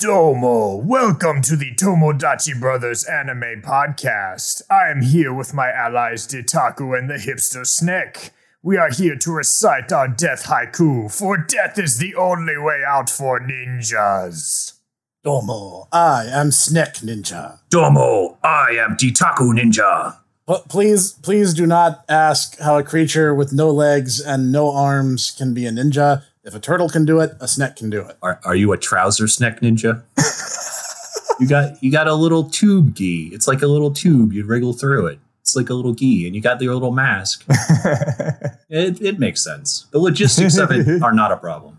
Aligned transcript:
Domo, 0.00 0.76
welcome 0.76 1.42
to 1.42 1.56
the 1.56 1.74
Tomodachi 1.74 2.60
Brothers 2.60 3.02
Anime 3.02 3.62
Podcast. 3.62 4.62
I 4.70 4.92
am 4.92 5.02
here 5.02 5.34
with 5.34 5.52
my 5.52 5.72
allies 5.72 6.24
Ditaku 6.24 6.96
and 6.96 7.10
the 7.10 7.14
hipster 7.14 7.66
Sneck. 7.66 8.32
We 8.62 8.76
are 8.76 8.90
here 8.90 9.16
to 9.16 9.32
recite 9.32 9.90
our 9.90 10.06
death 10.06 10.44
haiku, 10.44 11.10
for 11.10 11.36
death 11.36 11.80
is 11.80 11.98
the 11.98 12.14
only 12.14 12.56
way 12.56 12.82
out 12.86 13.10
for 13.10 13.40
ninjas. 13.40 14.74
Domo, 15.24 15.88
I 15.90 16.26
am 16.26 16.52
Sneck 16.52 16.98
Ninja. 16.98 17.58
Domo, 17.68 18.38
I 18.44 18.76
am 18.78 18.96
Ditaku 18.96 19.52
Ninja. 19.52 20.18
P- 20.48 20.62
please, 20.68 21.10
please 21.10 21.52
do 21.52 21.66
not 21.66 22.04
ask 22.08 22.56
how 22.60 22.78
a 22.78 22.84
creature 22.84 23.34
with 23.34 23.52
no 23.52 23.68
legs 23.70 24.20
and 24.20 24.52
no 24.52 24.70
arms 24.70 25.32
can 25.36 25.54
be 25.54 25.66
a 25.66 25.72
ninja. 25.72 26.22
If 26.44 26.54
a 26.54 26.60
turtle 26.60 26.88
can 26.88 27.04
do 27.04 27.20
it, 27.20 27.32
a 27.40 27.48
Sneck 27.48 27.76
can 27.76 27.90
do 27.90 28.00
it. 28.02 28.16
Are, 28.22 28.40
are 28.44 28.54
you 28.54 28.72
a 28.72 28.78
trouser 28.78 29.28
snack 29.28 29.60
ninja? 29.60 30.02
you 31.40 31.48
got 31.48 31.82
you 31.82 31.90
got 31.90 32.06
a 32.06 32.14
little 32.14 32.44
tube 32.44 32.94
gi. 32.94 33.30
It's 33.32 33.48
like 33.48 33.62
a 33.62 33.66
little 33.66 33.90
tube. 33.90 34.32
You 34.32 34.44
wriggle 34.44 34.72
through 34.72 35.06
it. 35.08 35.18
It's 35.42 35.56
like 35.56 35.70
a 35.70 35.74
little 35.74 35.94
gi, 35.94 36.26
and 36.26 36.36
you 36.36 36.42
got 36.42 36.60
your 36.60 36.74
little 36.74 36.92
mask. 36.92 37.44
it, 38.68 39.00
it 39.00 39.18
makes 39.18 39.42
sense. 39.42 39.86
The 39.90 39.98
logistics 39.98 40.58
of 40.58 40.70
it 40.70 41.02
are 41.02 41.12
not 41.12 41.32
a 41.32 41.36
problem. 41.36 41.78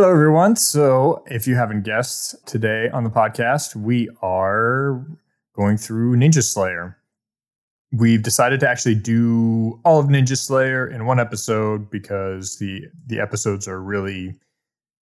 Hello, 0.00 0.12
everyone. 0.12 0.56
So, 0.56 1.22
if 1.26 1.46
you 1.46 1.56
haven't 1.56 1.82
guessed, 1.82 2.46
today 2.46 2.88
on 2.88 3.04
the 3.04 3.10
podcast, 3.10 3.76
we 3.76 4.08
are 4.22 5.04
going 5.54 5.76
through 5.76 6.16
Ninja 6.16 6.42
Slayer. 6.42 6.96
We've 7.92 8.22
decided 8.22 8.60
to 8.60 8.68
actually 8.70 8.94
do 8.94 9.78
all 9.84 10.00
of 10.00 10.06
Ninja 10.06 10.38
Slayer 10.38 10.86
in 10.86 11.04
one 11.04 11.20
episode 11.20 11.90
because 11.90 12.56
the 12.56 12.86
the 13.08 13.20
episodes 13.20 13.68
are 13.68 13.78
really 13.78 14.40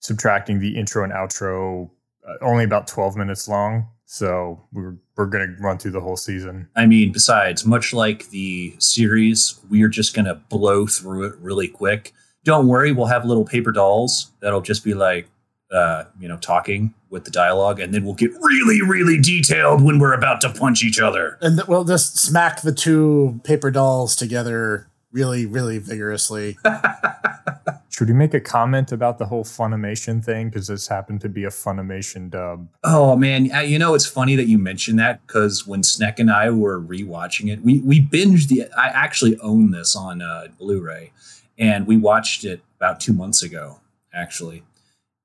subtracting 0.01 0.59
the 0.59 0.77
intro 0.77 1.05
and 1.05 1.13
outro, 1.13 1.89
uh, 2.29 2.35
only 2.41 2.65
about 2.65 2.89
twelve 2.89 3.17
minutes 3.17 3.47
long. 3.47 3.87
So 4.05 4.61
we're 4.73 4.97
we're 5.17 5.27
going 5.27 5.47
to 5.47 5.63
run 5.63 5.79
through 5.79 5.93
the 5.93 6.01
whole 6.01 6.17
season. 6.17 6.69
I 6.75 6.87
mean, 6.87 7.13
besides, 7.13 7.65
much 7.65 7.93
like 7.93 8.31
the 8.31 8.75
series, 8.81 9.61
we're 9.71 9.87
just 9.87 10.13
gonna 10.13 10.35
blow 10.35 10.89
through 10.89 11.23
it 11.29 11.37
really 11.39 11.69
quick. 11.69 12.15
Don't 12.44 12.69
worry, 12.69 12.92
we'll 12.92 13.06
have 13.06 13.25
little 13.25 13.44
paper 13.44 13.72
dolls 13.72 14.31
that'll 14.41 14.61
just 14.61 14.84
be 14.84 14.94
like, 14.94 15.28
uh, 15.70 16.05
you 16.19 16.28
know, 16.28 16.36
talking 16.39 16.95
with 17.11 17.25
the 17.25 17.30
dialogue, 17.30 17.80
and 17.80 17.92
then 17.92 18.05
we'll 18.05 18.14
get 18.14 18.30
really, 18.41 18.80
really 18.83 19.20
detailed 19.20 19.83
when 19.83 19.98
we're 19.98 20.14
about 20.14 20.41
to 20.42 20.50
punch 20.50 20.83
each 20.83 21.00
other. 21.00 21.39
And 21.41 21.58
th- 21.58 21.69
we'll 21.69 21.84
just 21.84 22.19
smack 22.19 22.62
the 22.62 22.72
two 22.72 23.41
paper 23.45 23.70
dolls 23.70 24.17
together 24.17 24.89
really, 25.12 25.47
really 25.47 25.78
vigorously. 25.78 26.58
Should 27.91 28.08
we 28.08 28.14
make 28.14 28.34
a 28.34 28.41
comment 28.41 28.92
about 28.92 29.19
the 29.19 29.27
whole 29.27 29.42
Funimation 29.42 30.25
thing? 30.25 30.50
Because 30.50 30.69
this 30.69 30.86
happened 30.86 31.20
to 31.23 31.29
be 31.29 31.45
a 31.45 31.48
Funimation 31.48 32.30
dub. 32.30 32.68
Oh 32.84 33.17
man, 33.17 33.51
uh, 33.52 33.61
you 33.61 33.79
know 33.79 33.95
it's 33.95 34.07
funny 34.07 34.36
that 34.36 34.46
you 34.46 34.57
mentioned 34.57 34.98
that 35.01 35.27
because 35.27 35.67
when 35.67 35.83
Sneck 35.83 36.20
and 36.20 36.30
I 36.30 36.51
were 36.51 36.80
rewatching 36.80 37.52
it, 37.52 37.63
we 37.63 37.80
we 37.80 38.01
binged 38.01 38.48
the. 38.48 38.68
I 38.79 38.86
actually 38.89 39.36
own 39.40 39.73
this 39.73 39.96
on 39.96 40.23
uh, 40.23 40.46
Blu-ray, 40.58 41.11
and 41.58 41.86
we 41.86 41.96
watched 41.96 42.45
it 42.45 42.63
about 42.77 43.01
two 43.01 43.13
months 43.13 43.42
ago, 43.42 43.80
actually. 44.14 44.63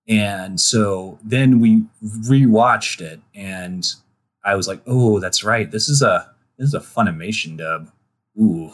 And 0.07 0.59
so 0.59 1.19
then 1.23 1.59
we 1.59 1.83
rewatched 2.03 2.99
it, 2.99 3.21
and 3.33 3.85
I 4.43 4.55
was 4.55 4.67
like, 4.67 4.81
"Oh, 4.85 5.19
that's 5.19 5.43
right. 5.43 5.69
This 5.71 5.87
is 5.87 6.01
a 6.01 6.29
this 6.57 6.67
is 6.67 6.73
a 6.73 6.79
Funimation 6.79 7.57
dub. 7.57 7.89
Ooh, 8.39 8.73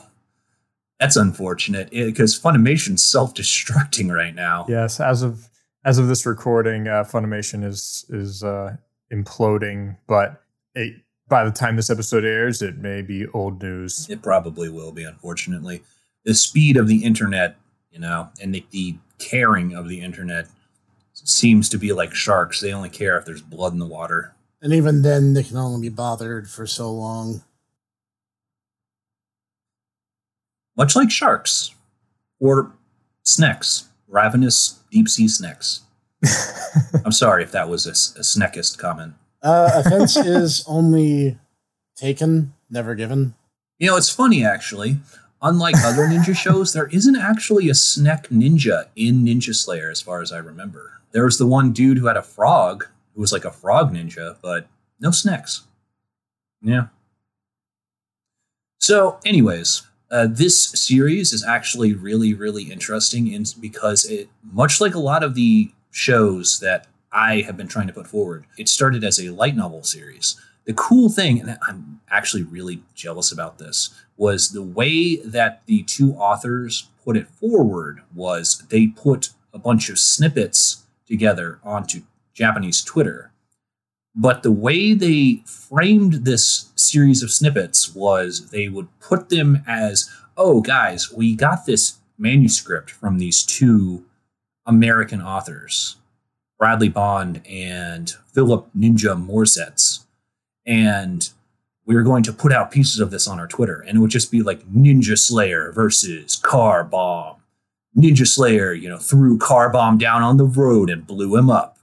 that's 1.00 1.16
unfortunate 1.16 1.92
because 1.92 2.40
Funimation's 2.40 3.06
self-destructing 3.06 4.12
right 4.12 4.34
now. 4.34 4.66
Yes, 4.68 5.00
as 5.00 5.22
of 5.22 5.50
as 5.86 5.97
of 5.97 6.08
this 6.08 6.26
recording, 6.26 6.88
uh, 6.88 7.03
Funimation 7.03 7.64
is 7.64 8.06
is 8.09 8.44
uh, 8.44 8.78
imploding. 9.14 9.97
But 10.08 10.41
it, 10.74 10.96
by 11.28 11.44
the 11.44 11.52
time 11.52 11.76
this 11.76 11.90
episode 11.90 12.26
airs, 12.26 12.62
it 12.62 12.78
may 12.78 13.02
be 13.02 13.28
old 13.28 13.62
news. 13.62 14.09
It 14.09 14.22
probably 14.22 14.70
will 14.70 14.91
be, 14.91 15.03
unfortunately. 15.03 15.84
The 16.25 16.34
speed 16.34 16.78
of 16.78 16.88
the 16.88 17.03
internet, 17.03 17.56
you 17.91 18.00
know, 18.00 18.30
and 18.41 18.53
the, 18.53 18.66
the 18.72 18.97
caring 19.19 19.74
of 19.75 19.88
the 19.88 20.02
internet 20.02 20.47
seems 21.13 21.69
to 21.69 21.78
be 21.78 21.91
like 21.94 22.13
sharks. 22.13 22.59
They 22.59 22.74
only 22.74 22.90
care 22.90 23.18
if 23.18 23.25
there's 23.25 23.41
blood 23.41 23.74
in 23.74 23.80
the 23.80 23.85
water. 23.85 24.34
and 24.62 24.74
even 24.74 25.02
then, 25.02 25.34
they 25.34 25.44
can 25.44 25.58
only 25.58 25.90
be 25.90 25.94
bothered 25.94 26.50
for 26.50 26.68
so 26.68 26.91
long. 26.91 27.41
Much 30.78 30.96
like 30.96 31.12
sharks 31.12 31.74
or 32.40 32.72
snecks, 33.24 33.90
ravenous 34.08 34.79
deep 34.91 35.09
sea 35.09 35.28
snecks. 35.28 35.81
I'm 37.06 37.12
sorry 37.12 37.44
if 37.44 37.52
that 37.52 37.69
was 37.69 37.85
a 37.85 37.91
sneckist 37.91 38.78
comment. 38.78 39.13
Uh, 39.41 39.72
offense 39.85 40.16
is 40.18 40.63
only 40.68 41.38
taken, 41.96 42.53
never 42.69 42.96
given. 42.96 43.35
You 43.78 43.88
know, 43.88 43.97
it's 43.97 44.09
funny 44.09 44.46
actually. 44.46 44.97
Unlike 45.42 45.76
other 45.86 46.08
ninja 46.08 46.36
shows, 46.36 46.74
there 46.74 46.88
isn't 46.88 47.16
actually 47.16 47.70
a 47.70 47.74
Sneck 47.74 48.28
ninja 48.28 48.86
in 48.96 49.24
Ninja 49.24 49.56
Slayer, 49.56 49.90
as 49.90 50.02
far 50.02 50.22
as 50.22 50.34
I 50.34 50.38
remember. 50.40 51.00
There 51.12 51.24
was 51.24 51.38
the 51.38 51.48
one 51.48 51.72
dude 51.72 51.98
who 51.98 52.08
had 52.08 52.18
a 52.18 52.22
frog, 52.22 52.86
who 53.16 53.22
was 53.22 53.32
like 53.32 53.46
a 53.46 53.52
frog 53.52 53.94
ninja, 53.94 54.36
but 54.42 54.68
no 55.00 55.12
Snecks. 55.12 55.66
Yeah. 56.62 56.88
So, 58.80 59.20
anyways, 59.26 59.84
uh, 60.12 60.28
this 60.30 60.72
series 60.72 61.32
is 61.32 61.44
actually 61.44 61.94
really, 61.94 62.34
really 62.34 62.64
interesting 62.64 63.32
in, 63.32 63.46
because 63.60 64.06
it, 64.06 64.30
much 64.52 64.82
like 64.82 64.96
a 64.96 65.00
lot 65.00 65.24
of 65.24 65.36
the 65.36 65.72
shows 65.92 66.60
that 66.60 66.88
I 67.12 67.42
have 67.42 67.56
been 67.56 67.68
trying 67.68 67.88
to 67.88 67.94
put 67.94 68.08
forward, 68.08 68.46
it 68.58 68.68
started 68.68 69.04
as 69.04 69.20
a 69.20 69.30
light 69.30 69.56
novel 69.56 69.84
series. 69.84 70.40
The 70.69 70.75
cool 70.75 71.09
thing, 71.09 71.40
and 71.40 71.57
I'm 71.68 72.00
actually 72.12 72.44
really 72.44 72.84
jealous 72.94 73.31
about 73.31 73.57
this, 73.57 73.90
was 74.18 74.52
the 74.52 74.62
way 74.62 75.16
that 75.16 75.63
the 75.66 75.81
two 75.81 76.13
authors 76.13 76.90
put 77.03 77.18
it 77.18 77.28
forward 77.28 78.03
was 78.13 78.63
they 78.69 78.85
put 78.85 79.31
a 79.52 79.58
bunch 79.58 79.90
of 79.90 79.97
snippets 79.97 80.84
together 81.08 81.59
onto 81.63 82.03
Japanese 82.35 82.84
Twitter. 82.84 83.31
But 84.13 84.44
the 84.44 84.52
way 84.52 84.94
they 84.94 85.41
framed 85.47 86.25
this 86.25 86.69
series 86.75 87.24
of 87.24 87.31
snippets 87.31 87.96
was 87.96 88.52
they 88.52 88.69
would 88.69 88.90
put 89.00 89.29
them 89.29 89.63
as, 89.66 90.08
oh, 90.38 90.62
guys, 90.62 91.12
we 91.12 91.35
got 91.35 91.66
this 91.66 91.97
manuscript 92.16 92.91
from 92.91 93.18
these 93.18 93.41
two 93.41 94.06
American 94.68 95.19
authors, 95.19 95.96
Bradley 96.59 96.90
Bond 96.90 97.41
and 97.47 98.12
Philip 98.31 98.69
Ninja 98.78 99.19
Morzez. 99.19 100.06
And 100.69 101.28
we 101.85 101.96
were 101.96 102.03
going 102.03 102.22
to 102.24 102.31
put 102.31 102.53
out 102.53 102.69
pieces 102.69 103.00
of 103.00 103.09
this 103.09 103.28
on 103.28 103.40
our 103.40 103.47
Twitter, 103.47 103.81
and 103.81 103.97
it 103.97 104.00
would 104.00 104.12
just 104.12 104.31
be 104.31 104.44
like 104.44 104.62
Ninja 104.72 105.17
Slayer 105.17 105.72
versus 105.72 106.35
Car 106.35 106.84
Bomb. 106.84 107.38
Ninja 107.97 108.28
Slayer, 108.28 108.73
you 108.73 108.88
know, 108.88 108.99
threw 108.99 109.40
Car 109.40 109.72
Bomb 109.72 109.97
down 109.97 110.22
on 110.22 110.38
the 110.38 110.46
road 110.46 110.91
and 110.91 111.08
blew 111.08 111.35
him 111.35 111.49
up. 111.49 111.79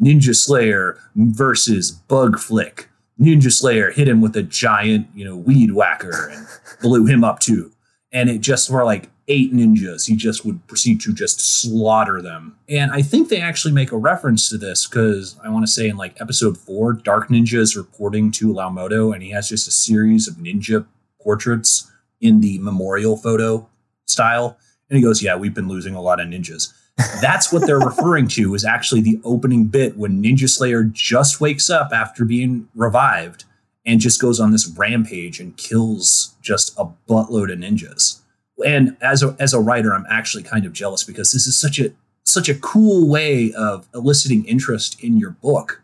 Ninja 0.00 0.36
Slayer 0.36 0.96
versus 1.16 1.90
Bug 1.90 2.38
Flick. 2.38 2.88
Ninja 3.20 3.50
Slayer 3.50 3.90
hit 3.90 4.06
him 4.06 4.20
with 4.20 4.36
a 4.36 4.44
giant, 4.44 5.08
you 5.14 5.24
know, 5.24 5.36
weed 5.36 5.72
whacker 5.72 6.30
and 6.32 6.46
blew 6.80 7.06
him 7.06 7.24
up 7.24 7.40
too. 7.40 7.72
And 8.12 8.30
it 8.30 8.40
just 8.40 8.70
were 8.70 8.84
like 8.84 9.10
eight 9.30 9.54
ninjas. 9.54 10.06
He 10.06 10.16
just 10.16 10.44
would 10.44 10.66
proceed 10.66 11.00
to 11.02 11.14
just 11.14 11.40
slaughter 11.40 12.20
them. 12.20 12.56
And 12.68 12.90
I 12.90 13.00
think 13.00 13.28
they 13.28 13.40
actually 13.40 13.72
make 13.72 13.92
a 13.92 13.96
reference 13.96 14.48
to 14.50 14.58
this 14.58 14.86
because 14.86 15.38
I 15.42 15.48
want 15.48 15.64
to 15.64 15.70
say 15.70 15.88
in 15.88 15.96
like 15.96 16.20
episode 16.20 16.58
four, 16.58 16.92
Dark 16.92 17.28
Ninja 17.28 17.58
is 17.58 17.76
reporting 17.76 18.32
to 18.32 18.52
Laomoto 18.52 19.14
and 19.14 19.22
he 19.22 19.30
has 19.30 19.48
just 19.48 19.68
a 19.68 19.70
series 19.70 20.26
of 20.26 20.34
ninja 20.34 20.84
portraits 21.22 21.90
in 22.20 22.40
the 22.40 22.58
memorial 22.58 23.16
photo 23.16 23.68
style. 24.06 24.58
And 24.90 24.96
he 24.96 25.02
goes, 25.02 25.22
Yeah, 25.22 25.36
we've 25.36 25.54
been 25.54 25.68
losing 25.68 25.94
a 25.94 26.02
lot 26.02 26.20
of 26.20 26.26
ninjas. 26.26 26.72
That's 27.22 27.52
what 27.52 27.66
they're 27.66 27.78
referring 27.78 28.28
to 28.28 28.54
is 28.54 28.64
actually 28.64 29.00
the 29.00 29.20
opening 29.24 29.66
bit 29.66 29.96
when 29.96 30.22
Ninja 30.22 30.48
Slayer 30.48 30.84
just 30.84 31.40
wakes 31.40 31.70
up 31.70 31.92
after 31.92 32.26
being 32.26 32.68
revived 32.74 33.44
and 33.86 34.00
just 34.00 34.20
goes 34.20 34.38
on 34.38 34.50
this 34.50 34.68
rampage 34.68 35.40
and 35.40 35.56
kills 35.56 36.34
just 36.42 36.78
a 36.78 36.84
buttload 37.08 37.50
of 37.50 37.58
ninjas. 37.58 38.19
And 38.62 38.96
as 39.00 39.22
a, 39.22 39.36
as 39.38 39.52
a 39.54 39.60
writer, 39.60 39.94
I'm 39.94 40.06
actually 40.10 40.42
kind 40.42 40.66
of 40.66 40.72
jealous 40.72 41.04
because 41.04 41.32
this 41.32 41.46
is 41.46 41.60
such 41.60 41.78
a 41.78 41.92
such 42.24 42.48
a 42.48 42.54
cool 42.54 43.08
way 43.08 43.52
of 43.54 43.88
eliciting 43.94 44.44
interest 44.44 45.02
in 45.02 45.16
your 45.16 45.30
book. 45.30 45.82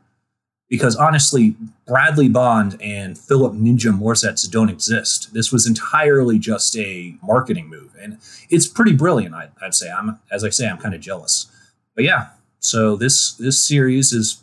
Because 0.69 0.97
honestly, 0.97 1.55
Bradley 1.87 2.29
Bond 2.29 2.77
and 2.81 3.17
Philip 3.17 3.55
Ninja 3.55 3.97
Morzez 3.97 4.51
don't 4.51 4.69
exist. 4.69 5.33
This 5.33 5.53
was 5.53 5.67
entirely 5.67 6.39
just 6.39 6.77
a 6.77 7.15
marketing 7.23 7.69
move, 7.69 7.95
and 8.01 8.19
it's 8.51 8.67
pretty 8.67 8.93
brilliant. 8.93 9.35
I'd, 9.35 9.51
I'd 9.63 9.75
say. 9.75 9.91
I'm 9.91 10.19
as 10.31 10.45
I 10.45 10.51
say, 10.51 10.69
I'm 10.69 10.79
kind 10.79 10.95
of 10.95 11.01
jealous. 11.01 11.47
But 11.95 12.05
yeah, 12.05 12.31
so 12.59 12.97
this 12.97 13.35
this 13.35 13.65
series 13.65 14.13
is 14.13 14.43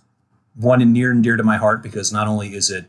one 0.55 0.81
and 0.81 0.93
near 0.93 1.11
and 1.11 1.23
dear 1.23 1.35
to 1.35 1.43
my 1.43 1.57
heart 1.57 1.81
because 1.83 2.13
not 2.13 2.27
only 2.27 2.55
is 2.55 2.69
it 2.69 2.85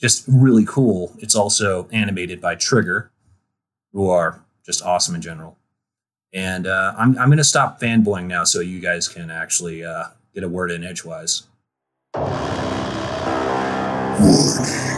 just 0.00 0.24
really 0.28 0.64
cool, 0.64 1.12
it's 1.18 1.34
also 1.34 1.88
animated 1.92 2.40
by 2.40 2.54
Trigger, 2.54 3.10
who 3.92 4.08
are 4.08 4.40
just 4.64 4.84
awesome 4.84 5.14
in 5.14 5.20
general. 5.20 5.56
And 6.32 6.66
uh, 6.66 6.94
I'm 6.96 7.18
I'm 7.18 7.28
going 7.28 7.38
to 7.38 7.44
stop 7.44 7.80
fanboying 7.80 8.26
now, 8.26 8.44
so 8.44 8.60
you 8.60 8.80
guys 8.80 9.08
can 9.08 9.30
actually 9.30 9.84
uh, 9.84 10.04
get 10.34 10.44
a 10.44 10.48
word 10.48 10.70
in 10.70 10.84
edgewise. 10.84 11.42
Warning. 14.20 14.90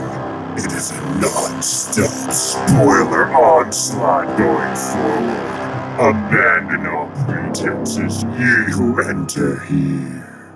It 0.55 0.71
is 0.73 0.91
a 0.91 1.01
non-stop 1.19 2.31
spoiler 2.31 3.33
onslaught 3.35 4.37
going 4.37 4.77
forward. 4.77 5.53
Abandon 5.99 6.87
all 6.87 7.09
pretenses, 7.25 8.23
ye 8.25 8.73
who 8.73 9.01
enter 9.03 9.61
here. 9.61 10.55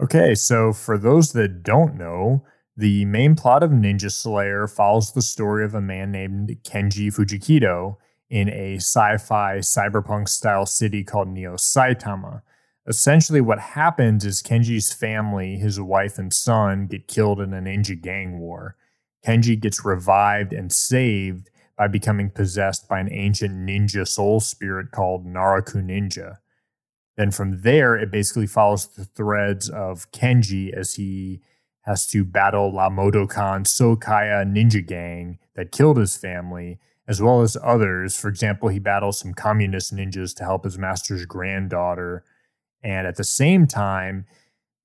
Okay, 0.00 0.34
so 0.34 0.72
for 0.72 0.96
those 0.98 1.32
that 1.32 1.62
don't 1.62 1.96
know, 1.96 2.44
the 2.82 3.04
main 3.04 3.36
plot 3.36 3.62
of 3.62 3.70
Ninja 3.70 4.10
Slayer 4.10 4.66
follows 4.66 5.12
the 5.12 5.22
story 5.22 5.64
of 5.64 5.72
a 5.72 5.80
man 5.80 6.10
named 6.10 6.48
Kenji 6.64 7.14
Fujikido 7.14 7.96
in 8.28 8.48
a 8.48 8.74
sci 8.74 9.18
fi 9.18 9.58
cyberpunk 9.58 10.28
style 10.28 10.66
city 10.66 11.04
called 11.04 11.28
Neo 11.28 11.54
Saitama. 11.54 12.42
Essentially, 12.88 13.40
what 13.40 13.60
happens 13.60 14.24
is 14.24 14.42
Kenji's 14.42 14.92
family, 14.92 15.58
his 15.58 15.80
wife 15.80 16.18
and 16.18 16.34
son, 16.34 16.88
get 16.88 17.06
killed 17.06 17.40
in 17.40 17.54
a 17.54 17.60
ninja 17.60 18.00
gang 18.00 18.40
war. 18.40 18.74
Kenji 19.24 19.60
gets 19.60 19.84
revived 19.84 20.52
and 20.52 20.72
saved 20.72 21.50
by 21.78 21.86
becoming 21.86 22.30
possessed 22.30 22.88
by 22.88 22.98
an 22.98 23.12
ancient 23.12 23.54
ninja 23.54 24.08
soul 24.08 24.40
spirit 24.40 24.90
called 24.90 25.24
Naraku 25.24 25.84
Ninja. 25.84 26.38
Then 27.16 27.30
from 27.30 27.62
there, 27.62 27.94
it 27.94 28.10
basically 28.10 28.48
follows 28.48 28.88
the 28.88 29.04
threads 29.04 29.68
of 29.68 30.10
Kenji 30.10 30.72
as 30.72 30.94
he 30.94 31.42
has 31.82 32.06
to 32.08 32.24
battle 32.24 32.72
Laomoto 32.72 33.28
Khan 33.28 33.64
Soukaiya 33.64 34.44
ninja 34.44 34.86
gang 34.86 35.38
that 35.54 35.72
killed 35.72 35.98
his 35.98 36.16
family, 36.16 36.78
as 37.08 37.20
well 37.20 37.42
as 37.42 37.56
others. 37.62 38.16
For 38.16 38.28
example, 38.28 38.68
he 38.68 38.78
battles 38.78 39.18
some 39.18 39.34
communist 39.34 39.94
ninjas 39.94 40.34
to 40.36 40.44
help 40.44 40.64
his 40.64 40.78
master's 40.78 41.26
granddaughter 41.26 42.24
and 42.82 43.06
at 43.06 43.16
the 43.16 43.24
same 43.24 43.66
time, 43.66 44.26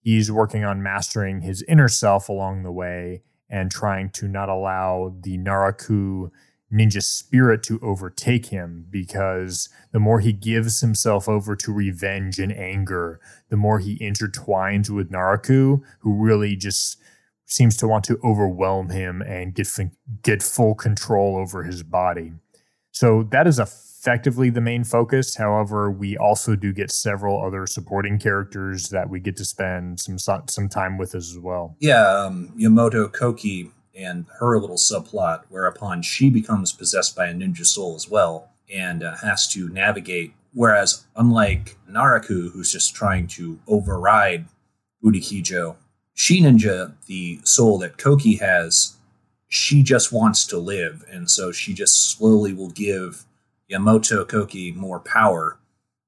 he's 0.02 0.32
working 0.32 0.64
on 0.64 0.84
mastering 0.84 1.42
his 1.42 1.64
inner 1.64 1.88
self 1.88 2.30
along 2.30 2.64
the 2.64 2.72
way 2.72 3.24
and 3.50 3.72
trying 3.72 4.10
to 4.12 4.28
not 4.28 4.50
allow 4.50 5.16
the 5.22 5.38
Naraku 5.38 6.30
ninja 6.72 7.02
spirit 7.02 7.64
to 7.64 7.80
overtake 7.82 8.48
him 8.48 8.86
because 8.90 9.70
the 9.92 10.00
more 10.00 10.20
he 10.20 10.34
gives 10.34 10.82
himself 10.82 11.30
over 11.30 11.56
to 11.56 11.72
revenge 11.72 12.40
and 12.40 12.52
anger, 12.52 13.20
the 13.50 13.58
more 13.58 13.80
he 13.80 13.98
intertwines 14.00 14.90
with 14.90 15.12
Naraku, 15.12 15.82
who 16.00 16.14
really 16.14 16.56
just 16.56 16.98
seems 17.46 17.78
to 17.78 17.88
want 17.88 18.04
to 18.04 18.20
overwhelm 18.24 18.90
him 18.90 19.22
and 19.22 19.54
get 19.56 19.70
get 20.22 20.44
full 20.44 20.76
control 20.76 21.38
over 21.38 21.64
his 21.64 21.84
body. 21.84 22.34
So 22.92 23.24
that 23.32 23.48
is 23.48 23.60
effectively 23.60 24.50
the 24.50 24.62
main 24.62 24.84
focus. 24.84 25.36
However, 25.38 25.90
we 25.90 26.18
also 26.18 26.56
do 26.56 26.74
get 26.74 26.92
several 26.92 27.44
other 27.44 27.66
supporting 27.66 28.20
characters 28.20 28.90
that 28.90 29.10
we 29.10 29.20
get 29.22 29.38
to 29.38 29.46
spend 29.46 30.00
some 30.00 30.18
some 30.18 30.68
time 30.68 30.98
with 30.98 31.16
as 31.16 31.38
well. 31.40 31.78
Yeah, 31.80 32.06
um, 32.06 32.54
Yamoto 32.58 33.12
Koki 33.12 33.72
and 33.98 34.26
her 34.40 34.60
little 34.60 34.78
subplot, 34.78 35.44
whereupon 35.50 36.02
she 36.02 36.30
becomes 36.30 36.72
possessed 36.72 37.16
by 37.16 37.28
a 37.28 37.34
ninja 37.34 37.66
soul 37.66 37.96
as 37.96 38.08
well 38.08 38.50
and 38.74 39.04
uh, 39.04 39.16
has 39.18 39.48
to 39.48 39.70
navigate. 39.70 40.34
Whereas, 40.54 41.06
unlike 41.16 41.78
Naraku, 41.90 42.52
who's 42.52 42.72
just 42.72 42.96
trying 42.96 43.28
to 43.28 43.60
override 43.68 44.46
Fujikido, 45.04 45.76
She 46.14 46.42
Ninja, 46.42 46.94
the 47.06 47.40
soul 47.44 47.78
that 47.80 47.98
Koki 47.98 48.36
has, 48.38 48.98
she 49.48 49.84
just 49.84 50.12
wants 50.12 50.46
to 50.48 50.58
live. 50.58 51.06
And 51.10 51.30
so 51.30 51.52
she 51.52 51.74
just 51.74 52.12
slowly 52.12 52.54
will 52.54 52.70
give 52.70 53.26
Yamoto 53.72 54.28
Koki 54.28 54.72
more 54.72 55.00
power. 55.00 55.58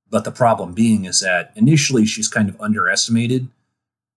But 0.09 0.23
the 0.23 0.31
problem 0.31 0.73
being 0.73 1.05
is 1.05 1.19
that 1.21 1.51
initially 1.55 2.05
she's 2.05 2.27
kind 2.27 2.49
of 2.49 2.59
underestimated. 2.59 3.47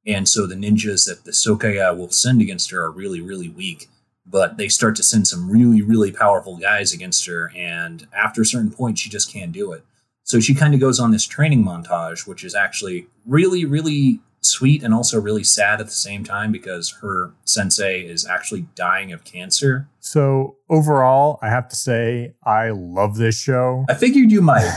And 0.06 0.28
so 0.28 0.46
the 0.46 0.54
ninjas 0.54 1.06
that 1.06 1.24
the 1.24 1.30
Soukaiya 1.30 1.96
will 1.96 2.10
send 2.10 2.40
against 2.40 2.70
her 2.70 2.80
are 2.82 2.90
really, 2.90 3.20
really 3.20 3.48
weak. 3.48 3.88
But 4.26 4.56
they 4.56 4.68
start 4.68 4.96
to 4.96 5.02
send 5.02 5.26
some 5.26 5.50
really, 5.50 5.82
really 5.82 6.12
powerful 6.12 6.56
guys 6.56 6.92
against 6.92 7.26
her. 7.26 7.52
And 7.56 8.06
after 8.16 8.42
a 8.42 8.46
certain 8.46 8.70
point, 8.70 8.98
she 8.98 9.10
just 9.10 9.32
can't 9.32 9.52
do 9.52 9.72
it. 9.72 9.84
So 10.24 10.40
she 10.40 10.54
kind 10.54 10.74
of 10.74 10.80
goes 10.80 11.00
on 11.00 11.10
this 11.10 11.26
training 11.26 11.64
montage, 11.64 12.26
which 12.26 12.44
is 12.44 12.54
actually 12.54 13.06
really, 13.26 13.64
really 13.64 14.20
sweet 14.42 14.82
and 14.82 14.92
also 14.92 15.20
really 15.20 15.44
sad 15.44 15.80
at 15.80 15.86
the 15.86 15.92
same 15.92 16.24
time 16.24 16.52
because 16.52 16.90
her 17.00 17.32
sensei 17.44 18.02
is 18.02 18.26
actually 18.26 18.66
dying 18.74 19.12
of 19.12 19.24
cancer. 19.24 19.88
So, 20.00 20.56
overall, 20.68 21.38
I 21.42 21.48
have 21.48 21.68
to 21.68 21.76
say, 21.76 22.34
I 22.44 22.70
love 22.70 23.16
this 23.16 23.38
show. 23.38 23.84
I 23.88 23.94
figured 23.94 24.30
you 24.30 24.42
might. 24.42 24.68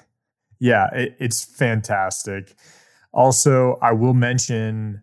yeah, 0.58 0.88
it, 0.94 1.16
it's 1.18 1.44
fantastic. 1.44 2.54
Also, 3.14 3.78
I 3.80 3.92
will 3.92 4.12
mention 4.12 5.00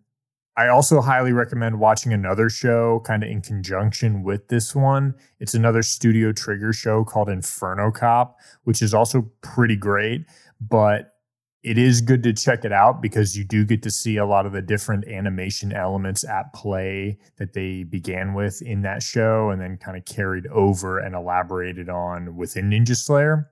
I 0.57 0.67
also 0.67 0.99
highly 0.99 1.31
recommend 1.31 1.79
watching 1.79 2.11
another 2.11 2.49
show 2.49 3.01
kind 3.05 3.23
of 3.23 3.29
in 3.29 3.41
conjunction 3.41 4.21
with 4.21 4.49
this 4.49 4.75
one. 4.75 5.15
It's 5.39 5.53
another 5.53 5.81
Studio 5.81 6.33
Trigger 6.33 6.73
show 6.73 7.05
called 7.05 7.29
Inferno 7.29 7.89
Cop, 7.89 8.37
which 8.65 8.81
is 8.81 8.93
also 8.93 9.31
pretty 9.41 9.77
great, 9.77 10.25
but 10.59 11.13
it 11.63 11.77
is 11.77 12.01
good 12.01 12.21
to 12.23 12.33
check 12.33 12.65
it 12.65 12.73
out 12.73 13.01
because 13.01 13.37
you 13.37 13.45
do 13.45 13.63
get 13.63 13.81
to 13.83 13.91
see 13.91 14.17
a 14.17 14.25
lot 14.25 14.45
of 14.45 14.51
the 14.51 14.61
different 14.61 15.07
animation 15.07 15.71
elements 15.71 16.23
at 16.25 16.51
play 16.53 17.17
that 17.37 17.53
they 17.53 17.83
began 17.83 18.33
with 18.33 18.61
in 18.61 18.81
that 18.81 19.03
show 19.03 19.51
and 19.51 19.61
then 19.61 19.77
kind 19.77 19.95
of 19.95 20.03
carried 20.05 20.47
over 20.47 21.00
and 21.00 21.15
elaborated 21.15 21.88
on 21.88 22.36
within 22.36 22.69
Ninja 22.69 22.95
Slayer. 22.95 23.50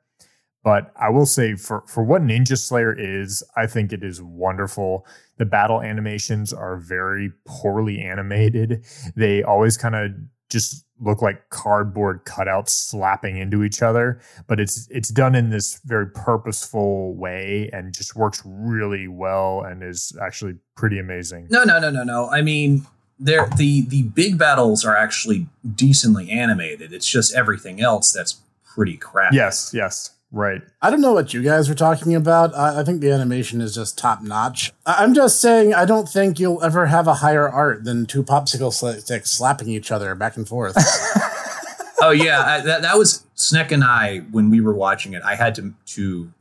But 0.63 0.91
I 0.99 1.09
will 1.09 1.25
say 1.25 1.55
for 1.55 1.83
for 1.87 2.03
what 2.03 2.21
Ninja 2.21 2.57
Slayer 2.57 2.93
is, 2.97 3.43
I 3.55 3.65
think 3.65 3.93
it 3.93 4.03
is 4.03 4.21
wonderful. 4.21 5.05
The 5.37 5.45
battle 5.45 5.81
animations 5.81 6.51
are 6.51 6.77
very 6.77 7.31
poorly 7.45 7.99
animated. 7.99 8.85
They 9.15 9.41
always 9.41 9.77
kind 9.77 9.95
of 9.95 10.11
just 10.49 10.85
look 10.99 11.21
like 11.21 11.49
cardboard 11.49 12.25
cutouts 12.25 12.69
slapping 12.69 13.37
into 13.37 13.63
each 13.63 13.81
other. 13.81 14.19
But 14.47 14.59
it's 14.59 14.87
it's 14.89 15.09
done 15.09 15.35
in 15.35 15.49
this 15.49 15.79
very 15.85 16.07
purposeful 16.07 17.15
way 17.15 17.69
and 17.71 17.93
just 17.93 18.15
works 18.15 18.41
really 18.45 19.07
well 19.07 19.61
and 19.61 19.83
is 19.83 20.15
actually 20.21 20.55
pretty 20.75 20.99
amazing. 20.99 21.47
No 21.49 21.63
no 21.63 21.79
no 21.79 21.89
no 21.89 22.03
no. 22.03 22.29
I 22.29 22.41
mean 22.41 22.85
there 23.19 23.47
the 23.55 23.81
the 23.87 24.03
big 24.03 24.37
battles 24.37 24.83
are 24.83 24.95
actually 24.95 25.47
decently 25.75 26.29
animated. 26.29 26.91
It's 26.91 27.07
just 27.07 27.33
everything 27.33 27.81
else 27.81 28.11
that's 28.11 28.41
pretty 28.65 28.97
crap. 28.97 29.33
Yes 29.33 29.71
yes 29.73 30.11
Right. 30.31 30.61
I 30.81 30.91
don't 30.91 31.01
know 31.01 31.13
what 31.13 31.33
you 31.33 31.41
guys 31.41 31.67
were 31.67 31.75
talking 31.75 32.13
about. 32.13 32.55
I, 32.55 32.81
I 32.81 32.83
think 32.83 33.01
the 33.01 33.11
animation 33.11 33.61
is 33.61 33.73
just 33.73 33.97
top 33.97 34.21
notch. 34.21 34.71
I, 34.85 35.03
am 35.03 35.15
just 35.15 35.41
saying, 35.41 35.73
I 35.73 35.85
don't 35.85 36.07
think 36.07 36.39
you'll 36.39 36.63
ever 36.63 36.85
have 36.85 37.07
a 37.07 37.15
higher 37.15 37.49
art 37.49 37.83
than 37.83 38.05
two 38.05 38.23
popsicle 38.23 38.71
sticks 38.71 39.31
slapping 39.31 39.69
each 39.69 39.91
other 39.91 40.13
back 40.13 40.37
and 40.37 40.47
forth. 40.47 40.75
oh 42.01 42.11
yeah, 42.11 42.43
I, 42.43 42.61
that 42.61 42.83
that 42.83 42.97
was 42.97 43.25
Sneck 43.33 43.71
and 43.71 43.83
I 43.83 44.19
when 44.31 44.49
we 44.49 44.61
were 44.61 44.73
watching 44.73 45.13
it. 45.13 45.23
I 45.23 45.35
had 45.35 45.55
to 45.55 45.73
to 45.87 46.31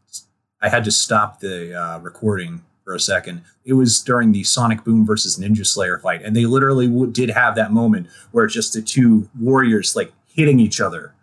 I 0.60 0.68
had 0.68 0.84
to 0.84 0.90
stop 0.90 1.40
the 1.40 1.74
uh, 1.74 1.98
recording 2.00 2.62
for 2.84 2.94
a 2.94 3.00
second. 3.00 3.42
It 3.64 3.74
was 3.74 4.00
during 4.00 4.32
the 4.32 4.44
Sonic 4.44 4.84
Boom 4.84 5.06
versus 5.06 5.38
Ninja 5.38 5.66
Slayer 5.66 5.98
fight, 5.98 6.22
and 6.22 6.36
they 6.36 6.44
literally 6.44 6.88
w- 6.88 7.10
did 7.10 7.30
have 7.30 7.54
that 7.54 7.72
moment 7.72 8.08
where 8.32 8.44
it's 8.44 8.54
just 8.54 8.74
the 8.74 8.82
two 8.82 9.28
warriors 9.38 9.96
like 9.96 10.12
hitting 10.26 10.60
each 10.60 10.80
other 10.80 11.14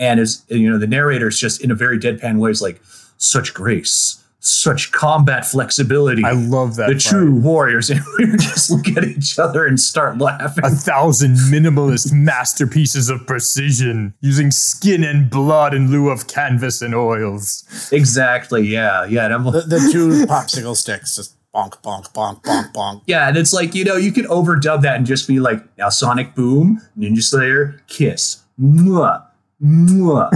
and 0.00 0.18
is 0.18 0.44
you 0.48 0.68
know 0.68 0.78
the 0.78 0.86
narrator's 0.86 1.38
just 1.38 1.62
in 1.62 1.70
a 1.70 1.74
very 1.74 1.98
deadpan 1.98 2.38
way 2.38 2.50
is 2.50 2.60
like 2.60 2.80
such 3.18 3.54
grace 3.54 4.16
such 4.42 4.90
combat 4.90 5.44
flexibility 5.44 6.24
i 6.24 6.32
love 6.32 6.76
that 6.76 6.88
the 6.88 6.94
fight. 6.94 7.02
true 7.02 7.34
warriors 7.34 7.90
and 7.90 8.00
we 8.18 8.24
just 8.38 8.70
look 8.70 8.88
at 8.96 9.04
each 9.04 9.38
other 9.38 9.66
and 9.66 9.78
start 9.78 10.18
laughing 10.18 10.64
a 10.64 10.70
thousand 10.70 11.36
minimalist 11.36 12.10
masterpieces 12.12 13.10
of 13.10 13.24
precision 13.26 14.14
using 14.22 14.50
skin 14.50 15.04
and 15.04 15.28
blood 15.28 15.74
in 15.74 15.90
lieu 15.90 16.08
of 16.08 16.26
canvas 16.26 16.80
and 16.80 16.94
oils 16.94 17.90
exactly 17.92 18.66
yeah 18.66 19.04
yeah 19.04 19.28
the, 19.28 19.64
the 19.66 19.88
two 19.92 20.24
popsicle 20.26 20.74
sticks 20.74 21.16
just 21.16 21.36
bonk, 21.54 21.82
bonk, 21.82 22.12
bonk, 22.12 22.40
bonk, 22.42 22.72
bonk. 22.72 23.02
Yeah, 23.06 23.26
and 23.26 23.36
it's 23.36 23.52
like, 23.52 23.74
you 23.74 23.84
know, 23.84 23.96
you 23.96 24.12
can 24.12 24.24
overdub 24.26 24.82
that 24.82 24.94
and 24.94 25.04
just 25.04 25.26
be 25.26 25.40
like, 25.40 25.60
now 25.78 25.88
Sonic 25.88 26.36
Boom, 26.36 26.80
Ninja 26.96 27.24
Slayer, 27.24 27.82
kiss. 27.88 28.44
Mwah, 28.60 29.24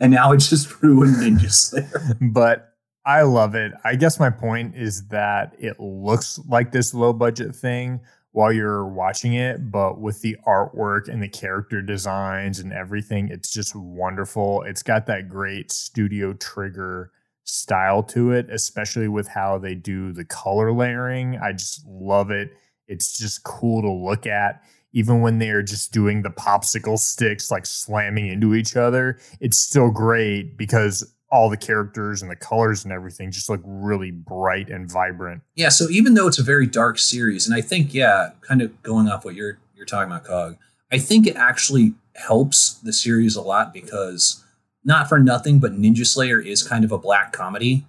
and 0.00 0.12
now 0.12 0.32
it's 0.32 0.50
just 0.50 0.82
ruined 0.82 1.16
Ninja 1.16 1.50
Slayer. 1.50 2.16
but 2.20 2.74
I 3.04 3.22
love 3.22 3.54
it. 3.54 3.72
I 3.84 3.94
guess 3.94 4.18
my 4.18 4.30
point 4.30 4.74
is 4.74 5.06
that 5.08 5.54
it 5.58 5.78
looks 5.78 6.40
like 6.48 6.72
this 6.72 6.92
low 6.92 7.12
budget 7.12 7.54
thing 7.54 8.00
while 8.32 8.52
you're 8.52 8.84
watching 8.84 9.34
it, 9.34 9.70
but 9.70 10.00
with 10.00 10.20
the 10.20 10.36
artwork 10.46 11.08
and 11.08 11.22
the 11.22 11.28
character 11.28 11.80
designs 11.80 12.58
and 12.58 12.72
everything, 12.72 13.28
it's 13.28 13.50
just 13.50 13.74
wonderful. 13.74 14.62
It's 14.62 14.82
got 14.82 15.06
that 15.06 15.28
great 15.28 15.70
studio 15.70 16.34
trigger 16.34 17.12
style 17.44 18.02
to 18.02 18.32
it, 18.32 18.50
especially 18.50 19.08
with 19.08 19.28
how 19.28 19.56
they 19.56 19.74
do 19.74 20.12
the 20.12 20.24
color 20.24 20.72
layering. 20.72 21.38
I 21.38 21.52
just 21.52 21.86
love 21.86 22.30
it. 22.30 22.50
It's 22.88 23.16
just 23.16 23.44
cool 23.44 23.82
to 23.82 23.90
look 23.90 24.26
at. 24.26 24.62
Even 24.96 25.20
when 25.20 25.38
they're 25.38 25.62
just 25.62 25.92
doing 25.92 26.22
the 26.22 26.30
popsicle 26.30 26.98
sticks 26.98 27.50
like 27.50 27.66
slamming 27.66 28.28
into 28.28 28.54
each 28.54 28.76
other, 28.76 29.18
it's 29.40 29.58
still 29.58 29.90
great 29.90 30.56
because 30.56 31.12
all 31.30 31.50
the 31.50 31.56
characters 31.56 32.22
and 32.22 32.30
the 32.30 32.36
colors 32.36 32.82
and 32.82 32.94
everything 32.94 33.30
just 33.30 33.50
look 33.50 33.60
really 33.62 34.10
bright 34.10 34.70
and 34.70 34.90
vibrant. 34.90 35.42
Yeah, 35.54 35.68
so 35.68 35.86
even 35.90 36.14
though 36.14 36.26
it's 36.26 36.38
a 36.38 36.42
very 36.42 36.66
dark 36.66 36.98
series, 36.98 37.46
and 37.46 37.54
I 37.54 37.60
think, 37.60 37.92
yeah, 37.92 38.30
kind 38.40 38.62
of 38.62 38.82
going 38.82 39.06
off 39.06 39.26
what 39.26 39.34
you're 39.34 39.58
you're 39.74 39.84
talking 39.84 40.10
about, 40.10 40.24
Cog, 40.24 40.56
I 40.90 40.96
think 40.96 41.26
it 41.26 41.36
actually 41.36 41.92
helps 42.14 42.72
the 42.74 42.94
series 42.94 43.36
a 43.36 43.42
lot 43.42 43.74
because 43.74 44.42
not 44.82 45.10
for 45.10 45.18
nothing, 45.18 45.58
but 45.58 45.72
Ninja 45.72 46.06
Slayer 46.06 46.40
is 46.40 46.62
kind 46.62 46.86
of 46.86 46.92
a 46.92 46.96
black 46.96 47.32
comedy. 47.32 47.84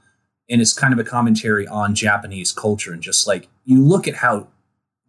And 0.49 0.59
it's 0.61 0.73
kind 0.73 0.93
of 0.93 0.99
a 0.99 1.03
commentary 1.03 1.67
on 1.67 1.95
Japanese 1.95 2.51
culture 2.51 2.91
and 2.91 3.01
just 3.01 3.27
like 3.27 3.47
you 3.63 3.81
look 3.81 4.07
at 4.07 4.15
how 4.15 4.47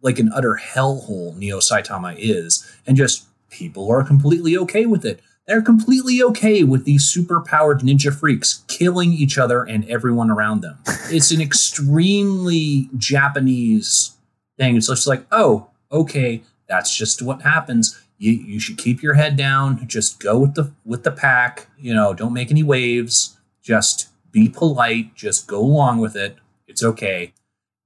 like 0.01 0.19
an 0.19 0.31
utter 0.33 0.59
hellhole 0.61 1.35
Neo 1.37 1.59
Saitama 1.59 2.15
is, 2.17 2.69
and 2.87 2.95
just 2.97 3.27
people 3.49 3.91
are 3.91 4.03
completely 4.03 4.57
okay 4.57 4.85
with 4.85 5.05
it. 5.05 5.21
They're 5.47 5.61
completely 5.63 6.21
okay 6.21 6.63
with 6.63 6.85
these 6.85 7.05
super 7.05 7.41
powered 7.41 7.79
ninja 7.79 8.13
freaks 8.13 8.63
killing 8.67 9.13
each 9.13 9.37
other 9.37 9.63
and 9.63 9.83
everyone 9.89 10.29
around 10.29 10.61
them. 10.61 10.77
It's 11.11 11.31
an 11.31 11.41
extremely 11.41 12.87
Japanese 12.95 14.15
thing. 14.59 14.79
So 14.79 14.93
it's 14.93 15.01
just 15.01 15.07
like, 15.07 15.25
oh, 15.31 15.71
okay, 15.91 16.43
that's 16.67 16.95
just 16.95 17.23
what 17.23 17.41
happens. 17.41 17.99
You, 18.19 18.33
you 18.33 18.59
should 18.59 18.77
keep 18.77 19.01
your 19.01 19.15
head 19.15 19.35
down. 19.35 19.87
Just 19.87 20.19
go 20.19 20.37
with 20.37 20.53
the 20.53 20.71
with 20.85 21.03
the 21.03 21.11
pack. 21.11 21.67
You 21.79 21.95
know, 21.95 22.13
don't 22.13 22.33
make 22.33 22.51
any 22.51 22.61
waves. 22.61 23.39
Just 23.63 24.09
be 24.31 24.49
polite. 24.49 25.15
Just 25.15 25.47
go 25.47 25.59
along 25.59 25.97
with 25.97 26.15
it. 26.15 26.37
It's 26.67 26.83
okay. 26.83 27.33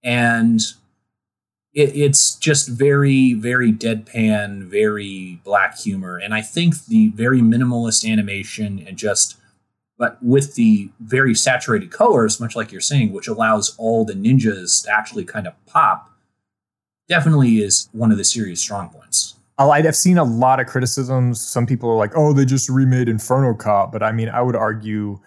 And 0.04 0.60
it, 1.74 1.96
it's 1.96 2.36
just 2.36 2.70
very, 2.70 3.34
very 3.34 3.72
deadpan, 3.72 4.64
very 4.64 5.40
black 5.44 5.78
humor. 5.78 6.18
And 6.18 6.34
I 6.34 6.42
think 6.42 6.86
the 6.86 7.10
very 7.10 7.42
minimalist 7.42 8.10
animation 8.10 8.84
and 8.88 8.98
just, 8.98 9.38
but 9.98 10.22
with 10.22 10.56
the 10.56 10.90
very 11.00 11.36
saturated 11.36 11.92
colors, 11.92 12.40
much 12.40 12.56
like 12.56 12.72
you're 12.72 12.82
saying, 12.82 13.12
which 13.12 13.28
allows 13.28 13.76
all 13.78 14.06
the 14.06 14.14
ninjas 14.14 14.86
to 14.86 14.92
actually 14.92 15.26
kind 15.26 15.48
of 15.48 15.54
pop, 15.66 16.10
definitely 17.08 17.58
is 17.58 17.90
one 17.92 18.12
of 18.12 18.18
the 18.18 18.24
series' 18.24 18.60
strong 18.60 18.90
points. 18.90 19.36
Oh, 19.60 19.70
I've 19.70 19.96
seen 19.96 20.18
a 20.18 20.24
lot 20.24 20.60
of 20.60 20.66
criticisms. 20.66 21.40
Some 21.40 21.68
people 21.68 21.90
are 21.90 21.96
like, 21.96 22.12
oh, 22.16 22.34
they 22.34 22.44
just 22.44 22.70
remade 22.70 23.08
Inferno 23.08 23.54
Cop. 23.54 23.92
But 23.92 24.02
I 24.02 24.12
mean, 24.12 24.30
I 24.30 24.42
would 24.42 24.56
argue 24.56 25.20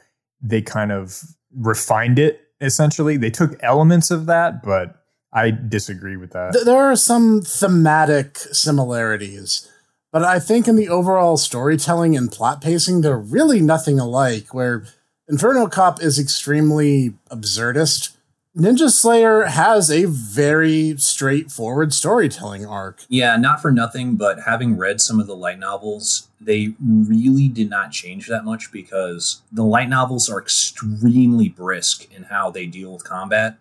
they 0.43 0.63
kind 0.63 0.91
of 0.91 1.23
refined 1.55 2.19
it 2.19 2.41
essentially. 2.61 3.17
They 3.17 3.31
took 3.31 3.57
elements 3.63 4.11
of 4.11 4.27
that, 4.27 4.63
but 4.63 5.06
I 5.37 5.51
disagree 5.51 6.17
with 6.17 6.31
that. 6.31 6.63
There 6.65 6.79
are 6.79 6.97
some 6.97 7.43
thematic 7.43 8.39
similarities, 8.39 9.71
but 10.11 10.25
I 10.25 10.39
think 10.39 10.67
in 10.67 10.77
the 10.77 10.89
overall 10.89 11.37
storytelling 11.37 12.17
and 12.17 12.33
plot 12.33 12.63
pacing, 12.63 13.03
they're 13.03 13.19
really 13.19 13.61
nothing 13.61 14.01
alike. 14.01 14.55
Where 14.55 14.85
Inferno 15.29 15.67
Cop 15.67 16.03
is 16.03 16.19
extremely 16.19 17.13
absurdist, 17.31 18.17
Ninja 18.57 18.89
Slayer 18.89 19.45
has 19.45 19.91
a 19.91 20.07
very 20.07 20.97
straightforward 20.97 21.93
storytelling 21.93 22.65
arc. 22.65 23.05
Yeah, 23.11 23.37
not 23.37 23.61
for 23.61 23.71
nothing, 23.71 24.17
but 24.17 24.41
having 24.47 24.79
read 24.79 25.03
some 25.03 25.21
of 25.21 25.27
the 25.27 25.37
light 25.37 25.59
novels, 25.59 26.29
they 26.41 26.73
really 26.81 27.49
did 27.49 27.69
not 27.69 27.93
change 27.93 28.27
that 28.29 28.47
much 28.47 28.73
because 28.73 29.43
the 29.53 29.65
light 29.65 29.91
novels 29.91 30.31
are 30.31 30.41
extremely 30.41 31.51
brisk 31.51 32.11
in 32.11 32.23
how 32.23 32.51
they 32.51 32.65
deal 32.65 32.95
with 32.95 33.05
combat 33.05 33.59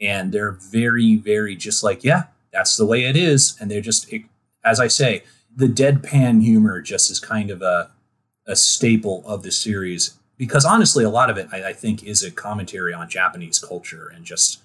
and 0.00 0.32
they're 0.32 0.52
very 0.52 1.16
very 1.16 1.56
just 1.56 1.82
like 1.82 2.04
yeah 2.04 2.24
that's 2.52 2.76
the 2.76 2.86
way 2.86 3.04
it 3.04 3.16
is. 3.16 3.56
And 3.60 3.70
they're 3.70 3.80
just 3.80 4.12
as 4.64 4.80
i 4.80 4.88
say 4.88 5.22
the 5.54 5.66
deadpan 5.66 6.42
humor 6.42 6.80
just 6.80 7.10
is 7.10 7.20
kind 7.20 7.50
of 7.50 7.62
a, 7.62 7.90
a 8.46 8.56
staple 8.56 9.22
of 9.26 9.42
the 9.42 9.50
series 9.50 10.18
because 10.36 10.64
honestly 10.64 11.04
a 11.04 11.10
lot 11.10 11.30
of 11.30 11.36
it 11.36 11.48
I, 11.52 11.68
I 11.68 11.72
think 11.72 12.02
is 12.02 12.22
a 12.22 12.30
commentary 12.30 12.94
on 12.94 13.08
japanese 13.08 13.58
culture 13.58 14.10
and 14.14 14.24
just 14.24 14.60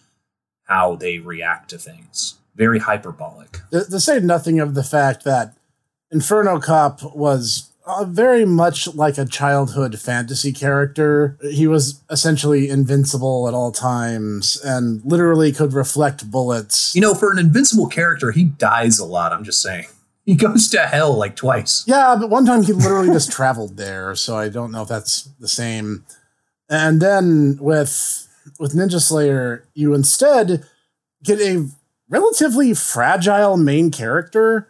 how 0.66 0.96
they 0.96 1.20
react 1.20 1.70
to 1.70 1.78
things. 1.78 2.36
Very 2.56 2.80
hyperbolic. 2.80 3.60
To, 3.72 3.84
to 3.84 4.00
say 4.00 4.20
nothing 4.20 4.60
of 4.60 4.76
the 4.76 4.84
fact 4.84 5.24
that 5.24 5.54
inferno 6.12 6.60
cop 6.60 7.16
was 7.16 7.70
uh, 7.86 8.06
very 8.06 8.46
much 8.46 8.94
like 8.96 9.18
a 9.18 9.26
childhood 9.26 10.00
fantasy 10.00 10.54
character. 10.54 11.38
He 11.42 11.68
was 11.68 12.02
essentially 12.10 12.70
invincible 12.70 13.48
at 13.48 13.54
all 13.54 13.72
times 13.72 14.62
and 14.64 15.02
literally 15.04 15.52
could 15.52 15.74
reflect 15.74 16.30
bullets. 16.32 16.96
You 16.96 17.02
know, 17.02 17.14
for 17.14 17.32
an 17.32 17.40
invincible 17.40 17.88
character, 17.88 18.32
he 18.32 18.46
dies 18.46 19.00
a 19.00 19.06
lot. 19.06 19.34
I'm 19.34 19.44
just 19.44 19.62
saying. 19.62 19.86
He 20.26 20.36
goes 20.36 20.70
to 20.70 20.80
hell 20.80 21.18
like 21.18 21.36
twice. 21.36 21.84
Yeah, 21.86 22.16
but 22.18 22.30
one 22.30 22.46
time 22.46 22.64
he 22.64 22.72
literally 22.72 23.10
just 23.10 23.30
traveled 23.34 23.76
there, 23.76 24.16
so 24.16 24.38
I 24.38 24.48
don't 24.48 24.72
know 24.72 24.84
if 24.84 24.88
that's 24.88 25.24
the 25.38 25.50
same. 25.50 26.06
And 26.70 27.02
then 27.02 27.58
with 27.60 28.26
with 28.58 28.72
Ninja 28.74 29.02
Slayer, 29.02 29.68
you 29.74 29.94
instead 29.94 30.66
get 31.26 31.42
a 31.42 31.68
relatively 32.08 32.74
fragile 32.74 33.58
main 33.58 33.92
character 33.92 34.70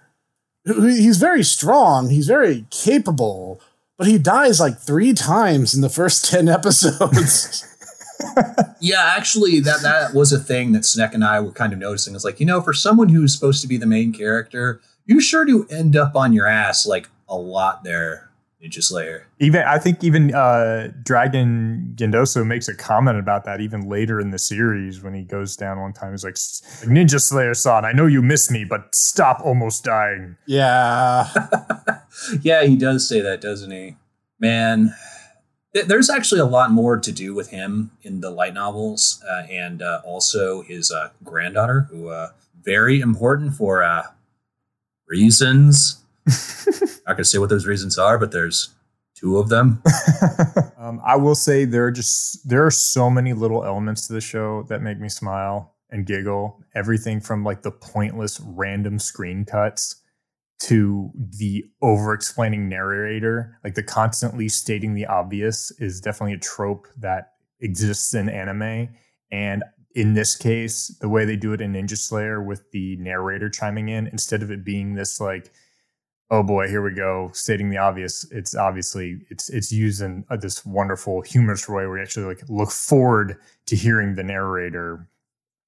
he's 0.65 1.17
very 1.17 1.43
strong, 1.43 2.10
he's 2.10 2.27
very 2.27 2.65
capable, 2.70 3.62
but 3.98 4.08
he 4.08 4.17
dies 4.17 4.60
like 4.60 4.79
three 4.79 5.13
times 5.13 5.74
in 5.74 5.82
the 5.82 5.89
first 5.89 6.25
10 6.29 6.48
episodes. 6.48 7.70
yeah, 8.79 9.13
actually, 9.17 9.60
that 9.60 9.82
that 9.82 10.13
was 10.13 10.32
a 10.32 10.39
thing 10.39 10.72
that 10.72 10.86
Sneck 10.86 11.13
and 11.13 11.24
I 11.24 11.39
were 11.39 11.51
kind 11.51 11.74
of 11.74 11.79
noticing. 11.79 12.15
It's 12.15 12.24
like, 12.24 12.39
you 12.39 12.46
know, 12.46 12.62
for 12.62 12.74
someone 12.74 13.10
who's 13.10 13.34
supposed 13.34 13.62
to 13.62 13.67
be 13.67 13.77
the 13.77 13.86
main 13.86 14.13
character, 14.13 14.82
you 15.05 15.20
sure 15.20 15.46
do 15.46 15.67
end 15.70 15.96
up 15.96 16.15
on 16.15 16.34
your 16.34 16.48
ass 16.48 16.86
like 16.86 17.10
a 17.27 17.38
lot 17.38 17.84
there. 17.84 18.29
Ninja 18.63 18.82
Slayer. 18.82 19.27
Even 19.39 19.63
I 19.63 19.77
think 19.77 20.03
even 20.03 20.34
uh, 20.34 20.91
Dragon 21.03 21.93
Gendoso 21.96 22.46
makes 22.46 22.70
a 22.70 22.75
comment 22.75 23.20
about 23.20 23.43
that 23.43 23.60
even 23.60 23.89
later 23.89 24.22
in 24.22 24.32
the 24.32 24.39
series 24.39 25.03
when 25.03 25.13
he 25.13 25.24
goes 25.24 25.58
down 25.58 25.82
one 25.82 25.91
time. 25.91 26.12
He's 26.12 26.24
like, 26.24 26.36
"Ninja 26.36 27.20
Slayer 27.20 27.53
son, 27.53 27.84
I 27.84 27.91
know 27.91 28.05
you 28.05 28.22
miss 28.22 28.50
me, 28.50 28.63
but 28.63 28.96
stop 28.96 29.41
almost 29.41 29.84
dying." 29.84 30.38
Yeah, 30.46 31.27
yeah, 32.41 32.63
he 32.63 32.77
does 32.77 33.08
say 33.08 33.20
that, 33.20 33.41
doesn't 33.41 33.72
he? 33.72 33.98
Man, 34.39 34.96
there's 35.74 36.10
actually 36.10 36.39
a 36.39 36.46
lot 36.46 36.72
more 36.72 36.98
to 36.98 37.12
do 37.12 37.34
with 37.34 37.50
him 37.50 37.91
in 38.01 38.22
the 38.22 38.29
light 38.29 38.53
novels, 38.53 39.22
uh, 39.29 39.43
and 39.51 39.82
uh, 39.82 40.01
also 40.05 40.62
his 40.62 40.89
uh, 40.89 41.10
granddaughter, 41.24 41.88
who 41.91 42.10
uh, 42.10 42.29
very 42.62 43.01
important 43.01 43.55
for 43.55 43.84
uh, 43.84 44.03
reasons 45.08 46.02
not 46.27 47.18
gonna 47.18 47.25
say 47.25 47.38
what 47.38 47.50
those 47.50 47.65
reasons 47.65 47.98
are, 47.98 48.18
but 48.18 48.32
there's 48.32 48.74
two 49.15 49.38
of 49.38 49.50
them. 49.50 49.82
um, 50.77 51.01
I 51.06 51.15
will 51.15 51.36
say 51.36 51.65
there 51.65 51.86
are 51.86 51.92
just 51.92 52.48
there 52.48 52.65
are 52.65 52.72
so 52.72 53.10
many 53.10 53.34
little 53.34 53.63
elements 53.63 54.08
to 54.08 54.13
the 54.13 54.22
show 54.22 54.63
that 54.70 54.82
make 54.82 55.00
me 55.00 55.10
smile 55.10 55.75
and 55.89 56.06
giggle. 56.06 56.62
Everything 56.75 57.22
from 57.22 57.44
like 57.44 57.62
the 57.62 57.72
pointless 57.72 58.39
random 58.39 59.00
screen 59.00 59.46
cuts 59.46 60.01
to 60.60 61.12
the 61.15 61.65
over 61.82 62.13
explaining 62.13 62.70
narrator, 62.70 63.60
like 63.63 63.75
the 63.75 63.84
constantly 63.84 64.48
stating 64.48 64.94
the 64.94 65.06
obvious 65.06 65.72
is 65.80 66.00
definitely 66.00 66.34
a 66.34 66.39
trope 66.39 66.88
that 66.98 67.34
exists 67.60 68.13
in 68.13 68.30
anime. 68.30 68.89
And 69.32 69.63
in 69.96 70.13
this 70.13 70.36
case, 70.36 70.88
the 71.01 71.10
way 71.10 71.25
they 71.25 71.36
do 71.36 71.53
it 71.53 71.62
in 71.62 71.74
Ninja 71.74 71.98
Slayer 71.98 72.42
with 72.42 72.72
the 72.72 72.96
narrator 72.98 73.50
chiming 73.50 73.89
in, 73.89 74.08
instead 74.08 74.42
of 74.42 74.51
it 74.51 74.63
being 74.63 74.96
this 74.96 75.20
like 75.20 75.51
oh 76.30 76.44
boy, 76.44 76.68
here 76.68 76.82
we 76.82 76.94
go, 76.94 77.30
stating 77.34 77.70
the 77.70 77.77
obvious. 77.77 78.25
It's 78.32 78.56
obviously 78.56 79.22
it's 79.30 79.50
it's 79.50 79.72
used 79.72 80.01
in 80.01 80.25
uh, 80.30 80.38
this 80.38 80.65
wonderful 80.65 81.22
humorous 81.22 81.68
way 81.68 81.86
where 81.86 81.98
you 81.98 82.03
actually 82.03 82.25
like 82.25 82.44
look 82.50 82.72
forward 82.72 83.38
to 83.68 83.75
hearing 83.75 84.15
the 84.15 84.24
narrator. 84.24 85.08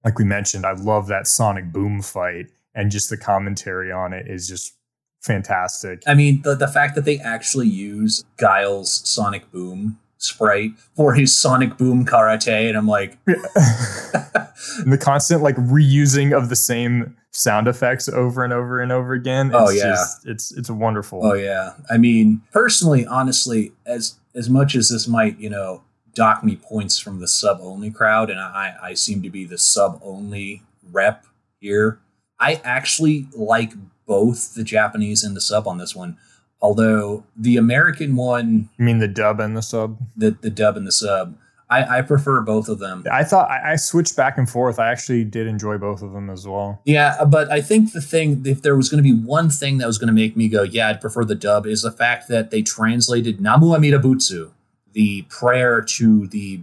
Like 0.04 0.20
we 0.20 0.26
mentioned, 0.26 0.66
I 0.66 0.74
love 0.74 1.08
that 1.08 1.28
Sonic 1.28 1.72
Boom 1.72 2.02
fight, 2.02 2.48
and 2.74 2.92
just 2.92 3.10
the 3.10 3.18
commentary 3.18 3.92
on 3.92 4.14
it 4.14 4.28
is 4.28 4.48
just 4.48 4.76
fantastic. 5.22 6.04
I 6.08 6.14
mean, 6.14 6.42
the 6.44 6.56
the 6.56 6.68
fact 6.68 6.96
that 6.96 7.06
they 7.06 7.20
actually 7.20 7.68
use 7.68 8.24
Guile's 8.38 9.08
Sonic 9.08 9.52
Boom 9.52 10.00
sprite 10.18 10.72
for 10.96 11.14
his 11.14 11.38
Sonic 11.38 11.78
Boom 11.78 12.06
karate, 12.06 12.68
and 12.68 12.78
I'm 12.78 12.88
like, 12.88 13.18
and 13.26 14.92
the 14.92 14.98
constant 15.00 15.42
like 15.42 15.56
reusing 15.58 16.36
of 16.36 16.50
the 16.50 16.56
same 16.56 17.16
sound 17.36 17.68
effects 17.68 18.08
over 18.08 18.44
and 18.46 18.54
over 18.54 18.80
and 18.80 18.92
over 18.92 19.14
again. 19.14 19.52
Oh, 19.54 19.66
it's 19.68 19.72
Oh, 19.72 19.74
yeah. 19.88 19.92
just, 19.94 20.26
it's 20.26 20.52
it's 20.54 20.70
wonderful. 20.70 21.20
oh 21.26 21.34
yeah. 21.34 21.74
I 21.90 21.98
mean, 21.98 22.42
personally, 22.52 23.06
honestly, 23.06 23.74
as 23.86 24.16
as 24.34 24.50
much 24.50 24.76
as 24.76 24.90
this 24.90 25.08
might, 25.08 25.38
you 25.40 25.50
know, 25.50 25.84
dock 26.14 26.44
me 26.44 26.56
points 26.56 26.98
from 26.98 27.20
the 27.20 27.28
sub 27.28 27.60
only 27.62 27.92
crowd, 27.92 28.30
and 28.30 28.40
I 28.40 28.74
I 28.82 28.94
seem 28.94 29.22
to 29.24 29.30
be 29.30 29.46
the 29.46 29.58
sub 29.58 30.00
only 30.04 30.64
rep 30.92 31.26
here. 31.60 32.00
I 32.40 32.62
actually 32.64 33.28
like 33.36 33.74
both 34.06 34.54
the 34.56 34.64
Japanese 34.64 35.24
and 35.24 35.36
the 35.36 35.42
sub 35.42 35.68
on 35.68 35.78
this 35.78 35.96
one. 35.96 36.18
Although 36.62 37.26
the 37.36 37.58
American 37.58 38.16
one, 38.16 38.70
You 38.78 38.86
mean 38.86 39.00
the 39.00 39.08
dub 39.08 39.40
and 39.40 39.56
the 39.58 39.62
sub? 39.62 39.98
the 40.16 40.32
the 40.40 40.50
dub 40.50 40.78
and 40.78 40.88
the 40.88 40.92
sub, 40.92 41.36
I, 41.76 41.98
I 41.98 42.02
prefer 42.02 42.42
both 42.42 42.70
of 42.70 42.80
them. 42.80 43.04
I 43.12 43.24
thought 43.24 43.50
I, 43.50 43.74
I 43.74 43.76
switched 43.76 44.16
back 44.16 44.38
and 44.38 44.50
forth. 44.50 44.80
I 44.80 44.90
actually 44.92 45.24
did 45.26 45.48
enjoy 45.48 45.78
both 45.78 46.02
of 46.02 46.14
them 46.14 46.30
as 46.30 46.48
well. 46.48 46.82
Yeah, 46.86 47.26
but 47.26 47.52
I 47.52 47.62
think 47.62 47.92
the 47.92 48.02
thing, 48.02 48.44
if 48.46 48.62
there 48.62 48.76
was 48.76 48.90
going 48.90 49.04
to 49.04 49.10
be 49.10 49.16
one 49.16 49.50
thing 49.50 49.78
that 49.80 49.88
was 49.88 49.98
going 49.98 50.08
to 50.08 50.14
make 50.14 50.38
me 50.38 50.48
go, 50.48 50.64
yeah, 50.64 50.90
I'd 50.90 51.02
prefer 51.02 51.26
the 51.26 51.36
dub, 51.36 51.66
is 51.66 51.82
the 51.82 51.92
fact 51.92 52.28
that 52.30 52.50
they 52.50 52.62
translated 52.62 53.42
Namu 53.42 53.74
Amida 53.74 54.00
Butsu, 54.00 54.52
the 54.94 55.24
prayer 55.24 55.82
to 55.82 56.28
the 56.28 56.62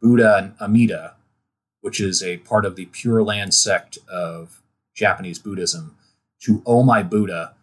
Buddha 0.00 0.54
Amida, 0.60 1.14
which 1.82 2.00
is 2.00 2.22
a 2.22 2.38
part 2.38 2.64
of 2.64 2.76
the 2.76 2.86
Pure 2.86 3.24
Land 3.24 3.52
sect 3.52 3.98
of 4.08 4.62
Japanese 4.94 5.38
Buddhism, 5.38 5.96
to 6.42 6.62
Oh 6.64 6.82
My 6.82 7.02
Buddha. 7.02 7.54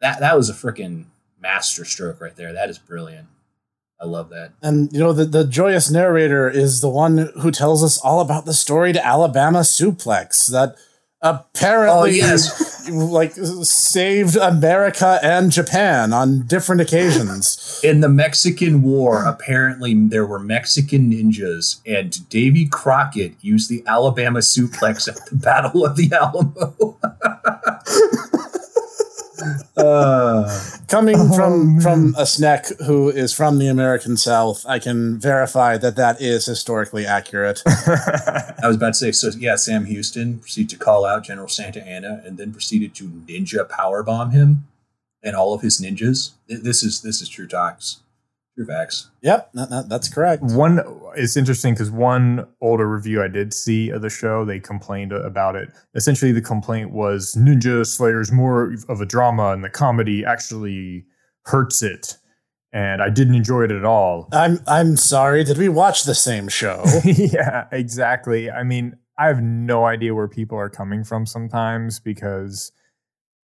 That 0.00 0.20
that 0.20 0.36
was 0.36 0.50
a 0.50 0.52
freaking 0.52 1.04
master 1.40 1.84
stroke 1.84 2.20
right 2.20 2.36
there. 2.36 2.52
That 2.52 2.68
is 2.68 2.78
brilliant. 2.78 3.28
I 4.02 4.06
love 4.06 4.30
that. 4.30 4.54
And 4.60 4.92
you 4.92 4.98
know 4.98 5.12
the, 5.12 5.24
the 5.24 5.44
joyous 5.46 5.88
narrator 5.88 6.50
is 6.50 6.80
the 6.80 6.88
one 6.88 7.30
who 7.40 7.52
tells 7.52 7.84
us 7.84 7.98
all 7.98 8.20
about 8.20 8.46
the 8.46 8.54
story 8.54 8.92
to 8.92 9.06
Alabama 9.06 9.60
Suplex 9.60 10.50
that 10.50 10.74
apparently 11.20 12.20
Oh, 12.20 12.26
yes. 12.26 12.88
like 12.90 13.32
saved 13.62 14.34
America 14.34 15.20
and 15.22 15.52
Japan 15.52 16.12
on 16.12 16.48
different 16.48 16.80
occasions. 16.80 17.80
In 17.84 18.00
the 18.00 18.08
Mexican 18.08 18.82
War, 18.82 19.24
apparently 19.24 19.94
there 19.94 20.26
were 20.26 20.40
Mexican 20.40 21.12
ninjas, 21.12 21.80
and 21.86 22.28
Davy 22.28 22.66
Crockett 22.66 23.34
used 23.40 23.70
the 23.70 23.84
Alabama 23.86 24.40
suplex 24.40 25.06
at 25.06 25.24
the 25.26 25.36
Battle 25.36 25.86
of 25.86 25.94
the 25.94 26.12
Alamo. 26.12 26.98
uh, 29.82 30.60
Coming 30.88 31.16
Oh, 31.18 31.34
from 31.36 31.72
man. 31.74 31.80
from 31.80 32.14
a 32.18 32.26
snack 32.26 32.66
who 32.86 33.08
is 33.08 33.32
from 33.32 33.58
the 33.58 33.66
American 33.68 34.16
South, 34.16 34.64
I 34.66 34.78
can 34.78 35.18
verify 35.18 35.76
that 35.78 35.96
that 35.96 36.20
is 36.20 36.44
historically 36.46 37.06
accurate. 37.06 37.62
I 37.66 38.66
was 38.66 38.76
about 38.76 38.88
to 38.88 38.94
say, 38.94 39.12
so 39.12 39.30
yeah, 39.38 39.56
Sam 39.56 39.86
Houston 39.86 40.38
proceeded 40.38 40.70
to 40.70 40.84
call 40.84 41.04
out 41.06 41.24
General 41.24 41.48
Santa 41.48 41.82
Anna, 41.86 42.22
and 42.26 42.36
then 42.36 42.52
proceeded 42.52 42.94
to 42.96 43.04
ninja 43.08 43.66
powerbomb 43.68 44.32
him 44.32 44.68
and 45.22 45.34
all 45.34 45.54
of 45.54 45.62
his 45.62 45.80
ninjas. 45.80 46.32
This 46.48 46.82
is 46.82 47.00
this 47.00 47.22
is 47.22 47.28
true 47.28 47.46
talks, 47.48 48.01
true 48.56 48.66
facts. 48.66 49.10
yep, 49.22 49.50
that, 49.54 49.70
that- 49.70 49.88
that's 49.88 50.08
correct. 50.08 50.42
One 50.42 50.80
it's 51.16 51.36
interesting 51.36 51.74
because 51.74 51.90
one 51.90 52.46
older 52.60 52.88
review 52.88 53.22
I 53.22 53.28
did 53.28 53.52
see 53.54 53.90
of 53.90 54.02
the 54.02 54.10
show, 54.10 54.44
they 54.44 54.60
complained 54.60 55.12
about 55.12 55.56
it. 55.56 55.70
Essentially, 55.94 56.32
the 56.32 56.40
complaint 56.42 56.90
was 56.92 57.34
Ninja 57.34 57.86
Slayer's 57.86 58.32
more 58.32 58.74
of 58.88 59.00
a 59.00 59.06
drama, 59.06 59.52
and 59.52 59.62
the 59.64 59.70
comedy 59.70 60.24
actually 60.24 61.04
hurts 61.44 61.82
it. 61.82 62.16
And 62.74 63.02
I 63.02 63.10
didn't 63.10 63.34
enjoy 63.34 63.64
it 63.64 63.70
at 63.70 63.84
all. 63.84 64.28
I'm 64.32 64.58
I'm 64.66 64.96
sorry. 64.96 65.44
Did 65.44 65.58
we 65.58 65.68
watch 65.68 66.04
the 66.04 66.14
same 66.14 66.48
show? 66.48 66.82
yeah, 67.04 67.66
exactly. 67.70 68.50
I 68.50 68.62
mean, 68.62 68.96
I 69.18 69.26
have 69.26 69.42
no 69.42 69.84
idea 69.84 70.14
where 70.14 70.26
people 70.28 70.56
are 70.56 70.70
coming 70.70 71.04
from 71.04 71.26
sometimes 71.26 72.00
because 72.00 72.72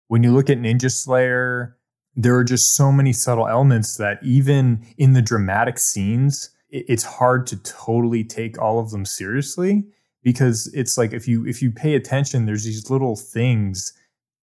when 0.08 0.22
you 0.22 0.34
look 0.34 0.50
at 0.50 0.58
Ninja 0.58 0.90
Slayer, 0.92 1.78
there 2.16 2.36
are 2.36 2.44
just 2.44 2.76
so 2.76 2.92
many 2.92 3.12
subtle 3.12 3.48
elements 3.48 3.96
that 3.96 4.18
even 4.22 4.86
in 4.98 5.14
the 5.14 5.22
dramatic 5.22 5.78
scenes, 5.78 6.50
it's 6.70 7.04
hard 7.04 7.46
to 7.48 7.56
totally 7.62 8.24
take 8.24 8.60
all 8.60 8.78
of 8.78 8.90
them 8.90 9.04
seriously 9.04 9.84
because 10.22 10.66
it's 10.74 10.98
like 10.98 11.12
if 11.12 11.28
you 11.28 11.46
if 11.46 11.62
you 11.62 11.70
pay 11.70 11.94
attention, 11.94 12.46
there's 12.46 12.64
these 12.64 12.90
little 12.90 13.16
things. 13.16 13.92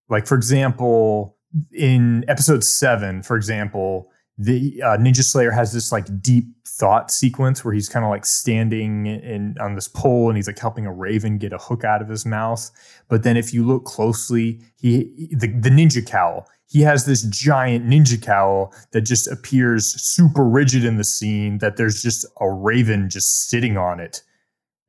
Like 0.09 0.27
for 0.27 0.35
example, 0.35 1.37
in 1.73 2.23
episode 2.27 2.63
seven, 2.63 3.23
for 3.23 3.35
example, 3.35 4.09
the 4.37 4.81
uh, 4.83 4.97
Ninja 4.97 5.23
Slayer 5.23 5.51
has 5.51 5.73
this 5.73 5.91
like 5.91 6.21
deep 6.21 6.45
thought 6.65 7.11
sequence 7.11 7.65
where 7.65 7.73
he's 7.73 7.89
kind 7.89 8.05
of 8.05 8.09
like 8.09 8.25
standing 8.25 9.05
in 9.05 9.55
on 9.59 9.75
this 9.75 9.87
pole 9.87 10.29
and 10.29 10.37
he's 10.37 10.47
like 10.47 10.57
helping 10.57 10.85
a 10.85 10.93
raven 10.93 11.37
get 11.37 11.53
a 11.53 11.57
hook 11.57 11.83
out 11.83 12.01
of 12.01 12.07
his 12.07 12.25
mouth. 12.25 12.71
But 13.09 13.23
then 13.23 13.37
if 13.37 13.53
you 13.53 13.65
look 13.65 13.83
closely, 13.85 14.61
he 14.77 15.29
the, 15.31 15.47
the 15.47 15.69
ninja 15.69 16.05
cowl. 16.05 16.47
He 16.71 16.81
has 16.81 17.05
this 17.05 17.23
giant 17.23 17.85
ninja 17.85 18.21
cowl 18.21 18.73
that 18.91 19.01
just 19.01 19.27
appears 19.27 19.85
super 20.01 20.45
rigid 20.45 20.85
in 20.85 20.97
the 20.97 21.03
scene. 21.03 21.57
That 21.57 21.77
there's 21.77 22.01
just 22.01 22.25
a 22.39 22.49
raven 22.49 23.09
just 23.09 23.49
sitting 23.49 23.77
on 23.77 23.99
it, 23.99 24.21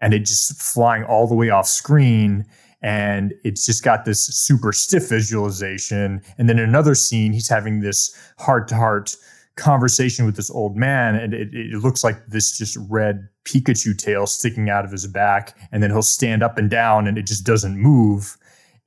and 0.01 0.14
it 0.14 0.21
just 0.21 0.61
flying 0.62 1.05
all 1.05 1.27
the 1.27 1.35
way 1.35 1.51
off 1.51 1.66
screen 1.66 2.47
and 2.83 3.33
it's 3.45 3.64
just 3.64 3.85
got 3.85 4.05
this 4.05 4.27
super 4.27 4.73
stiff 4.73 5.09
visualization. 5.09 6.21
And 6.37 6.49
then 6.49 6.59
in 6.59 6.68
another 6.68 6.95
scene, 6.95 7.33
he's 7.33 7.49
having 7.49 7.81
this 7.81 8.14
heart 8.38 8.66
to 8.68 8.75
heart 8.75 9.16
conversation 9.57 10.27
with 10.27 10.35
this 10.35 10.51
old 10.51 10.77
man, 10.77 11.14
and 11.14 11.35
it, 11.35 11.55
it 11.55 11.83
looks 11.83 12.03
like 12.03 12.27
this 12.27 12.57
just 12.57 12.77
red 12.88 13.29
Pikachu 13.45 13.97
tail 13.97 14.27
sticking 14.27 14.68
out 14.68 14.85
of 14.85 14.90
his 14.90 15.07
back. 15.07 15.57
And 15.71 15.83
then 15.83 15.90
he'll 15.90 16.03
stand 16.03 16.42
up 16.42 16.59
and 16.59 16.68
down, 16.68 17.07
and 17.07 17.16
it 17.16 17.27
just 17.27 17.47
doesn't 17.47 17.79
move. 17.79 18.37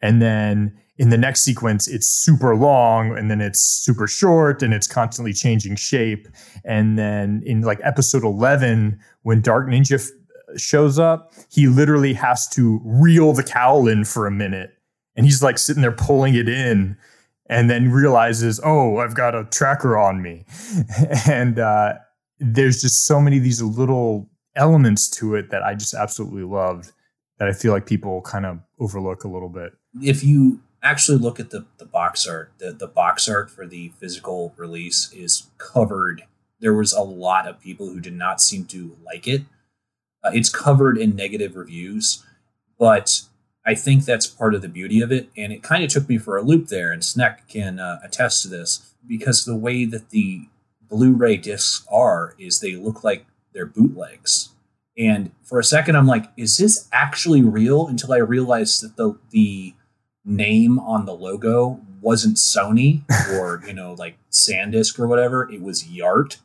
And 0.02 0.22
then 0.22 0.78
in 0.98 1.10
the 1.10 1.18
next 1.18 1.42
sequence, 1.42 1.88
it's 1.88 2.08
super 2.08 2.56
long, 2.56 3.18
and 3.18 3.30
then 3.30 3.42
it's 3.42 3.60
super 3.60 4.08
short, 4.08 4.64
and 4.64 4.74
it's 4.74 4.88
constantly 4.88 5.34
changing 5.34 5.76
shape. 5.76 6.28
And 6.64 6.98
then 6.98 7.44
in 7.46 7.62
like 7.62 7.80
episode 7.84 8.24
11, 8.24 9.00
when 9.24 9.42
Dark 9.42 9.68
Ninja 9.68 10.00
f- 10.00 10.60
shows 10.60 10.98
up, 10.98 11.34
he 11.50 11.68
literally 11.68 12.14
has 12.14 12.48
to 12.50 12.80
reel 12.86 13.34
the 13.34 13.44
cowl 13.44 13.88
in 13.88 14.06
for 14.06 14.26
a 14.26 14.32
minute. 14.32 14.72
And 15.18 15.26
he's 15.26 15.44
like 15.44 15.58
sitting 15.58 15.82
there 15.82 15.92
pulling 15.92 16.36
it 16.36 16.48
in 16.48 16.98
and 17.48 17.70
then 17.70 17.92
realizes, 17.92 18.60
oh, 18.64 18.98
I've 18.98 19.16
got 19.16 19.36
a 19.36 19.46
tracker 19.46 19.98
on 19.98 20.22
me. 20.22 20.46
and 21.28 21.60
uh, 21.60 21.94
there's 22.40 22.82
just 22.82 23.06
so 23.06 23.20
many 23.20 23.38
of 23.38 23.44
these 23.44 23.62
little 23.62 24.30
elements 24.56 25.10
to 25.10 25.36
it 25.36 25.50
that 25.52 25.62
I 25.62 25.76
just 25.76 25.94
absolutely 25.94 26.44
loved 26.44 26.92
that 27.38 27.50
I 27.50 27.54
feel 27.54 27.74
like 27.74 27.86
people 27.86 28.22
kind 28.22 28.46
of 28.46 28.60
overlook 28.80 29.26
a 29.26 29.28
little 29.28 29.50
bit. 29.50 29.74
if 30.02 30.24
you 30.24 30.62
actually 30.86 31.18
look 31.18 31.40
at 31.40 31.50
the, 31.50 31.66
the 31.80 31.86
box 31.86 32.28
art, 32.28 32.52
the, 32.60 32.72
the 32.72 32.88
box 32.88 33.28
art 33.28 33.50
for 33.50 33.66
the 33.66 33.92
physical 34.00 34.54
release 34.56 35.12
is 35.12 35.48
covered. 35.58 36.24
There 36.60 36.74
was 36.74 36.94
a 36.94 37.02
lot 37.02 37.48
of 37.48 37.60
people 37.60 37.90
who 37.90 38.00
did 38.00 38.14
not 38.14 38.40
seem 38.40 38.66
to 38.68 38.96
like 39.04 39.28
it. 39.28 39.42
Uh, 40.24 40.32
it's 40.34 40.50
covered 40.50 40.98
in 40.98 41.16
negative 41.16 41.56
reviews, 41.56 42.24
but 42.80 43.22
I 43.66 43.74
think 43.76 44.06
that's 44.06 44.28
part 44.28 44.54
of 44.54 44.62
the 44.62 44.70
beauty 44.70 45.02
of 45.02 45.12
it. 45.12 45.30
And 45.36 45.52
it 45.52 45.64
kind 45.64 45.84
of 45.84 45.90
took 45.90 46.08
me 46.08 46.20
for 46.20 46.38
a 46.38 46.44
loop 46.44 46.68
there, 46.68 46.92
and 46.92 47.04
Sneck 47.04 47.48
can 47.48 47.80
uh, 47.80 48.00
attest 48.04 48.44
to 48.44 48.48
this 48.48 48.94
because 49.08 49.44
the 49.44 49.56
way 49.56 49.86
that 49.86 50.12
the 50.12 50.48
Blu-ray 50.88 51.38
discs 51.38 51.86
are 51.92 52.36
is 52.38 52.60
they 52.60 52.76
look 52.76 53.04
like 53.04 53.26
they're 53.54 53.66
bootlegs. 53.66 54.50
And 54.98 55.32
for 55.44 55.60
a 55.60 55.64
second, 55.64 55.96
I'm 55.98 56.08
like, 56.08 56.32
is 56.38 56.58
this 56.58 56.88
actually 56.92 57.42
real? 57.42 57.88
Until 57.88 58.14
I 58.14 58.18
realized 58.18 58.84
that 58.84 58.96
the 58.96 59.18
the 59.32 59.74
name 60.26 60.80
on 60.80 61.06
the 61.06 61.14
logo 61.14 61.80
wasn't 62.02 62.38
Sony 62.38 63.02
or 63.34 63.64
you 63.68 63.74
know 63.74 63.94
like 63.98 64.18
SanDisk 64.32 65.00
or 65.00 65.08
whatever. 65.08 65.50
It 65.52 65.62
was 65.62 65.84
Yart. 65.84 66.38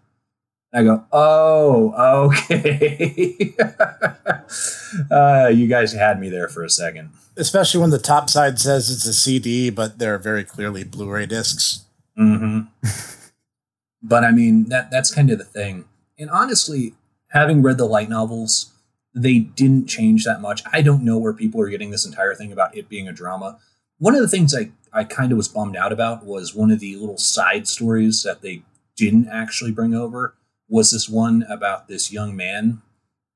I 0.72 0.84
go, 0.84 1.04
oh, 1.10 2.28
okay. 2.28 3.54
uh, 5.10 5.48
you 5.48 5.66
guys 5.66 5.92
had 5.92 6.20
me 6.20 6.28
there 6.28 6.48
for 6.48 6.62
a 6.62 6.70
second. 6.70 7.10
Especially 7.36 7.80
when 7.80 7.90
the 7.90 7.98
top 7.98 8.30
side 8.30 8.60
says 8.60 8.88
it's 8.88 9.04
a 9.04 9.12
CD, 9.12 9.70
but 9.70 9.98
they're 9.98 10.18
very 10.18 10.44
clearly 10.44 10.84
Blu-ray 10.84 11.26
discs. 11.26 11.84
hmm 12.16 12.60
but 14.02 14.22
I 14.24 14.30
mean 14.30 14.68
that 14.68 14.90
that's 14.90 15.12
kind 15.12 15.30
of 15.30 15.38
the 15.38 15.44
thing. 15.44 15.86
And 16.18 16.30
honestly, 16.30 16.94
having 17.28 17.62
read 17.62 17.78
the 17.78 17.86
light 17.86 18.08
novels, 18.08 18.72
they 19.14 19.38
didn't 19.38 19.86
change 19.86 20.24
that 20.24 20.40
much. 20.40 20.62
I 20.72 20.82
don't 20.82 21.04
know 21.04 21.18
where 21.18 21.32
people 21.32 21.60
are 21.60 21.68
getting 21.68 21.90
this 21.90 22.06
entire 22.06 22.34
thing 22.34 22.52
about 22.52 22.76
it 22.76 22.88
being 22.88 23.08
a 23.08 23.12
drama. 23.12 23.58
One 24.00 24.14
of 24.14 24.22
the 24.22 24.28
things 24.28 24.54
I, 24.54 24.70
I 24.94 25.04
kind 25.04 25.30
of 25.30 25.36
was 25.36 25.48
bummed 25.48 25.76
out 25.76 25.92
about 25.92 26.24
was 26.24 26.54
one 26.54 26.70
of 26.70 26.80
the 26.80 26.96
little 26.96 27.18
side 27.18 27.68
stories 27.68 28.22
that 28.22 28.40
they 28.40 28.62
didn't 28.96 29.28
actually 29.28 29.72
bring 29.72 29.94
over 29.94 30.34
was 30.70 30.90
this 30.90 31.06
one 31.06 31.44
about 31.50 31.86
this 31.86 32.10
young 32.10 32.34
man 32.34 32.80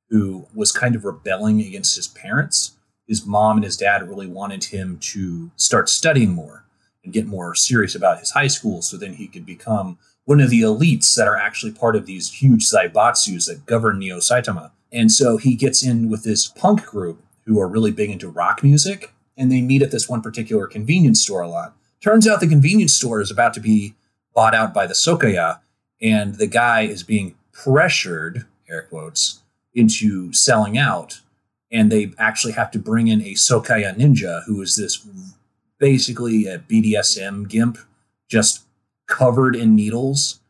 who 0.08 0.46
was 0.54 0.72
kind 0.72 0.96
of 0.96 1.04
rebelling 1.04 1.60
against 1.60 1.96
his 1.96 2.08
parents. 2.08 2.76
His 3.06 3.26
mom 3.26 3.58
and 3.58 3.64
his 3.64 3.76
dad 3.76 4.08
really 4.08 4.26
wanted 4.26 4.64
him 4.64 4.96
to 5.12 5.50
start 5.56 5.90
studying 5.90 6.30
more 6.30 6.64
and 7.04 7.12
get 7.12 7.26
more 7.26 7.54
serious 7.54 7.94
about 7.94 8.20
his 8.20 8.30
high 8.30 8.46
school 8.46 8.80
so 8.80 8.96
then 8.96 9.12
he 9.12 9.28
could 9.28 9.44
become 9.44 9.98
one 10.24 10.40
of 10.40 10.48
the 10.48 10.62
elites 10.62 11.14
that 11.14 11.28
are 11.28 11.36
actually 11.36 11.72
part 11.72 11.94
of 11.94 12.06
these 12.06 12.32
huge 12.32 12.64
Zaibatsus 12.70 13.48
that 13.48 13.66
govern 13.66 13.98
Neo 13.98 14.16
Saitama. 14.16 14.70
And 14.90 15.12
so 15.12 15.36
he 15.36 15.56
gets 15.56 15.84
in 15.84 16.08
with 16.08 16.24
this 16.24 16.46
punk 16.46 16.86
group 16.86 17.22
who 17.44 17.60
are 17.60 17.68
really 17.68 17.90
big 17.90 18.08
into 18.08 18.30
rock 18.30 18.62
music, 18.62 19.12
and 19.36 19.50
they 19.50 19.60
meet 19.60 19.82
at 19.82 19.90
this 19.90 20.08
one 20.08 20.22
particular 20.22 20.66
convenience 20.66 21.20
store 21.20 21.42
a 21.42 21.48
lot. 21.48 21.76
Turns 22.00 22.28
out 22.28 22.40
the 22.40 22.46
convenience 22.46 22.94
store 22.94 23.20
is 23.20 23.30
about 23.30 23.54
to 23.54 23.60
be 23.60 23.94
bought 24.34 24.54
out 24.54 24.74
by 24.74 24.86
the 24.86 24.94
Soukaiya, 24.94 25.60
and 26.00 26.34
the 26.36 26.46
guy 26.46 26.82
is 26.82 27.02
being 27.02 27.34
pressured, 27.52 28.44
air 28.68 28.82
quotes, 28.82 29.42
into 29.72 30.32
selling 30.32 30.76
out. 30.76 31.20
And 31.70 31.90
they 31.90 32.12
actually 32.18 32.52
have 32.52 32.70
to 32.72 32.78
bring 32.78 33.08
in 33.08 33.22
a 33.22 33.34
Soukaiya 33.34 33.96
ninja, 33.96 34.44
who 34.44 34.60
is 34.60 34.76
this 34.76 35.06
basically 35.78 36.46
a 36.46 36.58
BDSM 36.58 37.48
gimp, 37.48 37.78
just 38.28 38.64
covered 39.06 39.56
in 39.56 39.74
needles. 39.74 40.40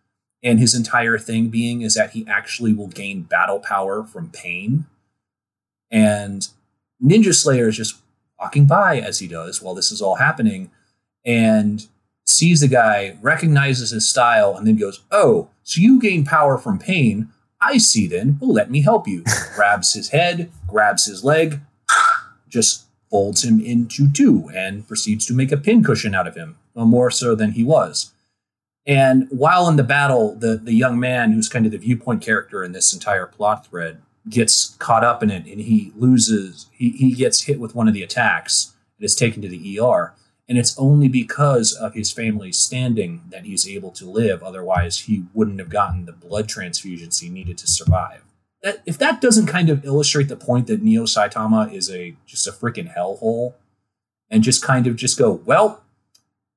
And 0.43 0.59
his 0.59 0.75
entire 0.75 1.19
thing 1.19 1.49
being 1.49 1.81
is 1.81 1.95
that 1.95 2.11
he 2.11 2.27
actually 2.29 2.75
will 2.75 2.89
gain 2.89 3.23
battle 3.23 3.61
power 3.61 4.05
from 4.05 4.29
pain. 4.31 4.87
And 5.91 6.47
Ninja 7.03 7.35
Slayer 7.35 7.69
is 7.69 7.77
just 7.77 8.04
walking 8.45 8.67
by 8.67 8.99
as 8.99 9.21
he 9.21 9.27
does 9.27 9.63
while 9.63 9.75
this 9.75 9.91
is 9.91 10.03
all 10.03 10.17
happening 10.17 10.71
and 11.25 11.89
sees 12.27 12.61
the 12.61 12.69
guy, 12.69 13.17
recognizes 13.23 13.91
his 13.91 14.07
style, 14.07 14.55
and 14.55 14.67
then 14.67 14.77
goes, 14.77 15.01
Oh, 15.11 15.49
so 15.63 15.81
you 15.81 15.99
gain 15.99 16.27
power 16.27 16.59
from 16.59 16.79
pain. 16.79 17.31
I 17.59 17.79
see 17.79 18.07
then. 18.07 18.37
Well, 18.39 18.53
let 18.53 18.71
me 18.71 18.83
help 18.83 19.09
you. 19.09 19.25
grabs 19.55 19.95
his 19.95 20.11
head, 20.11 20.51
grabs 20.69 21.07
his 21.07 21.25
leg, 21.25 21.61
just 22.47 22.85
folds 23.11 23.45
him 23.45 23.61
into 23.61 24.13
two, 24.13 24.51
and 24.55 24.87
proceeds 24.87 25.25
to 25.27 25.35
make 25.35 25.51
a 25.51 25.57
pincushion 25.57 26.15
out 26.15 26.29
of 26.29 26.35
him, 26.35 26.57
more 26.75 27.11
so 27.11 27.35
than 27.35 27.53
he 27.53 27.65
was. 27.65 28.13
And 28.85 29.27
while 29.31 29.67
in 29.71 29.77
the 29.77 29.83
battle, 29.83 30.35
the, 30.35 30.57
the 30.57 30.75
young 30.75 31.01
man 31.01 31.33
who's 31.33 31.49
kind 31.49 31.65
of 31.65 31.73
the 31.73 31.79
viewpoint 31.79 32.21
character 32.21 32.63
in 32.63 32.73
this 32.73 32.93
entire 32.93 33.25
plot 33.25 33.67
thread 33.67 34.03
gets 34.29 34.77
caught 34.79 35.05
up 35.05 35.23
in 35.23 35.31
it 35.31 35.47
and 35.47 35.61
he 35.61 35.93
loses, 35.97 36.67
he, 36.73 36.91
he 36.91 37.13
gets 37.13 37.43
hit 37.43 37.61
with 37.61 37.75
one 37.75 37.89
of 37.89 37.95
the 37.95 38.03
attacks 38.03 38.75
and 38.99 39.05
is 39.05 39.15
taken 39.15 39.43
to 39.43 39.49
the 39.49 39.79
ER. 39.81 40.15
And 40.49 40.59
it's 40.59 40.79
only 40.79 41.09
because 41.09 41.73
of 41.73 41.95
his 41.95 42.13
family's 42.13 42.59
standing 42.59 43.23
that 43.31 43.45
he's 43.45 43.67
able 43.67 43.91
to 43.93 44.05
live. 44.05 44.43
Otherwise, 44.43 45.01
he 45.01 45.25
wouldn't 45.33 45.59
have 45.59 45.71
gotten 45.71 46.05
the 46.05 46.13
blood 46.13 46.49
transfusions 46.49 47.21
he 47.21 47.31
needed 47.31 47.57
to 47.59 47.67
survive. 47.67 48.23
That, 48.63 48.83
if 48.85 48.99
that 48.99 49.21
doesn't 49.21 49.47
kind 49.47 49.71
of 49.71 49.85
illustrate 49.85 50.29
the 50.29 50.37
point 50.37 50.67
that 50.67 50.83
Neo 50.83 51.05
Saitama 51.05 51.73
is 51.73 51.91
a 51.91 52.17
just 52.27 52.47
a 52.47 52.53
freaking 52.53 52.95
hellhole, 52.95 53.55
and 54.31 54.43
just 54.43 54.63
kind 54.63 54.87
of 54.87 54.97
just 54.97 55.19
go, 55.19 55.31
well, 55.31 55.83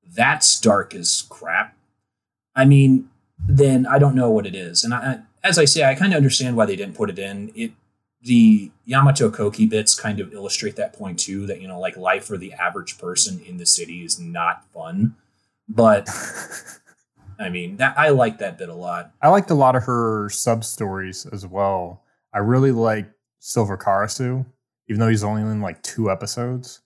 that's 0.03 0.59
dark 0.59 0.95
as 0.95 1.25
crap. 1.29 1.75
I 2.55 2.65
mean, 2.65 3.09
then 3.39 3.85
I 3.85 3.99
don't 3.99 4.15
know 4.15 4.31
what 4.31 4.47
it 4.47 4.55
is. 4.55 4.83
And 4.83 4.93
I, 4.93 5.19
as 5.47 5.57
I 5.57 5.65
say, 5.65 5.83
I 5.83 5.95
kind 5.95 6.13
of 6.13 6.17
understand 6.17 6.55
why 6.55 6.65
they 6.65 6.75
didn't 6.75 6.95
put 6.95 7.09
it 7.09 7.19
in. 7.19 7.51
It 7.55 7.71
the 8.21 8.71
Yamoto 8.87 9.31
Koki 9.33 9.67
bits 9.67 9.97
kind 9.97 10.19
of 10.19 10.33
illustrate 10.33 10.75
that 10.75 10.93
point 10.93 11.19
too. 11.19 11.45
That 11.45 11.61
you 11.61 11.67
know, 11.67 11.79
like 11.79 11.97
life 11.97 12.25
for 12.25 12.37
the 12.37 12.53
average 12.53 12.97
person 12.97 13.39
in 13.47 13.57
the 13.57 13.65
city 13.65 14.03
is 14.03 14.19
not 14.19 14.65
fun. 14.71 15.15
But 15.69 16.09
I 17.39 17.49
mean, 17.49 17.77
that 17.77 17.97
I 17.97 18.09
like 18.09 18.39
that 18.39 18.57
bit 18.57 18.69
a 18.69 18.73
lot. 18.73 19.11
I 19.21 19.29
liked 19.29 19.51
a 19.51 19.55
lot 19.55 19.75
of 19.75 19.83
her 19.83 20.29
sub 20.29 20.63
stories 20.63 21.25
as 21.27 21.45
well. 21.45 22.03
I 22.33 22.39
really 22.39 22.71
like 22.71 23.09
Silver 23.39 23.77
Karasu, 23.77 24.45
even 24.87 24.99
though 24.99 25.09
he's 25.09 25.23
only 25.23 25.41
in 25.41 25.61
like 25.61 25.81
two 25.83 26.11
episodes. 26.11 26.81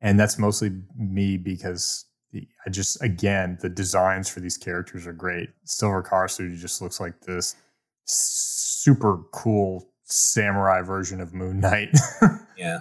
And 0.00 0.18
that's 0.18 0.38
mostly 0.38 0.72
me 0.96 1.36
because 1.36 2.06
I 2.34 2.70
just, 2.70 3.00
again, 3.02 3.58
the 3.60 3.68
designs 3.68 4.28
for 4.28 4.40
these 4.40 4.56
characters 4.56 5.06
are 5.06 5.12
great. 5.12 5.50
Silver 5.64 6.02
Karasu 6.02 6.56
just 6.58 6.82
looks 6.82 7.00
like 7.00 7.20
this 7.20 7.56
super 8.04 9.18
cool 9.32 9.88
samurai 10.04 10.82
version 10.82 11.20
of 11.20 11.32
Moon 11.32 11.60
Knight. 11.60 11.96
yeah. 12.56 12.80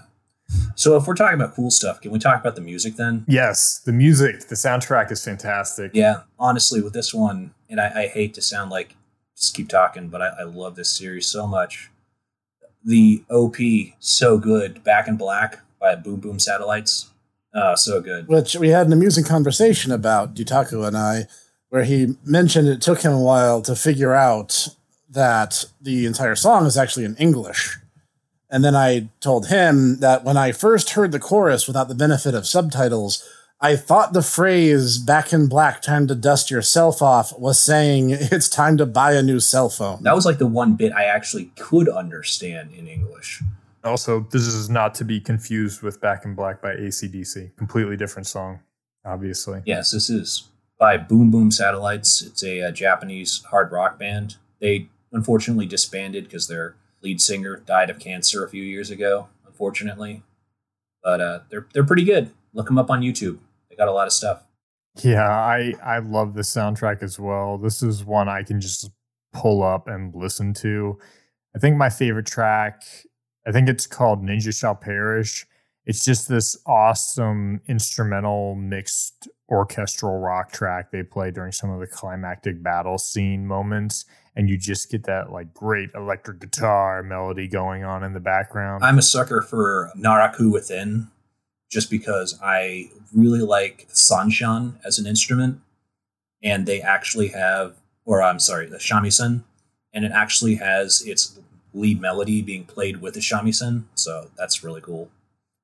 So 0.76 0.98
if 0.98 1.08
we're 1.08 1.16
talking 1.16 1.40
about 1.40 1.56
cool 1.56 1.72
stuff, 1.72 2.02
can 2.02 2.12
we 2.12 2.20
talk 2.20 2.40
about 2.40 2.56
the 2.56 2.62
music 2.62 2.96
then? 2.96 3.24
Yes, 3.28 3.80
the 3.80 3.94
music, 3.94 4.48
the 4.48 4.56
soundtrack 4.56 5.12
is 5.12 5.24
fantastic. 5.24 5.92
Yeah, 5.94 6.24
honestly, 6.38 6.82
with 6.82 6.94
this 6.94 7.14
one, 7.14 7.54
and 7.70 7.80
I, 7.80 8.04
I 8.04 8.08
hate 8.08 8.34
to 8.34 8.42
sound 8.42 8.70
like 8.70 8.96
just 9.38 9.56
keep 9.56 9.70
talking, 9.70 10.10
but 10.10 10.22
I, 10.22 10.28
I, 10.42 10.44
love 10.44 10.76
this 10.76 10.90
series 10.90 11.28
so 11.28 11.48
much. 11.48 11.90
The 12.84 13.24
OP, 13.30 13.56
so 14.00 14.38
good. 14.38 14.84
Back 14.84 15.08
in 15.08 15.16
Black 15.16 15.60
by 15.80 15.96
Boom 15.96 16.20
Boom 16.20 16.40
Satellites. 16.40 17.10
Oh, 17.54 17.76
so 17.76 18.02
good. 18.02 18.28
Which 18.28 18.56
we 18.56 18.70
had 18.70 18.88
an 18.88 18.94
amusing 18.94 19.24
conversation 19.24 19.92
about, 19.92 20.36
Dutaku 20.36 20.86
and 20.86 20.98
I, 20.98 21.28
where 21.70 21.84
he 21.84 22.16
mentioned 22.24 22.68
it 22.68 22.82
took 22.82 23.02
him 23.02 23.14
a 23.14 23.22
while 23.22 23.62
to 23.64 23.76
figure 23.76 24.14
out 24.14 24.68
that 25.12 25.66
the 25.82 26.06
entire 26.06 26.36
song 26.36 26.66
is 26.66 26.78
actually 26.78 27.06
in 27.06 27.16
English. 27.18 27.78
And 28.50 28.64
then 28.64 28.76
I 28.76 29.10
told 29.22 29.48
him 29.48 30.00
that 30.00 30.24
when 30.24 30.36
I 30.36 30.52
first 30.52 30.92
heard 30.92 31.12
the 31.12 31.20
chorus 31.20 31.68
without 31.68 31.88
the 31.88 31.96
benefit 31.96 32.36
of 32.36 32.46
subtitles, 32.46 33.28
I 33.62 33.76
thought 33.76 34.14
the 34.14 34.24
phrase 34.24 34.98
back 34.98 35.32
in 35.32 35.48
black, 35.48 35.82
time 35.82 36.08
to 36.08 36.16
dust 36.16 36.50
yourself 36.50 37.02
off 37.02 37.38
was 37.40 37.60
saying 37.60 38.10
it's 38.12 38.50
time 38.50 38.76
to 38.78 38.86
buy 38.86 39.14
a 39.14 39.22
new 39.22 39.40
cell 39.40 39.70
phone. 39.70 40.04
That 40.04 40.16
was 40.16 40.26
like 40.26 40.40
the 40.40 40.48
one 40.48 40.74
bit 40.76 40.92
I 40.92 41.06
actually 41.06 41.46
could 41.56 41.88
understand 41.88 42.74
in 42.74 42.88
English. 42.88 43.42
Also, 43.84 44.28
this 44.32 44.44
is 44.44 44.70
not 44.70 44.94
to 44.96 45.06
be 45.06 45.20
confused 45.20 45.82
with 45.82 46.02
Back 46.02 46.26
in 46.26 46.36
Black 46.36 46.62
by 46.62 46.76
ACDC. 46.76 47.56
Completely 47.56 47.98
different 47.98 48.28
song, 48.28 48.60
obviously. 49.06 49.62
Yes, 49.66 49.92
this 49.92 50.10
is 50.10 50.50
by 50.78 50.98
Boom 50.98 51.32
Boom 51.32 51.52
Satellites. 51.52 52.22
It's 52.22 52.44
a, 52.44 52.60
a 52.60 52.72
Japanese 52.72 53.44
hard 53.50 53.72
rock 53.72 53.98
band. 53.98 54.36
They 54.60 54.90
unfortunately 55.12 55.66
disbanded 55.66 56.26
because 56.26 56.48
their 56.48 56.76
lead 57.02 57.22
singer 57.22 57.58
died 57.66 57.90
of 57.90 58.00
cancer 58.00 58.44
a 58.46 58.50
few 58.50 58.64
years 58.64 58.90
ago, 58.90 59.28
unfortunately. 59.46 60.24
But 61.04 61.22
uh, 61.22 61.40
they're 61.50 61.68
they're 61.74 61.84
pretty 61.84 62.04
good. 62.04 62.32
Look 62.54 62.68
them 62.68 62.78
up 62.78 62.90
on 62.90 63.02
YouTube. 63.02 63.40
They 63.70 63.76
got 63.76 63.88
a 63.88 63.94
lot 63.94 64.08
of 64.08 64.14
stuff. 64.14 64.44
Yeah, 65.02 65.30
I 65.30 65.74
I 65.84 66.00
love 66.00 66.34
the 66.34 66.42
soundtrack 66.42 67.02
as 67.02 67.20
well. 67.20 67.58
This 67.58 67.82
is 67.82 68.04
one 68.04 68.30
I 68.30 68.44
can 68.44 68.60
just 68.62 68.92
pull 69.34 69.64
up 69.64 69.88
and 69.88 70.14
listen 70.14 70.54
to. 70.56 70.98
I 71.56 71.60
think 71.60 71.76
my 71.76 71.90
favorite 71.90 72.26
track, 72.26 72.84
I 73.46 73.52
think 73.52 73.68
it's 73.68 73.88
called 73.88 74.22
Ninja 74.22 74.58
Shall 74.58 74.76
Perish. 74.76 75.46
It's 75.86 76.06
just 76.06 76.30
this 76.30 76.56
awesome 76.66 77.62
instrumental 77.68 78.56
mixed 78.56 79.28
orchestral 79.50 80.20
rock 80.20 80.52
track 80.52 80.92
they 80.92 81.04
play 81.04 81.32
during 81.32 81.52
some 81.52 81.70
of 81.70 81.80
the 81.80 81.88
climactic 81.88 82.64
battle 82.64 82.98
scene 82.98 83.46
moments 83.46 84.06
and 84.36 84.50
you 84.50 84.58
just 84.58 84.90
get 84.90 85.04
that 85.04 85.32
like 85.32 85.54
great 85.54 85.90
electric 85.94 86.40
guitar 86.40 87.04
melody 87.04 87.48
going 87.48 87.84
on 87.84 88.04
in 88.04 88.14
the 88.14 88.20
background. 88.20 88.84
I'm 88.84 88.98
a 88.98 89.02
sucker 89.02 89.42
for 89.42 89.92
Naraku 89.98 90.52
Within 90.52 91.10
just 91.70 91.90
because 91.90 92.40
I 92.42 92.90
really 93.14 93.42
like 93.42 93.88
Sanshan 93.92 94.76
as 94.86 95.00
an 95.00 95.08
instrument 95.08 95.60
and 96.42 96.66
they 96.66 96.82
actually 96.82 97.30
have 97.30 97.76
or 98.06 98.22
I'm 98.22 98.40
sorry, 98.40 98.68
the 98.68 98.78
shamisen 98.78 99.44
and 99.94 100.06
it 100.06 100.12
actually 100.14 100.56
has 100.56 101.02
its 101.06 101.40
lead 101.74 102.00
melody 102.00 102.42
being 102.42 102.64
played 102.66 103.02
with 103.02 103.16
the 103.16 103.20
shamisen, 103.20 103.84
so 103.96 104.30
that's 104.38 104.64
really 104.64 104.82
cool. 104.82 105.10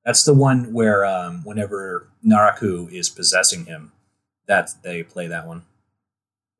That's 0.08 0.24
the 0.24 0.32
one 0.32 0.72
where 0.72 1.04
um, 1.04 1.44
whenever 1.44 2.08
Naraku 2.24 2.90
is 2.90 3.10
possessing 3.10 3.66
him, 3.66 3.92
that 4.46 4.70
they 4.82 5.02
play 5.02 5.26
that 5.26 5.46
one. 5.46 5.64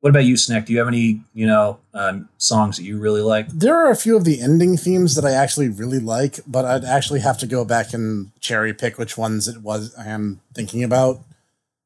What 0.01 0.11
about 0.11 0.25
you, 0.25 0.37
Snick? 0.37 0.67
Do 0.67 0.73
you 0.73 0.77
have 0.77 0.87
any, 0.87 1.21
you 1.33 1.47
know, 1.47 1.79
um, 1.95 2.29
songs 2.37 2.77
that 2.77 2.83
you 2.83 2.99
really 2.99 3.23
like? 3.23 3.47
There 3.47 3.75
are 3.75 3.89
a 3.89 3.95
few 3.95 4.15
of 4.15 4.23
the 4.23 4.39
ending 4.39 4.77
themes 4.77 5.15
that 5.15 5.25
I 5.25 5.31
actually 5.31 5.67
really 5.67 5.97
like, 5.97 6.39
but 6.45 6.63
I'd 6.63 6.85
actually 6.85 7.21
have 7.21 7.39
to 7.39 7.47
go 7.47 7.65
back 7.65 7.91
and 7.91 8.29
cherry 8.39 8.71
pick 8.71 8.99
which 8.99 9.17
ones 9.17 9.47
it 9.47 9.63
was 9.63 9.95
I 9.95 10.05
am 10.05 10.41
thinking 10.53 10.83
about. 10.83 11.19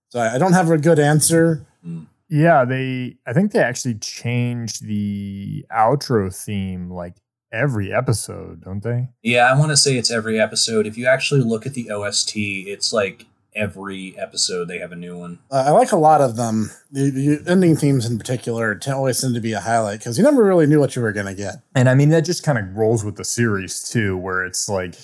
So 0.10 0.20
I 0.20 0.38
don't 0.38 0.52
have 0.52 0.70
a 0.70 0.78
good 0.78 1.00
answer. 1.00 1.66
Mm. 1.88 2.08
Yeah, 2.28 2.66
they. 2.66 3.16
I 3.26 3.32
think 3.32 3.54
they 3.54 3.64
actually 3.64 3.96
changed 3.96 4.86
the 4.86 5.66
outro 5.72 6.36
theme 6.36 6.92
like 6.92 7.16
every 7.54 7.94
episode, 7.94 8.64
don't 8.64 8.84
they? 8.84 9.10
Yeah, 9.22 9.50
I 9.50 9.58
want 9.58 9.72
to 9.72 9.78
say 9.78 9.98
it's 9.98 10.12
every 10.12 10.40
episode. 10.40 10.88
If 10.88 10.98
you 10.98 11.06
actually 11.06 11.42
look 11.42 11.66
at 11.66 11.76
the 11.76 11.92
OST, 11.92 12.36
it's 12.36 12.92
like 12.92 13.28
every 13.56 14.18
episode 14.18 14.68
they 14.68 14.80
have 14.80 14.92
a 14.92 14.96
new 14.96 15.18
one. 15.18 15.40
Uh, 15.52 15.66
I 15.68 15.70
like 15.70 15.92
a 15.92 15.98
lot 15.98 16.22
of 16.22 16.36
them. 16.36 16.72
The, 16.92 17.10
the 17.12 17.52
ending 17.52 17.76
themes 17.76 18.06
in 18.06 18.18
particular 18.18 18.80
always 18.88 19.22
tend 19.22 19.36
to 19.36 19.42
be 19.42 19.54
a 19.54 19.60
highlight 19.60 20.00
because 20.00 20.18
you 20.18 20.24
never 20.24 20.44
really 20.44 20.66
knew 20.66 20.80
what 20.80 20.96
you 20.96 21.02
were 21.02 21.14
going 21.14 21.28
to 21.28 21.36
get. 21.36 21.56
And 21.76 21.88
I 21.88 21.94
mean, 21.94 22.10
that 22.10 22.26
just 22.26 22.44
kind 22.44 22.58
of 22.58 22.76
rolls 22.76 23.06
with 23.06 23.16
the 23.16 23.26
series 23.26 23.88
too, 23.88 24.18
where 24.18 24.44
it's 24.44 24.68
like 24.68 24.96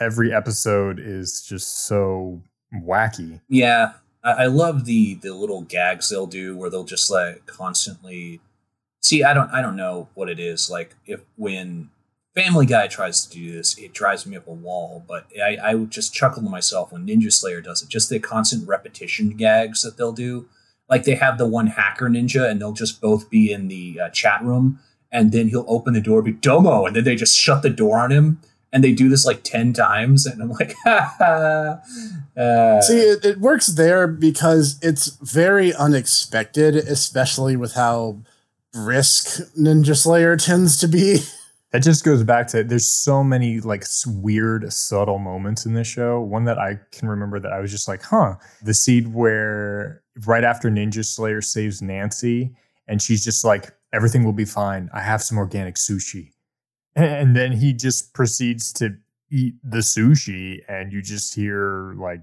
every 0.00 0.32
episode 0.32 1.00
is 1.00 1.42
just 1.42 1.86
so 1.86 2.42
wacky. 2.74 3.40
Yeah. 3.48 3.92
I, 4.22 4.30
I 4.30 4.46
love 4.46 4.84
the 4.84 5.14
the 5.14 5.34
little 5.34 5.62
gags 5.62 6.08
they'll 6.08 6.26
do 6.26 6.56
where 6.56 6.70
they'll 6.70 6.84
just 6.84 7.10
like 7.10 7.46
constantly 7.46 8.40
see 9.02 9.22
i 9.22 9.34
don't 9.34 9.50
i 9.50 9.60
don't 9.60 9.76
know 9.76 10.08
what 10.14 10.28
it 10.30 10.38
is 10.40 10.70
like 10.70 10.94
if 11.06 11.20
when 11.36 11.90
Family 12.34 12.64
Guy 12.64 12.86
tries 12.86 13.26
to 13.26 13.30
do 13.38 13.52
this, 13.52 13.76
it 13.76 13.92
drives 13.92 14.24
me 14.24 14.38
up 14.38 14.46
a 14.46 14.52
wall. 14.54 15.04
But 15.06 15.26
I, 15.36 15.58
I 15.62 15.74
would 15.74 15.90
just 15.90 16.14
chuckle 16.14 16.42
to 16.42 16.48
myself 16.48 16.90
when 16.90 17.06
Ninja 17.06 17.30
Slayer 17.30 17.60
does 17.60 17.82
it. 17.82 17.90
Just 17.90 18.08
the 18.08 18.18
constant 18.18 18.66
repetition 18.66 19.36
gags 19.36 19.82
that 19.82 19.98
they'll 19.98 20.12
do. 20.14 20.48
like 20.88 21.04
they 21.04 21.14
have 21.16 21.36
the 21.36 21.46
one 21.46 21.66
hacker 21.66 22.08
ninja, 22.08 22.48
and 22.50 22.58
they'll 22.58 22.72
just 22.72 23.02
both 23.02 23.28
be 23.28 23.52
in 23.52 23.68
the 23.68 24.00
uh, 24.00 24.08
chat 24.08 24.42
room, 24.42 24.78
and 25.10 25.30
then 25.30 25.48
he'll 25.48 25.66
open 25.68 25.92
the 25.92 26.00
door, 26.00 26.22
be 26.22 26.32
Domo, 26.32 26.86
and 26.86 26.96
then 26.96 27.04
they 27.04 27.16
just 27.16 27.38
shut 27.38 27.60
the 27.60 27.68
door 27.68 27.98
on 27.98 28.10
him, 28.10 28.40
and 28.72 28.82
they 28.82 28.92
do 28.92 29.10
this 29.10 29.26
like 29.26 29.42
ten 29.42 29.74
times, 29.74 30.24
and 30.24 30.40
I'm 30.40 30.52
like. 30.52 30.74
Uh, 32.34 32.80
See, 32.80 32.98
it, 32.98 33.24
it 33.26 33.40
works 33.40 33.66
there 33.66 34.06
because 34.06 34.78
it's 34.80 35.08
very 35.20 35.74
unexpected, 35.74 36.74
especially 36.76 37.56
with 37.56 37.74
how 37.74 38.20
brisk 38.72 39.52
Ninja 39.54 39.96
Slayer 39.96 40.36
tends 40.36 40.78
to 40.78 40.88
be. 40.88 41.18
That 41.72 41.82
just 41.82 42.04
goes 42.04 42.22
back 42.22 42.48
to 42.48 42.62
there's 42.62 42.86
so 42.86 43.24
many 43.24 43.60
like 43.60 43.84
weird 44.06 44.70
subtle 44.72 45.18
moments 45.18 45.64
in 45.64 45.72
this 45.72 45.86
show. 45.86 46.20
One 46.20 46.44
that 46.44 46.58
I 46.58 46.78
can 46.90 47.08
remember 47.08 47.40
that 47.40 47.52
I 47.52 47.60
was 47.60 47.70
just 47.70 47.88
like, 47.88 48.02
huh, 48.02 48.34
the 48.62 48.74
seed 48.74 49.14
where 49.14 50.02
right 50.26 50.44
after 50.44 50.70
Ninja 50.70 51.04
Slayer 51.04 51.40
saves 51.40 51.80
Nancy 51.80 52.54
and 52.86 53.00
she's 53.00 53.24
just 53.24 53.42
like, 53.42 53.72
everything 53.92 54.24
will 54.24 54.34
be 54.34 54.44
fine. 54.44 54.90
I 54.92 55.00
have 55.00 55.22
some 55.22 55.38
organic 55.38 55.76
sushi. 55.76 56.32
And 56.94 57.34
then 57.34 57.52
he 57.52 57.72
just 57.72 58.12
proceeds 58.12 58.70
to 58.74 58.98
eat 59.30 59.54
the 59.64 59.78
sushi 59.78 60.60
and 60.68 60.92
you 60.92 61.00
just 61.00 61.34
hear 61.34 61.94
like 61.96 62.20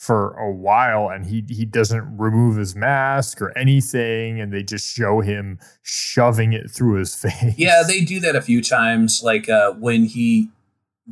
for 0.00 0.32
a 0.38 0.50
while 0.50 1.10
and 1.10 1.26
he 1.26 1.44
he 1.50 1.66
doesn't 1.66 2.16
remove 2.16 2.56
his 2.56 2.74
mask 2.74 3.42
or 3.42 3.56
anything 3.56 4.40
and 4.40 4.50
they 4.50 4.62
just 4.62 4.96
show 4.96 5.20
him 5.20 5.58
shoving 5.82 6.54
it 6.54 6.70
through 6.70 6.94
his 6.94 7.14
face. 7.22 7.54
Yeah, 7.58 7.82
they 7.86 8.00
do 8.00 8.18
that 8.20 8.34
a 8.34 8.40
few 8.40 8.62
times. 8.62 9.20
Like 9.22 9.50
uh, 9.50 9.72
when 9.72 10.06
he 10.06 10.48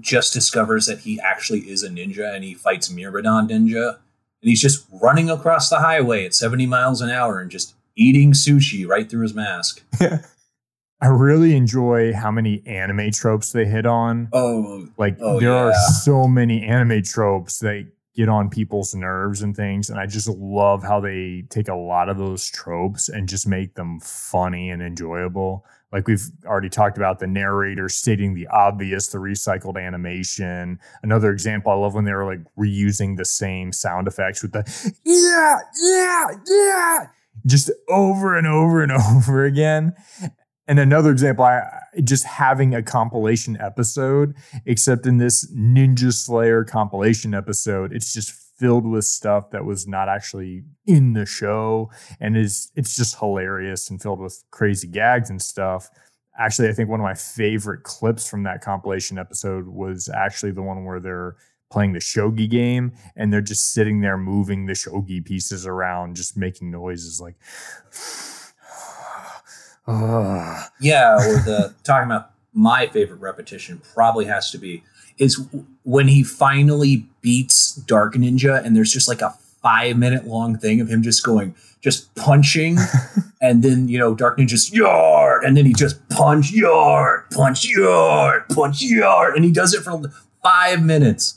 just 0.00 0.32
discovers 0.32 0.86
that 0.86 1.00
he 1.00 1.20
actually 1.20 1.60
is 1.68 1.82
a 1.82 1.90
ninja 1.90 2.34
and 2.34 2.42
he 2.42 2.54
fights 2.54 2.88
Myrmidon 2.88 3.48
Ninja, 3.48 3.88
and 3.90 4.48
he's 4.48 4.62
just 4.62 4.86
running 5.02 5.28
across 5.28 5.68
the 5.68 5.80
highway 5.80 6.24
at 6.24 6.34
70 6.34 6.64
miles 6.64 7.02
an 7.02 7.10
hour 7.10 7.40
and 7.40 7.50
just 7.50 7.74
eating 7.94 8.32
sushi 8.32 8.88
right 8.88 9.10
through 9.10 9.22
his 9.22 9.34
mask. 9.34 9.82
I 10.00 11.06
really 11.08 11.54
enjoy 11.54 12.14
how 12.14 12.30
many 12.30 12.62
anime 12.64 13.10
tropes 13.10 13.52
they 13.52 13.66
hit 13.66 13.84
on. 13.84 14.28
Oh, 14.32 14.88
Like 14.96 15.18
Oh, 15.20 15.38
there 15.38 15.52
are 15.52 15.74
so 15.74 16.26
many 16.26 16.62
anime 16.62 17.02
tropes 17.02 17.58
that 17.58 17.86
get 18.18 18.28
on 18.28 18.50
people's 18.50 18.96
nerves 18.96 19.42
and 19.42 19.54
things 19.54 19.88
and 19.88 20.00
I 20.00 20.06
just 20.06 20.28
love 20.28 20.82
how 20.82 20.98
they 20.98 21.44
take 21.50 21.68
a 21.68 21.74
lot 21.76 22.08
of 22.08 22.18
those 22.18 22.50
tropes 22.50 23.08
and 23.08 23.28
just 23.28 23.46
make 23.46 23.76
them 23.76 24.00
funny 24.00 24.70
and 24.70 24.82
enjoyable. 24.82 25.64
Like 25.92 26.08
we've 26.08 26.24
already 26.44 26.68
talked 26.68 26.96
about 26.96 27.20
the 27.20 27.28
narrator 27.28 27.88
stating 27.88 28.34
the 28.34 28.48
obvious, 28.48 29.06
the 29.06 29.18
recycled 29.18 29.80
animation. 29.80 30.80
Another 31.04 31.30
example, 31.30 31.70
I 31.70 31.76
love 31.76 31.94
when 31.94 32.06
they 32.06 32.12
were 32.12 32.24
like 32.24 32.40
reusing 32.58 33.16
the 33.16 33.24
same 33.24 33.72
sound 33.72 34.08
effects 34.08 34.42
with 34.42 34.50
the 34.50 34.64
yeah, 35.04 35.60
yeah, 35.80 36.26
yeah, 36.44 37.06
just 37.46 37.70
over 37.88 38.36
and 38.36 38.48
over 38.48 38.82
and 38.82 38.90
over 39.16 39.44
again. 39.44 39.94
And 40.68 40.78
another 40.78 41.10
example, 41.10 41.46
I 41.46 41.62
just 42.04 42.24
having 42.24 42.74
a 42.74 42.82
compilation 42.82 43.56
episode, 43.58 44.34
except 44.66 45.06
in 45.06 45.16
this 45.16 45.50
Ninja 45.52 46.12
Slayer 46.12 46.62
compilation 46.62 47.32
episode, 47.34 47.92
it's 47.92 48.12
just 48.12 48.30
filled 48.30 48.86
with 48.86 49.06
stuff 49.06 49.50
that 49.50 49.64
was 49.64 49.86
not 49.86 50.08
actually 50.08 50.64
in 50.86 51.14
the 51.14 51.24
show, 51.24 51.90
and 52.20 52.36
is 52.36 52.70
it's 52.76 52.96
just 52.96 53.18
hilarious 53.18 53.88
and 53.88 54.02
filled 54.02 54.20
with 54.20 54.44
crazy 54.50 54.86
gags 54.86 55.30
and 55.30 55.40
stuff. 55.40 55.88
Actually, 56.38 56.68
I 56.68 56.72
think 56.72 56.90
one 56.90 57.00
of 57.00 57.04
my 57.04 57.14
favorite 57.14 57.82
clips 57.82 58.28
from 58.28 58.42
that 58.42 58.60
compilation 58.60 59.18
episode 59.18 59.68
was 59.68 60.08
actually 60.10 60.52
the 60.52 60.62
one 60.62 60.84
where 60.84 61.00
they're 61.00 61.36
playing 61.70 61.92
the 61.92 61.98
shogi 61.98 62.48
game 62.48 62.92
and 63.16 63.32
they're 63.32 63.40
just 63.40 63.72
sitting 63.72 64.00
there 64.00 64.16
moving 64.16 64.66
the 64.66 64.72
shogi 64.74 65.24
pieces 65.24 65.66
around, 65.66 66.14
just 66.14 66.36
making 66.36 66.70
noises 66.70 67.20
like. 67.20 67.36
"Ugh." 69.88 70.70
yeah. 70.80 71.16
Or 71.16 71.34
the 71.40 71.74
talking 71.84 72.06
about 72.06 72.30
my 72.52 72.86
favorite 72.86 73.20
repetition 73.20 73.80
probably 73.94 74.26
has 74.26 74.50
to 74.50 74.58
be 74.58 74.82
is 75.18 75.40
when 75.84 76.08
he 76.08 76.22
finally 76.22 77.06
beats 77.20 77.74
Dark 77.74 78.14
Ninja, 78.14 78.64
and 78.64 78.76
there's 78.76 78.92
just 78.92 79.08
like 79.08 79.20
a 79.20 79.34
five 79.62 79.96
minute 79.96 80.26
long 80.26 80.56
thing 80.56 80.80
of 80.80 80.88
him 80.88 81.02
just 81.02 81.24
going, 81.24 81.54
just 81.80 82.14
punching, 82.14 82.78
and 83.40 83.62
then 83.62 83.88
you 83.88 83.98
know 83.98 84.14
Dark 84.14 84.38
Ninja's 84.38 84.72
yard, 84.72 85.44
and 85.44 85.56
then 85.56 85.66
he 85.66 85.72
just 85.72 86.08
punch 86.08 86.52
yard, 86.52 87.24
punch 87.30 87.68
yard, 87.68 88.44
punch 88.48 88.82
yard, 88.82 89.34
and 89.34 89.44
he 89.44 89.50
does 89.50 89.74
it 89.74 89.82
for 89.82 90.02
five 90.42 90.82
minutes. 90.84 91.34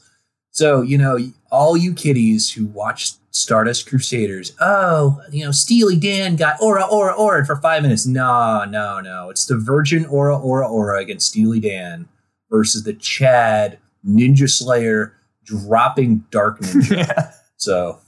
So 0.51 0.81
you 0.81 0.97
know, 0.97 1.17
all 1.51 1.75
you 1.75 1.93
kiddies 1.93 2.51
who 2.51 2.67
watch 2.67 3.13
Stardust 3.31 3.87
Crusaders, 3.87 4.53
oh, 4.59 5.21
you 5.31 5.43
know, 5.45 5.51
Steely 5.51 5.95
Dan 5.97 6.35
got 6.35 6.61
aura, 6.61 6.83
aura, 6.83 7.13
aura 7.13 7.45
for 7.45 7.55
five 7.55 7.81
minutes. 7.81 8.05
No, 8.05 8.65
no, 8.65 8.99
no. 8.99 9.29
It's 9.29 9.45
the 9.45 9.57
Virgin 9.57 10.05
aura, 10.05 10.37
aura, 10.37 10.67
aura 10.67 10.99
against 10.99 11.29
Steely 11.29 11.59
Dan 11.59 12.07
versus 12.49 12.83
the 12.83 12.93
Chad 12.93 13.79
Ninja 14.05 14.49
Slayer 14.49 15.15
dropping 15.43 16.25
Dark 16.29 16.59
Ninja. 16.59 17.33
So 17.61 17.99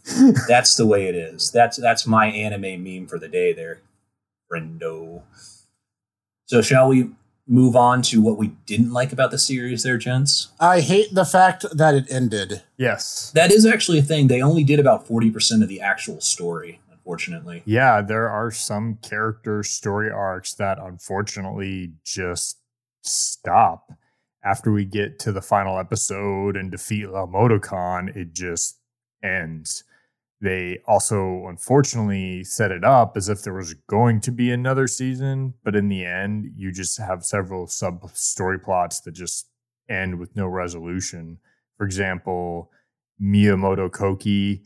that's 0.48 0.78
the 0.78 0.88
way 0.88 1.06
it 1.06 1.14
is. 1.14 1.52
That's 1.52 1.78
that's 1.78 2.08
my 2.08 2.26
anime 2.26 2.84
meme 2.84 3.06
for 3.06 3.20
the 3.20 3.28
day 3.28 3.54
there, 3.54 3.82
friendo. 4.52 5.22
So 6.46 6.64
shall 6.64 6.88
we 6.88 7.12
move 7.48 7.76
on 7.76 8.02
to 8.02 8.22
what 8.22 8.38
we 8.38 8.48
didn't 8.66 8.92
like 8.92 9.12
about 9.12 9.32
the 9.32 9.38
series 9.38 9.84
there, 9.84 9.98
gents? 9.98 10.50
I 10.60 10.82
hate 10.82 11.14
the 11.14 11.26
fact 11.26 11.66
that 11.74 11.94
it 11.94 12.06
ended. 12.10 12.64
Yes. 12.78 13.32
That 13.36 13.52
is 13.52 13.66
actually 13.66 14.00
a 14.00 14.04
thing. 14.04 14.28
They 14.28 14.42
only 14.42 14.64
did 14.64 14.80
about 14.80 15.08
40% 15.08 15.62
of 15.62 15.68
the 15.68 15.82
actual 15.82 16.22
story, 16.22 16.80
unfortunately. 16.92 17.64
Yeah, 17.66 18.02
there 18.02 18.30
are 18.30 18.52
some 18.52 18.98
character 19.02 19.64
story 19.64 20.10
arcs 20.10 20.54
that 20.54 20.80
unfortunately 20.80 21.94
just 22.06 22.60
stop 23.02 23.92
after 24.44 24.72
we 24.72 24.86
get 24.86 25.20
to 25.20 25.32
the 25.32 25.42
final 25.42 25.78
episode 25.78 26.56
and 26.56 26.72
defeat 26.72 27.08
Laomoto 27.08 27.62
Khan. 27.62 28.10
It 28.16 28.34
just 28.34 28.80
ends. 29.22 29.84
They 30.44 30.80
also 30.86 31.46
unfortunately 31.48 32.44
set 32.44 32.70
it 32.70 32.84
up 32.84 33.16
as 33.16 33.30
if 33.30 33.44
there 33.44 33.54
was 33.54 33.76
going 33.88 34.20
to 34.20 34.32
be 34.32 34.52
another 34.52 34.88
season, 34.88 35.54
but 35.64 35.74
in 35.74 35.88
the 35.88 36.04
end, 36.04 36.52
you 36.58 36.70
just 36.70 36.98
have 36.98 37.24
several 37.24 37.66
sub 37.66 38.10
story 38.14 38.60
plots 38.60 39.00
that 39.02 39.14
just 39.14 39.48
end 39.88 40.20
with 40.20 40.36
no 40.36 40.46
resolution. 40.46 41.38
For 41.78 41.86
example, 41.86 42.70
Miyamoto 43.22 43.90
Koki 43.90 44.64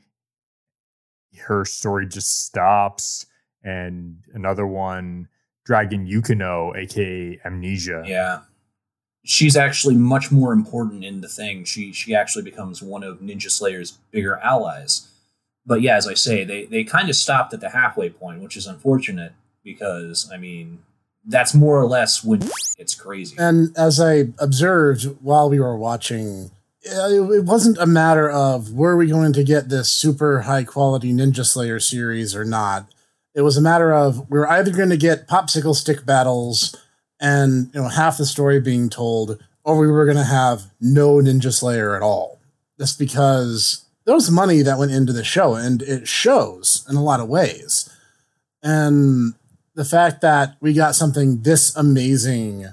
her 1.41 1.63
story 1.63 2.07
just 2.07 2.45
stops 2.45 3.27
and 3.63 4.17
another 4.33 4.65
one 4.65 5.27
dragon 5.63 6.07
yukino 6.07 6.75
aka 6.75 7.39
amnesia 7.45 8.03
Yeah. 8.07 8.39
She's 9.23 9.55
actually 9.55 9.95
much 9.95 10.31
more 10.31 10.53
important 10.53 11.03
in 11.03 11.21
the 11.21 11.27
thing. 11.27 11.65
She 11.65 11.91
she 11.91 12.15
actually 12.15 12.43
becomes 12.43 12.81
one 12.81 13.03
of 13.03 13.19
Ninja 13.19 13.51
Slayer's 13.51 13.91
bigger 14.09 14.37
allies. 14.37 15.09
But 15.67 15.82
yeah, 15.82 15.97
as 15.97 16.08
I 16.08 16.13
say, 16.13 16.45
they 16.45 16.65
they 16.65 16.86
kind 16.86 17.10
of 17.10 17.15
stopped 17.15 17.53
at 17.53 17.60
the 17.60 17.69
halfway 17.69 18.10
point, 18.10 18.41
which 18.41 18.56
is 18.56 18.65
unfortunate 18.65 19.34
because 19.63 20.32
I 20.34 20.38
mean 20.38 20.80
that's 21.25 21.53
more 21.53 21.77
or 21.77 21.86
less 21.86 22.23
when 22.23 22.41
it's 22.77 22.95
crazy. 22.95 23.36
And 23.38 23.77
as 23.77 23.99
I 23.99 24.30
observed 24.39 25.03
while 25.21 25.49
we 25.49 25.60
were 25.60 25.77
watching, 25.77 26.51
uh, 26.89 27.10
it 27.34 27.43
wasn't 27.43 27.77
a 27.80 27.86
matter 27.86 28.30
of 28.30 28.71
were 28.71 28.95
we 28.95 29.08
going 29.08 29.34
to 29.34 29.43
get 29.43 29.67
this 29.67 29.89
super 29.89 30.41
high 30.41 30.63
quality 30.63 31.12
Ninja 31.12 31.45
Slayer 31.45 31.82
series 31.82 32.34
or 32.34 32.45
not. 32.45 32.88
It 33.36 33.41
was 33.41 33.58
a 33.58 33.62
matter 33.62 33.93
of 33.93 34.30
we 34.32 34.39
are 34.39 34.47
either 34.47 34.71
going 34.71 34.89
to 34.89 34.97
get 34.97 35.27
popsicle 35.27 35.75
stick 35.75 36.06
battles 36.06 36.75
and 37.19 37.69
you 37.73 37.82
know 37.82 37.89
half 37.89 38.17
the 38.17 38.25
story 38.25 38.62
being 38.62 38.89
told, 38.89 39.43
or 39.65 39.77
we 39.77 39.88
were 39.88 40.06
going 40.06 40.17
to 40.17 40.23
have 40.23 40.63
no 40.80 41.15
Ninja 41.15 41.53
Slayer 41.53 41.95
at 41.95 42.01
all. 42.01 42.39
Just 42.80 42.97
because 42.97 43.84
there 44.07 44.15
was 44.15 44.31
money 44.31 44.61
that 44.61 44.79
went 44.79 44.93
into 44.93 45.11
the 45.11 45.23
show, 45.23 45.55
and 45.55 45.81
it 45.81 46.07
shows 46.07 46.85
in 46.89 46.95
a 46.95 47.03
lot 47.03 47.19
of 47.19 47.27
ways. 47.27 47.93
And 48.63 49.33
the 49.75 49.83
fact 49.83 50.21
that 50.21 50.55
we 50.61 50.73
got 50.73 50.95
something 50.95 51.41
this 51.41 51.75
amazing 51.75 52.67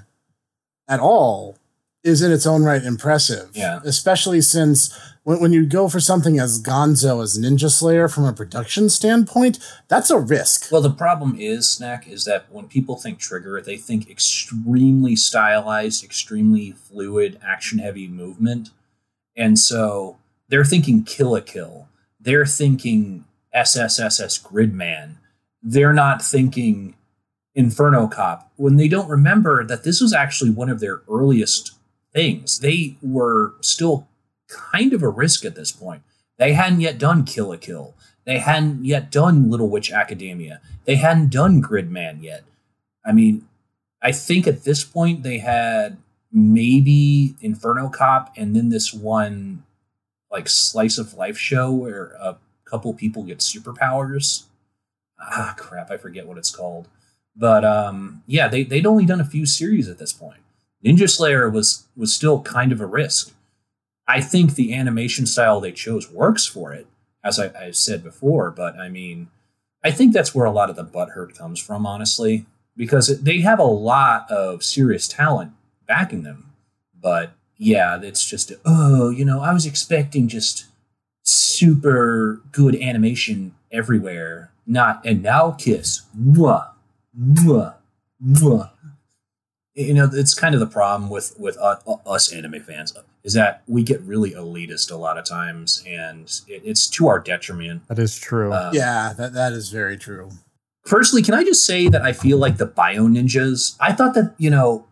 at 0.87 1.01
all 1.01 1.57
is 2.05 2.21
in 2.21 2.31
its 2.31 2.47
own 2.47 2.63
right 2.63 2.81
impressive. 2.81 3.49
Yeah. 3.53 3.81
Especially 3.83 4.39
since 4.39 4.97
when, 5.23 5.41
when 5.41 5.51
you 5.51 5.65
go 5.65 5.89
for 5.89 5.99
something 5.99 6.39
as 6.39 6.61
gonzo 6.61 7.21
as 7.21 7.37
Ninja 7.37 7.69
Slayer 7.69 8.07
from 8.07 8.23
a 8.23 8.31
production 8.31 8.89
standpoint, 8.89 9.59
that's 9.89 10.09
a 10.09 10.19
risk. 10.19 10.71
Well, 10.71 10.81
the 10.81 10.89
problem 10.89 11.35
is, 11.37 11.67
Snack, 11.67 12.07
is 12.07 12.23
that 12.23 12.45
when 12.49 12.69
people 12.69 12.95
think 12.95 13.19
Trigger, 13.19 13.59
they 13.59 13.75
think 13.75 14.09
extremely 14.09 15.17
stylized, 15.17 16.01
extremely 16.01 16.71
fluid, 16.71 17.37
action 17.45 17.79
heavy 17.79 18.07
movement. 18.07 18.69
And 19.35 19.59
so 19.59 20.15
they're 20.49 20.65
thinking 20.65 21.03
Kill 21.03 21.31
la 21.31 21.41
Kill. 21.41 21.87
They're 22.19 22.45
thinking 22.45 23.25
SSSS 23.55 24.43
Gridman. 24.43 25.15
They're 25.61 25.93
not 25.93 26.21
thinking 26.21 26.95
Inferno 27.53 28.07
Cop 28.07 28.51
when 28.57 28.75
they 28.75 28.87
don't 28.87 29.09
remember 29.09 29.63
that 29.63 29.83
this 29.83 30.01
was 30.01 30.13
actually 30.13 30.51
one 30.51 30.69
of 30.69 30.79
their 30.79 31.01
earliest 31.09 31.71
things. 32.13 32.59
They 32.59 32.97
were 33.01 33.53
still 33.61 34.07
kind 34.47 34.93
of 34.93 35.01
a 35.01 35.09
risk 35.09 35.45
at 35.45 35.55
this 35.55 35.71
point. 35.71 36.03
They 36.37 36.53
hadn't 36.53 36.81
yet 36.81 36.97
done 36.97 37.23
Kill 37.23 37.49
la 37.49 37.57
Kill. 37.57 37.93
They 38.25 38.39
hadn't 38.39 38.85
yet 38.85 39.11
done 39.11 39.49
Little 39.49 39.69
Witch 39.69 39.91
Academia. 39.91 40.59
They 40.85 40.95
hadn't 40.95 41.31
done 41.31 41.61
Gridman 41.61 42.23
yet. 42.23 42.43
I 43.05 43.11
mean, 43.11 43.47
I 44.01 44.11
think 44.11 44.47
at 44.47 44.63
this 44.63 44.83
point 44.83 45.23
they 45.23 45.37
had 45.39 45.97
maybe 46.31 47.35
Inferno 47.39 47.89
Cop 47.89 48.33
and 48.35 48.55
then 48.55 48.69
this 48.69 48.93
one 48.93 49.63
like 50.35 50.49
slice 50.49 50.97
of 50.97 51.13
life 51.13 51.37
show 51.37 51.71
where 51.71 52.07
a 52.19 52.37
couple 52.65 52.93
people 52.93 53.23
get 53.23 53.39
superpowers. 53.39 54.43
Ah, 55.17 55.55
crap, 55.57 55.89
I 55.89 55.95
forget 55.95 56.27
what 56.27 56.37
it's 56.37 56.53
called. 56.53 56.89
But 57.37 57.63
um, 57.63 58.21
yeah, 58.27 58.49
they 58.49 58.63
they'd 58.63 58.85
only 58.85 59.05
done 59.05 59.21
a 59.21 59.25
few 59.25 59.45
series 59.45 59.87
at 59.87 59.97
this 59.97 60.11
point. 60.11 60.41
Ninja 60.85 61.09
Slayer 61.09 61.49
was 61.49 61.85
was 61.95 62.13
still 62.13 62.41
kind 62.41 62.73
of 62.73 62.81
a 62.81 62.85
risk. 62.85 63.31
I 64.07 64.19
think 64.19 64.53
the 64.53 64.73
animation 64.73 65.25
style 65.25 65.61
they 65.61 65.71
chose 65.71 66.11
works 66.11 66.45
for 66.45 66.73
it, 66.73 66.85
as 67.23 67.39
I, 67.39 67.51
I've 67.57 67.77
said 67.77 68.03
before. 68.03 68.51
But 68.51 68.77
I 68.77 68.89
mean, 68.89 69.29
I 69.83 69.91
think 69.91 70.13
that's 70.13 70.35
where 70.35 70.45
a 70.45 70.51
lot 70.51 70.69
of 70.69 70.75
the 70.75 70.83
butthurt 70.83 71.37
comes 71.37 71.59
from, 71.59 71.85
honestly, 71.85 72.45
because 72.75 73.21
they 73.21 73.39
have 73.39 73.59
a 73.59 73.63
lot 73.63 74.29
of 74.29 74.63
serious 74.63 75.07
talent 75.07 75.53
backing 75.87 76.23
them. 76.23 76.51
But 76.93 77.31
yeah, 77.57 77.99
it's 78.01 78.25
just 78.25 78.51
oh, 78.65 79.09
you 79.09 79.25
know, 79.25 79.41
I 79.41 79.53
was 79.53 79.65
expecting 79.65 80.27
just 80.27 80.65
super 81.23 82.41
good 82.51 82.75
animation 82.75 83.55
everywhere. 83.71 84.51
Not 84.67 85.05
and 85.05 85.21
now 85.21 85.51
kiss, 85.51 86.03
mwah, 86.17 86.69
mwah, 87.17 87.75
mwah. 88.23 88.71
You 89.73 89.93
know, 89.93 90.09
it's 90.11 90.33
kind 90.33 90.55
of 90.55 90.61
the 90.61 90.67
problem 90.67 91.09
with 91.09 91.35
with 91.37 91.57
uh, 91.59 91.77
us 92.05 92.31
anime 92.31 92.61
fans 92.61 92.93
is 93.25 93.33
that 93.33 93.63
we 93.67 93.83
get 93.83 93.99
really 94.01 94.31
elitist 94.31 94.91
a 94.91 94.95
lot 94.95 95.17
of 95.17 95.25
times, 95.25 95.83
and 95.85 96.25
it, 96.47 96.61
it's 96.63 96.87
to 96.87 97.07
our 97.07 97.19
detriment. 97.19 97.87
That 97.87 97.99
is 97.99 98.17
true. 98.17 98.53
Um, 98.53 98.73
yeah, 98.73 99.13
that, 99.17 99.33
that 99.33 99.51
is 99.51 99.71
very 99.71 99.97
true. 99.97 100.29
Firstly, 100.85 101.23
can 101.23 101.33
I 101.33 101.43
just 101.43 101.65
say 101.65 101.87
that 101.87 102.03
I 102.03 102.13
feel 102.13 102.37
like 102.37 102.57
the 102.57 102.67
Bio 102.67 103.07
Ninjas? 103.07 103.75
I 103.79 103.91
thought 103.93 104.13
that 104.13 104.35
you 104.37 104.49
know, 104.49 104.85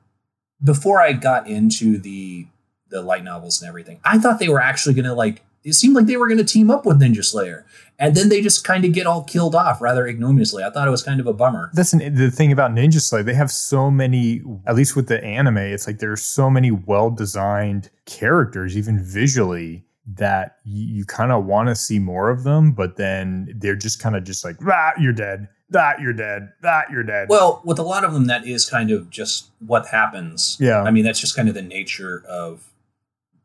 before 0.63 0.99
I 0.99 1.13
got 1.13 1.47
into 1.47 1.97
the 1.97 2.47
the 2.93 3.01
light 3.01 3.23
novels 3.23 3.61
and 3.61 3.67
everything, 3.67 3.99
I 4.05 4.17
thought 4.17 4.39
they 4.39 4.47
were 4.47 4.61
actually 4.61 4.93
going 4.93 5.05
to 5.05 5.13
like. 5.13 5.43
It 5.65 5.73
seemed 5.73 5.95
like 5.95 6.07
they 6.07 6.17
were 6.17 6.27
going 6.27 6.39
to 6.39 6.43
team 6.43 6.69
up 6.69 6.85
with 6.85 6.99
Ninja 6.99 7.23
Slayer, 7.23 7.65
and 7.97 8.15
then 8.15 8.27
they 8.27 8.41
just 8.41 8.65
kind 8.65 8.83
of 8.83 8.91
get 8.91 9.07
all 9.07 9.23
killed 9.23 9.55
off 9.55 9.81
rather 9.81 10.05
ignominiously. 10.05 10.61
I 10.61 10.69
thought 10.69 10.87
it 10.87 10.91
was 10.91 11.03
kind 11.03 11.21
of 11.21 11.27
a 11.27 11.31
bummer. 11.31 11.71
That's 11.73 11.93
an, 11.93 12.15
the 12.15 12.29
thing 12.29 12.51
about 12.51 12.71
Ninja 12.71 12.99
Slayer. 12.99 13.23
They 13.23 13.33
have 13.33 13.49
so 13.49 13.89
many, 13.89 14.41
at 14.67 14.75
least 14.75 14.97
with 14.97 15.07
the 15.07 15.23
anime, 15.23 15.57
it's 15.57 15.87
like 15.87 15.99
there's 15.99 16.21
so 16.21 16.49
many 16.49 16.71
well 16.71 17.09
designed 17.09 17.89
characters, 18.05 18.75
even 18.75 19.01
visually, 19.01 19.85
that 20.05 20.57
you, 20.65 20.97
you 20.97 21.05
kind 21.05 21.31
of 21.31 21.45
want 21.45 21.69
to 21.69 21.75
see 21.75 21.97
more 21.97 22.29
of 22.29 22.43
them, 22.43 22.73
but 22.73 22.97
then 22.97 23.53
they're 23.55 23.75
just 23.75 24.01
kind 24.01 24.17
of 24.17 24.25
just 24.25 24.43
like, 24.43 24.57
ah, 24.67 24.91
you're 24.99 25.13
dead. 25.13 25.47
That 25.69 26.01
you're 26.01 26.13
dead. 26.13 26.51
That 26.61 26.91
you're 26.91 27.03
dead. 27.03 27.29
Well, 27.29 27.61
with 27.63 27.79
a 27.79 27.83
lot 27.83 28.03
of 28.03 28.13
them, 28.13 28.27
that 28.27 28.45
is 28.45 28.69
kind 28.69 28.91
of 28.91 29.09
just 29.09 29.49
what 29.65 29.87
happens. 29.87 30.57
Yeah. 30.59 30.83
I 30.83 30.91
mean, 30.91 31.03
that's 31.03 31.19
just 31.19 31.35
kind 31.35 31.47
of 31.47 31.55
the 31.55 31.61
nature 31.61 32.23
of 32.27 32.69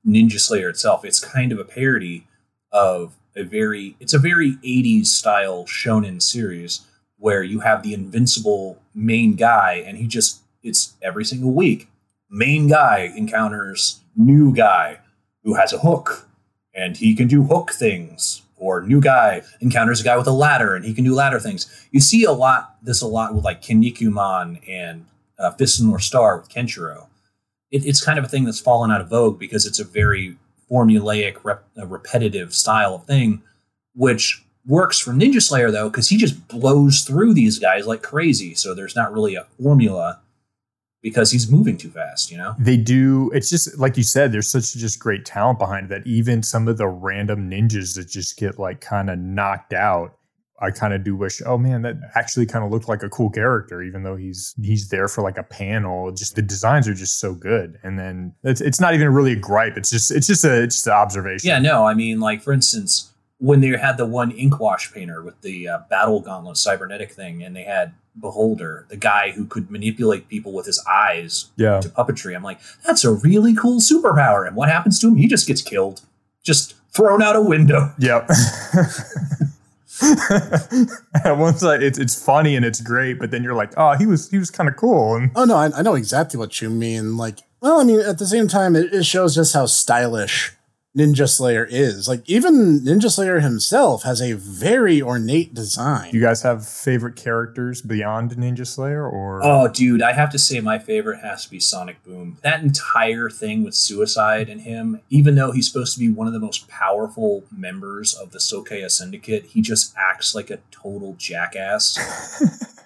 Ninja 0.09 0.41
Slayer 0.41 0.69
itself. 0.69 1.05
It's 1.05 1.21
kind 1.21 1.53
of 1.53 1.59
a 1.59 1.65
parody 1.65 2.27
of 2.73 3.17
a 3.37 3.45
very, 3.45 3.97
it's 4.01 4.15
a 4.15 4.19
very 4.19 4.55
80s 4.57 5.07
style 5.07 5.65
shonen 5.65 6.21
series 6.21 6.81
where 7.19 7.43
you 7.43 7.61
have 7.61 7.83
the 7.83 7.95
invincible 7.95 8.81
main 8.95 9.35
guy 9.35 9.83
and 9.87 9.99
he 9.99 10.07
just, 10.07 10.41
it's 10.63 10.95
every 11.03 11.25
single 11.25 11.53
week. 11.53 11.89
Main 12.31 12.69
guy 12.69 13.13
encounters 13.17 14.01
new 14.17 14.55
guy 14.55 14.99
who 15.45 15.55
has 15.55 15.73
a 15.73 15.79
hook 15.79 16.29
and 16.75 16.97
he 16.97 17.15
can 17.15 17.29
do 17.29 17.43
hook 17.45 17.73
things 17.73 18.43
or 18.57 18.83
new 18.83 19.01
guy 19.01 19.43
encounters 19.61 20.01
a 20.01 20.05
guy 20.05 20.17
with 20.17 20.27
a 20.27 20.33
ladder 20.33 20.75
and 20.75 20.85
he 20.85 20.95
can 20.95 21.05
do 21.05 21.15
ladder 21.15 21.39
things. 21.39 21.89
You 21.91 22.01
see 22.01 22.25
a 22.25 22.33
lot 22.33 22.77
this 22.83 23.03
a 23.03 23.07
lot 23.07 23.35
with 23.35 23.45
like 23.45 23.63
Kinnikuman 23.63 24.69
and 24.69 25.07
uh, 25.39 25.53
Fist 25.53 25.79
the 25.79 25.87
North 25.87 26.03
Star 26.03 26.39
with 26.39 26.49
Kenshiro. 26.49 27.08
It, 27.71 27.85
it's 27.85 28.05
kind 28.05 28.19
of 28.19 28.25
a 28.25 28.29
thing 28.29 28.45
that's 28.45 28.61
fallen 28.61 28.91
out 28.91 29.01
of 29.01 29.09
vogue 29.09 29.39
because 29.39 29.67
it's 29.67 29.79
a 29.79 29.85
very 29.85 30.37
formulaic, 30.71 31.43
rep, 31.45 31.65
uh, 31.79 31.87
repetitive 31.87 32.55
style 32.55 32.97
of 32.97 33.05
thing, 33.05 33.43
which 33.95 34.45
works 34.67 34.99
for 34.99 35.13
Ninja 35.13 35.43
Slayer 35.43 35.71
though 35.71 35.89
because 35.89 36.09
he 36.09 36.17
just 36.17 36.47
blows 36.49 37.03
through 37.03 37.35
these 37.35 37.59
guys 37.59 37.87
like 37.87 38.03
crazy. 38.03 38.55
So 38.55 38.75
there's 38.75 38.95
not 38.95 39.13
really 39.13 39.35
a 39.35 39.47
formula 39.61 40.21
because 41.03 41.31
he's 41.31 41.51
moving 41.51 41.79
too 41.79 41.91
fast, 41.91 42.31
you 42.31 42.37
know? 42.37 42.55
they 42.59 42.77
do 42.77 43.31
it's 43.33 43.49
just 43.49 43.79
like 43.79 43.97
you 43.97 44.03
said 44.03 44.33
there's 44.33 44.51
such 44.51 44.75
just 44.75 44.99
great 44.99 45.25
talent 45.25 45.59
behind 45.59 45.87
it 45.87 45.89
that 45.89 46.07
even 46.07 46.43
some 46.43 46.69
of 46.69 46.77
the 46.77 46.89
random 46.89 47.51
ninjas 47.51 47.95
that 47.97 48.09
just 48.09 48.37
get 48.37 48.59
like 48.59 48.81
kind 48.81 49.09
of 49.09 49.19
knocked 49.19 49.73
out 49.73 50.18
i 50.61 50.71
kind 50.71 50.93
of 50.93 51.05
do 51.05 51.17
wish 51.17 51.41
oh 51.47 51.59
man 51.59 51.83
that 51.83 51.97
actually 52.15 52.47
kind 52.47 52.65
of 52.65 52.71
looked 52.71 52.89
like 52.89 53.03
a 53.03 53.09
cool 53.09 53.31
character 53.31 53.83
even 53.83 54.03
though 54.03 54.17
he's 54.17 54.55
he's 54.63 54.89
there 54.89 55.09
for 55.09 55.23
like 55.23 55.39
a 55.39 55.43
panel 55.43 56.11
just 56.11 56.37
the 56.37 56.43
designs 56.43 56.89
are 56.89 56.95
just 56.95 57.19
so 57.21 57.35
good 57.35 57.79
and 57.83 57.99
then 57.99 58.35
it's, 58.45 58.61
it's 58.61 58.81
not 58.81 58.95
even 58.95 59.09
really 59.13 59.33
a 59.33 59.37
gripe 59.37 59.77
it's 59.77 59.91
just 59.91 60.11
it's 60.11 60.27
just 60.27 60.45
a 60.45 60.63
it's 60.63 60.77
just 60.77 60.87
an 60.87 60.93
observation 60.93 61.49
Yeah, 61.49 61.59
no, 61.59 61.85
I 61.85 61.95
mean, 61.95 62.21
like 62.21 62.43
for 62.43 62.53
instance, 62.53 63.13
when 63.39 63.61
they 63.61 63.69
had 63.77 63.97
the 63.97 64.07
one 64.07 64.31
ink 64.33 64.59
wash 64.61 64.93
painter 64.93 65.23
with 65.23 65.41
the 65.43 65.69
uh, 65.69 65.79
battle 65.89 66.21
gauntlet 66.21 66.57
cybernetic 66.57 67.13
thing, 67.13 67.43
and 67.43 67.55
they 67.55 67.65
had 67.65 67.93
Beholder, 68.19 68.87
the 68.89 68.97
guy 68.97 69.31
who 69.31 69.47
could 69.47 69.71
manipulate 69.71 70.29
people 70.29 70.53
with 70.53 70.67
his 70.67 70.85
eyes 70.91 71.47
yeah 71.57 71.81
to 71.81 71.89
puppetry. 71.89 72.35
I'm 72.35 72.43
like, 72.43 72.61
that's 72.85 73.05
a 73.05 73.13
really 73.13 73.55
cool 73.55 73.81
superpower. 73.81 74.47
And 74.47 74.57
what 74.57 74.69
happens 74.69 74.99
to 75.01 75.09
him? 75.09 75.17
He 75.17 75.27
just 75.29 75.47
gets 75.47 75.63
killed, 75.63 76.01
just 76.43 76.75
thrown 76.91 77.23
out 77.23 77.37
a 77.37 77.41
window. 77.41 77.93
Yep. 77.99 78.29
Side, 81.59 81.83
it's 81.83 81.99
it's 81.99 82.23
funny 82.23 82.55
and 82.55 82.65
it's 82.65 82.81
great, 82.81 83.19
but 83.19 83.31
then 83.31 83.43
you're 83.43 83.55
like, 83.55 83.73
oh, 83.77 83.97
he 83.97 84.07
was 84.07 84.31
he 84.31 84.39
was 84.39 84.51
kind 84.51 84.69
of 84.69 84.77
cool. 84.77 85.17
And 85.17 85.31
Oh 85.35 85.45
no, 85.45 85.57
I, 85.57 85.71
I 85.77 85.83
know 85.83 85.95
exactly 85.95 86.39
what 86.39 86.61
you 86.61 86.71
mean. 86.71 87.17
Like, 87.17 87.41
well, 87.61 87.81
I 87.81 87.85
mean, 87.85 88.01
at 88.01 88.19
the 88.19 88.27
same 88.27 88.49
time, 88.49 88.77
it, 88.77 88.93
it 88.93 89.05
shows 89.05 89.35
just 89.35 89.55
how 89.55 89.67
stylish 89.67 90.53
Ninja 90.97 91.29
Slayer 91.29 91.67
is. 91.71 92.09
Like, 92.09 92.23
even 92.29 92.81
Ninja 92.81 93.11
Slayer 93.11 93.41
himself 93.41 94.03
has 94.03 94.21
a 94.21 94.33
very 94.33 95.01
ornate 95.03 95.55
design. 95.55 96.11
you 96.13 96.21
guys 96.21 96.43
have 96.43 96.67
favorite 96.67 97.15
characters 97.15 97.83
beyond 97.83 98.33
Ninja 98.33 98.67
Slayer, 98.67 99.07
or 99.07 99.41
Oh, 99.45 99.69
dude, 99.69 100.03
I 100.03 100.13
have 100.13 100.31
to 100.31 100.39
say 100.39 100.61
my 100.61 100.79
favorite 100.79 101.21
has 101.21 101.45
to 101.45 101.51
be 101.51 101.61
Sonic 101.61 102.03
Boom. 102.05 102.39
That 102.43 102.63
entire 102.63 103.29
thing 103.31 103.63
with 103.65 103.75
suicide 103.75 104.49
and 104.49 104.63
him, 104.63 105.01
even 105.11 105.35
though 105.35 105.53
he's 105.53 105.71
supposed 105.71 105.93
to 105.95 106.01
be 106.01 106.11
one 106.11 106.27
of 106.27 106.33
the 106.33 106.41
most 106.41 106.67
powerful 106.69 107.45
members 107.57 108.15
of 108.15 108.33
the 108.33 108.39
Soukaiya 108.39 108.91
Syndicate, 108.91 109.45
he 109.47 109.61
just 109.61 109.95
acts 109.97 110.35
like 110.35 110.51
a 110.51 110.59
total 110.71 111.15
jackass 111.19 111.99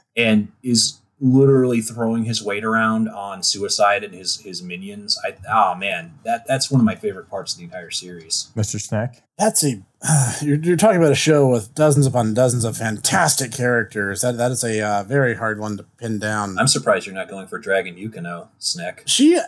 and 0.16 0.48
is 0.62 0.98
literally 1.22 1.80
throwing 1.80 2.24
his 2.24 2.42
weight 2.42 2.64
around 2.64 3.08
on 3.08 3.44
suicide 3.44 4.02
and 4.02 4.12
his 4.12 4.40
his 4.40 4.62
minions. 4.62 5.18
I 5.24 5.36
oh 5.50 5.74
man, 5.76 6.18
that 6.24 6.46
that's 6.46 6.70
one 6.70 6.80
of 6.80 6.84
my 6.84 6.96
favorite 6.96 7.30
parts 7.30 7.52
of 7.52 7.58
the 7.58 7.64
entire 7.64 7.90
series. 7.90 8.50
Mr. 8.56 8.80
Snack? 8.80 9.22
That's 9.38 9.64
a 9.64 9.80
you're, 10.42 10.56
you're 10.56 10.76
talking 10.76 10.98
about 10.98 11.12
a 11.12 11.16
show 11.16 11.48
with 11.48 11.74
dozens 11.74 12.06
upon 12.06 12.34
dozens 12.34 12.64
of 12.64 12.76
fantastic 12.76 13.52
characters. 13.52 14.20
That 14.20 14.36
that 14.36 14.50
is 14.50 14.64
a 14.64 14.82
uh, 14.82 15.04
very 15.04 15.36
hard 15.36 15.60
one 15.60 15.76
to 15.76 15.84
pin 15.84 16.18
down. 16.18 16.58
I'm 16.58 16.66
surprised 16.66 17.06
you're 17.06 17.14
not 17.14 17.30
going 17.30 17.46
for 17.46 17.58
Dragon 17.58 17.94
Yukano, 17.94 18.48
Snack. 18.58 19.04
she 19.06 19.38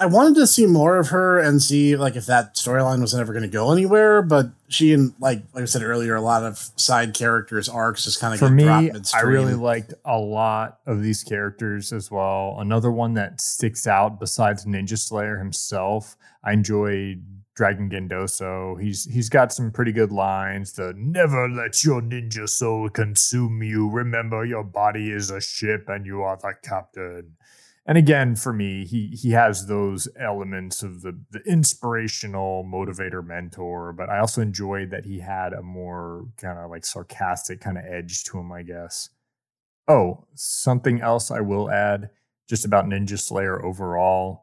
I 0.00 0.06
wanted 0.06 0.36
to 0.36 0.46
see 0.46 0.64
more 0.64 0.96
of 0.96 1.08
her 1.08 1.38
and 1.38 1.60
see 1.60 1.96
like 1.96 2.16
if 2.16 2.24
that 2.26 2.54
storyline 2.54 3.02
was 3.02 3.14
ever 3.14 3.34
going 3.34 3.42
to 3.42 3.48
go 3.48 3.72
anywhere, 3.72 4.22
but 4.22 4.46
she 4.68 4.94
and 4.94 5.12
like 5.20 5.42
like 5.52 5.62
I 5.62 5.66
said 5.66 5.82
earlier, 5.82 6.14
a 6.14 6.22
lot 6.22 6.44
of 6.44 6.70
side 6.76 7.12
characters 7.12 7.68
arcs 7.68 8.04
just 8.04 8.18
kind 8.18 8.32
of 8.32 8.40
For 8.40 8.48
me, 8.48 8.66
I 8.66 9.20
really 9.20 9.54
liked 9.54 9.92
a 10.06 10.18
lot 10.18 10.78
of 10.86 11.02
these 11.02 11.22
characters 11.22 11.92
as 11.92 12.10
well. 12.10 12.56
Another 12.58 12.90
one 12.90 13.14
that 13.14 13.40
sticks 13.42 13.86
out 13.86 14.18
besides 14.18 14.64
Ninja 14.64 14.98
Slayer 14.98 15.36
himself, 15.36 16.16
I 16.42 16.52
enjoyed 16.52 17.22
Dragon 17.54 17.90
Gendoso. 17.90 18.80
He's 18.80 19.04
he's 19.04 19.28
got 19.28 19.52
some 19.52 19.70
pretty 19.70 19.92
good 19.92 20.12
lines. 20.12 20.72
The 20.72 20.94
never 20.96 21.50
let 21.50 21.84
your 21.84 22.00
ninja 22.00 22.48
soul 22.48 22.88
consume 22.88 23.62
you. 23.62 23.90
Remember 23.90 24.44
your 24.44 24.64
body 24.64 25.10
is 25.10 25.30
a 25.30 25.40
ship 25.40 25.88
and 25.88 26.06
you 26.06 26.22
are 26.22 26.38
the 26.38 26.54
captain. 26.62 27.36
And 27.88 27.96
again, 27.96 28.34
for 28.34 28.52
me, 28.52 28.84
he 28.84 29.16
he 29.16 29.30
has 29.30 29.66
those 29.68 30.08
elements 30.18 30.82
of 30.82 31.02
the 31.02 31.18
the 31.30 31.40
inspirational 31.46 32.64
motivator 32.64 33.24
mentor, 33.24 33.92
but 33.92 34.10
I 34.10 34.18
also 34.18 34.42
enjoyed 34.42 34.90
that 34.90 35.06
he 35.06 35.20
had 35.20 35.52
a 35.52 35.62
more 35.62 36.26
kind 36.36 36.58
of 36.58 36.68
like 36.70 36.84
sarcastic 36.84 37.60
kind 37.60 37.78
of 37.78 37.84
edge 37.84 38.24
to 38.24 38.38
him, 38.38 38.50
I 38.50 38.62
guess. 38.62 39.10
Oh, 39.88 40.26
something 40.34 41.00
else 41.00 41.30
I 41.30 41.40
will 41.40 41.70
add 41.70 42.10
just 42.48 42.64
about 42.64 42.86
Ninja 42.86 43.18
Slayer 43.20 43.64
overall. 43.64 44.42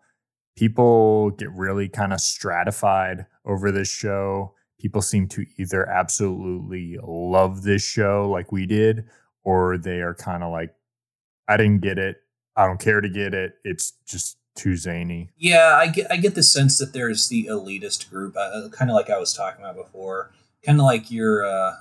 People 0.55 1.31
get 1.31 1.51
really 1.51 1.89
kind 1.89 2.13
of 2.13 2.21
stratified 2.21 3.25
over 3.45 3.71
this 3.71 3.89
show. 3.89 4.53
People 4.79 5.01
seem 5.01 5.27
to 5.29 5.45
either 5.57 5.89
absolutely 5.89 6.97
love 7.03 7.63
this 7.63 7.83
show 7.83 8.29
like 8.29 8.51
we 8.53 8.65
did, 8.65 9.05
or 9.43 9.77
they 9.77 10.01
are 10.01 10.13
kind 10.13 10.43
of 10.43 10.51
like, 10.51 10.73
I 11.47 11.57
didn't 11.57 11.79
get 11.81 11.97
it. 11.97 12.22
I 12.55 12.65
don't 12.67 12.79
care 12.79 13.01
to 13.01 13.09
get 13.09 13.33
it. 13.33 13.55
It's 13.63 13.93
just 14.05 14.37
too 14.55 14.75
zany. 14.75 15.29
Yeah, 15.37 15.75
I 15.75 15.87
get 15.87 16.11
I 16.11 16.17
get 16.17 16.35
the 16.35 16.43
sense 16.43 16.77
that 16.77 16.93
there's 16.93 17.27
the 17.27 17.45
elitist 17.45 18.09
group, 18.09 18.35
uh, 18.37 18.69
kind 18.71 18.91
of 18.91 18.95
like 18.95 19.09
I 19.09 19.17
was 19.17 19.33
talking 19.33 19.63
about 19.63 19.75
before, 19.75 20.31
kind 20.65 20.79
of 20.79 20.85
like 20.85 21.09
your 21.09 21.45
uh, 21.45 21.75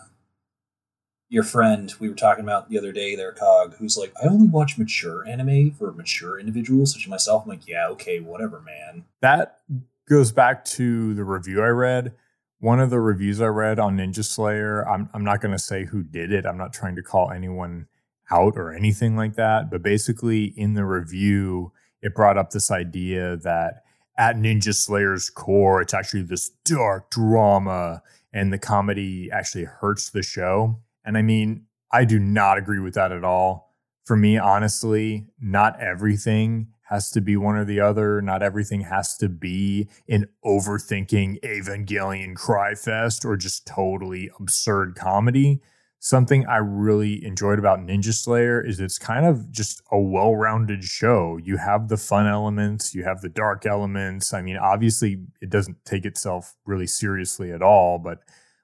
your 1.28 1.42
friend 1.42 1.92
we 1.98 2.08
were 2.08 2.14
talking 2.14 2.44
about 2.44 2.68
the 2.68 2.78
other 2.78 2.92
day, 2.92 3.16
there, 3.16 3.32
Cog, 3.32 3.74
who's 3.76 3.96
like, 3.96 4.12
I 4.22 4.28
only 4.28 4.48
watch 4.48 4.76
mature 4.76 5.26
anime 5.26 5.70
for 5.72 5.92
mature 5.92 6.38
individuals 6.38 6.92
such 6.92 7.04
as 7.04 7.08
myself. 7.08 7.44
I'm 7.44 7.48
like, 7.48 7.66
yeah, 7.66 7.88
okay, 7.88 8.20
whatever, 8.20 8.60
man. 8.60 9.04
That 9.20 9.60
goes 10.08 10.30
back 10.30 10.64
to 10.66 11.14
the 11.14 11.24
review 11.24 11.62
I 11.62 11.68
read. 11.68 12.12
One 12.60 12.80
of 12.80 12.90
the 12.90 13.00
reviews 13.00 13.40
I 13.40 13.46
read 13.46 13.78
on 13.78 13.96
Ninja 13.96 14.24
Slayer, 14.24 14.86
I'm 14.88 15.08
I'm 15.12 15.24
not 15.24 15.40
going 15.40 15.52
to 15.52 15.58
say 15.58 15.84
who 15.84 16.02
did 16.02 16.32
it. 16.32 16.46
I'm 16.46 16.58
not 16.58 16.72
trying 16.72 16.96
to 16.96 17.02
call 17.02 17.30
anyone 17.30 17.88
out 18.30 18.56
or 18.56 18.72
anything 18.72 19.16
like 19.16 19.34
that, 19.34 19.70
but 19.70 19.82
basically 19.82 20.46
in 20.56 20.74
the 20.74 20.84
review, 20.84 21.72
it 22.00 22.14
brought 22.14 22.38
up 22.38 22.50
this 22.50 22.70
idea 22.70 23.36
that 23.36 23.82
at 24.18 24.36
Ninja 24.36 24.74
Slayer's 24.74 25.30
core, 25.30 25.80
it's 25.80 25.94
actually 25.94 26.22
this 26.22 26.50
dark 26.64 27.10
drama 27.10 28.02
and 28.32 28.52
the 28.52 28.58
comedy 28.58 29.30
actually 29.32 29.64
hurts 29.64 30.10
the 30.10 30.22
show. 30.22 30.80
And 31.04 31.16
I 31.16 31.22
mean, 31.22 31.66
I 31.92 32.04
do 32.04 32.18
not 32.18 32.58
agree 32.58 32.80
with 32.80 32.94
that 32.94 33.12
at 33.12 33.24
all. 33.24 33.74
For 34.04 34.16
me, 34.16 34.38
honestly, 34.38 35.26
not 35.40 35.80
everything 35.80 36.68
has 36.92 37.10
to 37.12 37.20
be 37.20 37.36
one 37.36 37.56
or 37.56 37.64
the 37.64 37.80
other. 37.80 38.20
Not 38.20 38.42
everything 38.42 38.82
has 38.82 39.16
to 39.18 39.28
be 39.28 39.88
an 40.08 40.26
overthinking 40.44 41.40
Evangelion 41.40 42.34
cry 42.34 42.74
fest 42.74 43.24
or 43.24 43.36
just 43.36 43.66
totally 43.66 44.30
absurd 44.38 44.94
comedy. 44.94 45.60
Something 46.04 46.44
I 46.48 46.56
really 46.56 47.24
enjoyed 47.24 47.60
about 47.60 47.78
Ninja 47.78 48.12
Slayer 48.12 48.60
is 48.60 48.80
it's 48.80 48.98
kind 48.98 49.24
of 49.24 49.52
just 49.52 49.80
a 49.92 50.00
well 50.00 50.34
rounded 50.34 50.82
show. 50.82 51.38
You 51.40 51.58
have 51.58 51.86
the 51.86 51.96
fun 51.96 52.26
elements, 52.26 52.92
you 52.92 53.04
have 53.04 53.20
the 53.20 53.28
dark 53.28 53.66
elements. 53.66 54.34
I 54.34 54.42
mean, 54.42 54.56
obviously, 54.56 55.22
it 55.40 55.48
doesn't 55.48 55.76
take 55.84 56.04
itself 56.04 56.56
really 56.66 56.88
seriously 56.88 57.52
at 57.52 57.62
all, 57.62 58.00
but 58.00 58.18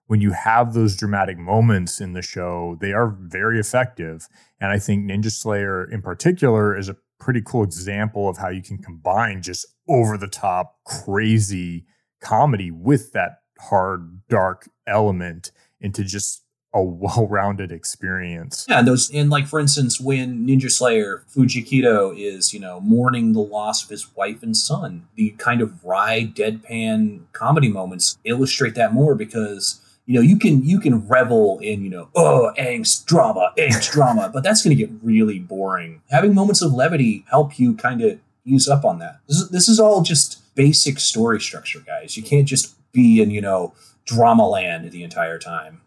when 0.08 0.20
you 0.20 0.32
have 0.32 0.74
those 0.74 0.96
dramatic 0.96 1.38
moments 1.38 2.00
in 2.00 2.12
the 2.12 2.22
show, 2.22 2.76
they 2.80 2.92
are 2.92 3.06
very 3.06 3.60
effective. 3.60 4.26
And 4.60 4.72
I 4.72 4.80
think 4.80 5.08
Ninja 5.08 5.30
Slayer 5.30 5.84
in 5.84 6.02
particular 6.02 6.76
is 6.76 6.88
a 6.88 6.96
pretty 7.20 7.40
cool 7.46 7.62
example 7.62 8.28
of 8.28 8.38
how 8.38 8.48
you 8.48 8.62
can 8.62 8.78
combine 8.78 9.42
just 9.42 9.64
over 9.88 10.18
the 10.18 10.26
top, 10.26 10.80
crazy 10.84 11.84
comedy 12.20 12.72
with 12.72 13.12
that 13.12 13.42
hard, 13.60 14.22
dark 14.28 14.68
element 14.88 15.52
into 15.80 16.02
just 16.02 16.42
a 16.74 16.82
well-rounded 16.82 17.72
experience. 17.72 18.66
Yeah, 18.68 18.80
and 18.80 18.88
those 18.88 19.10
and 19.10 19.30
like 19.30 19.46
for 19.46 19.58
instance, 19.58 20.00
when 20.00 20.46
Ninja 20.46 20.70
Slayer 20.70 21.24
Fujikido 21.34 22.16
is 22.16 22.52
you 22.52 22.60
know 22.60 22.80
mourning 22.80 23.32
the 23.32 23.40
loss 23.40 23.84
of 23.84 23.90
his 23.90 24.14
wife 24.14 24.42
and 24.42 24.56
son, 24.56 25.08
the 25.14 25.30
kind 25.38 25.60
of 25.60 25.84
wry, 25.84 26.30
deadpan 26.34 27.20
comedy 27.32 27.68
moments 27.68 28.18
illustrate 28.24 28.74
that 28.74 28.92
more 28.92 29.14
because 29.14 29.80
you 30.06 30.14
know 30.14 30.20
you 30.20 30.38
can 30.38 30.62
you 30.62 30.78
can 30.78 31.06
revel 31.08 31.58
in 31.60 31.82
you 31.82 31.90
know 31.90 32.08
oh 32.14 32.52
angst 32.58 33.06
drama 33.06 33.52
angst 33.56 33.90
drama 33.92 34.30
but 34.32 34.42
that's 34.42 34.62
going 34.62 34.76
to 34.76 34.82
get 34.82 34.94
really 35.02 35.38
boring. 35.38 36.02
Having 36.10 36.34
moments 36.34 36.60
of 36.60 36.72
levity 36.72 37.24
help 37.30 37.58
you 37.58 37.74
kind 37.74 38.02
of 38.02 38.18
use 38.44 38.68
up 38.68 38.84
on 38.84 38.98
that. 38.98 39.20
This 39.26 39.38
is, 39.38 39.48
this 39.50 39.68
is 39.68 39.80
all 39.80 40.02
just 40.02 40.54
basic 40.54 40.98
story 40.98 41.40
structure 41.40 41.80
guys. 41.80 42.16
You 42.16 42.22
can't 42.22 42.46
just 42.46 42.74
be 42.92 43.22
in 43.22 43.30
you 43.30 43.40
know 43.40 43.72
drama 44.04 44.46
land 44.46 44.90
the 44.90 45.02
entire 45.02 45.38
time 45.38 45.80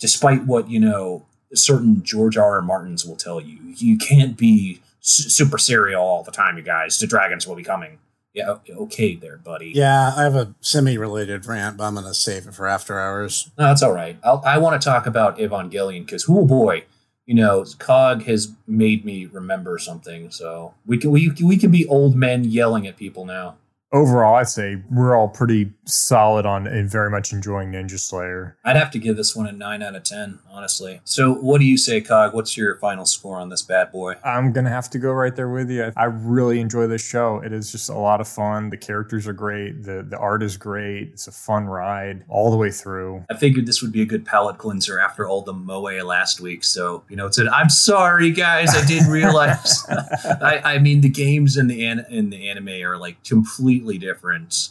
despite 0.00 0.44
what 0.46 0.68
you 0.68 0.80
know 0.80 1.24
certain 1.54 2.02
george 2.02 2.36
r 2.36 2.56
r 2.56 2.62
martins 2.62 3.04
will 3.04 3.16
tell 3.16 3.40
you 3.40 3.58
you 3.76 3.96
can't 3.96 4.36
be 4.36 4.80
su- 5.00 5.28
super 5.28 5.58
serial 5.58 6.02
all 6.02 6.22
the 6.22 6.32
time 6.32 6.56
you 6.56 6.62
guys 6.62 6.98
the 6.98 7.06
dragons 7.06 7.46
will 7.46 7.56
be 7.56 7.64
coming 7.64 7.98
yeah, 8.32 8.58
okay, 8.70 9.16
there, 9.16 9.38
buddy. 9.38 9.72
Yeah, 9.74 10.12
I 10.16 10.22
have 10.22 10.36
a 10.36 10.54
semi-related 10.60 11.46
rant, 11.46 11.76
but 11.76 11.84
I'm 11.84 11.94
going 11.94 12.06
to 12.06 12.14
save 12.14 12.46
it 12.46 12.54
for 12.54 12.68
after 12.68 12.98
hours. 12.98 13.50
No, 13.58 13.64
that's 13.64 13.82
all 13.82 13.92
right. 13.92 14.18
I'll, 14.22 14.40
I 14.46 14.58
want 14.58 14.80
to 14.80 14.84
talk 14.88 15.06
about 15.06 15.38
Evangelion 15.38 16.06
because, 16.06 16.26
oh 16.28 16.46
boy, 16.46 16.84
you 17.26 17.34
know, 17.34 17.64
Cog 17.78 18.22
has 18.24 18.52
made 18.68 19.04
me 19.04 19.26
remember 19.26 19.78
something. 19.78 20.30
So 20.30 20.74
we 20.86 20.96
can 20.96 21.10
we 21.10 21.32
we 21.42 21.56
can 21.56 21.72
be 21.72 21.86
old 21.86 22.14
men 22.14 22.44
yelling 22.44 22.86
at 22.86 22.96
people 22.96 23.24
now 23.24 23.56
overall, 23.92 24.36
I'd 24.36 24.48
say 24.48 24.82
we're 24.90 25.16
all 25.16 25.28
pretty 25.28 25.70
solid 25.84 26.46
on 26.46 26.66
and 26.66 26.88
very 26.88 27.10
much 27.10 27.32
enjoying 27.32 27.72
Ninja 27.72 27.98
Slayer. 27.98 28.56
I'd 28.64 28.76
have 28.76 28.90
to 28.92 28.98
give 28.98 29.16
this 29.16 29.34
one 29.34 29.46
a 29.46 29.52
nine 29.52 29.82
out 29.82 29.94
of 29.94 30.04
ten, 30.04 30.38
honestly. 30.50 31.00
So, 31.04 31.34
what 31.34 31.58
do 31.58 31.64
you 31.66 31.76
say, 31.76 32.00
Cog? 32.00 32.34
What's 32.34 32.56
your 32.56 32.76
final 32.76 33.04
score 33.04 33.38
on 33.38 33.48
this 33.48 33.62
bad 33.62 33.92
boy? 33.92 34.14
I'm 34.24 34.52
gonna 34.52 34.70
have 34.70 34.90
to 34.90 34.98
go 34.98 35.12
right 35.12 35.34
there 35.34 35.48
with 35.48 35.70
you. 35.70 35.92
I 35.96 36.04
really 36.04 36.60
enjoy 36.60 36.86
this 36.86 37.06
show. 37.06 37.38
It 37.44 37.52
is 37.52 37.72
just 37.72 37.88
a 37.88 37.98
lot 37.98 38.20
of 38.20 38.28
fun. 38.28 38.70
The 38.70 38.76
characters 38.76 39.26
are 39.26 39.32
great. 39.32 39.82
the 39.82 40.04
The 40.08 40.18
art 40.18 40.42
is 40.42 40.56
great. 40.56 41.10
It's 41.12 41.26
a 41.26 41.32
fun 41.32 41.66
ride 41.66 42.24
all 42.28 42.50
the 42.50 42.56
way 42.56 42.70
through. 42.70 43.24
I 43.30 43.36
figured 43.36 43.66
this 43.66 43.82
would 43.82 43.92
be 43.92 44.02
a 44.02 44.06
good 44.06 44.24
palate 44.24 44.58
cleanser 44.58 45.00
after 45.00 45.28
all 45.28 45.42
the 45.42 45.52
moe 45.52 45.80
last 45.80 46.40
week. 46.40 46.62
So, 46.62 47.02
you 47.08 47.16
know, 47.16 47.26
it's 47.26 47.38
an 47.38 47.48
I'm 47.48 47.70
sorry, 47.70 48.30
guys. 48.30 48.74
I 48.76 48.84
didn't 48.86 49.10
realize. 49.10 49.84
I, 49.88 50.60
I 50.64 50.78
mean, 50.78 51.00
the 51.00 51.08
games 51.08 51.56
and 51.56 51.70
the 51.70 51.84
an, 51.84 52.00
and 52.10 52.32
the 52.32 52.48
anime 52.48 52.68
are 52.68 52.96
like 52.96 53.22
completely 53.24 53.79
completely 53.80 53.98
different. 53.98 54.70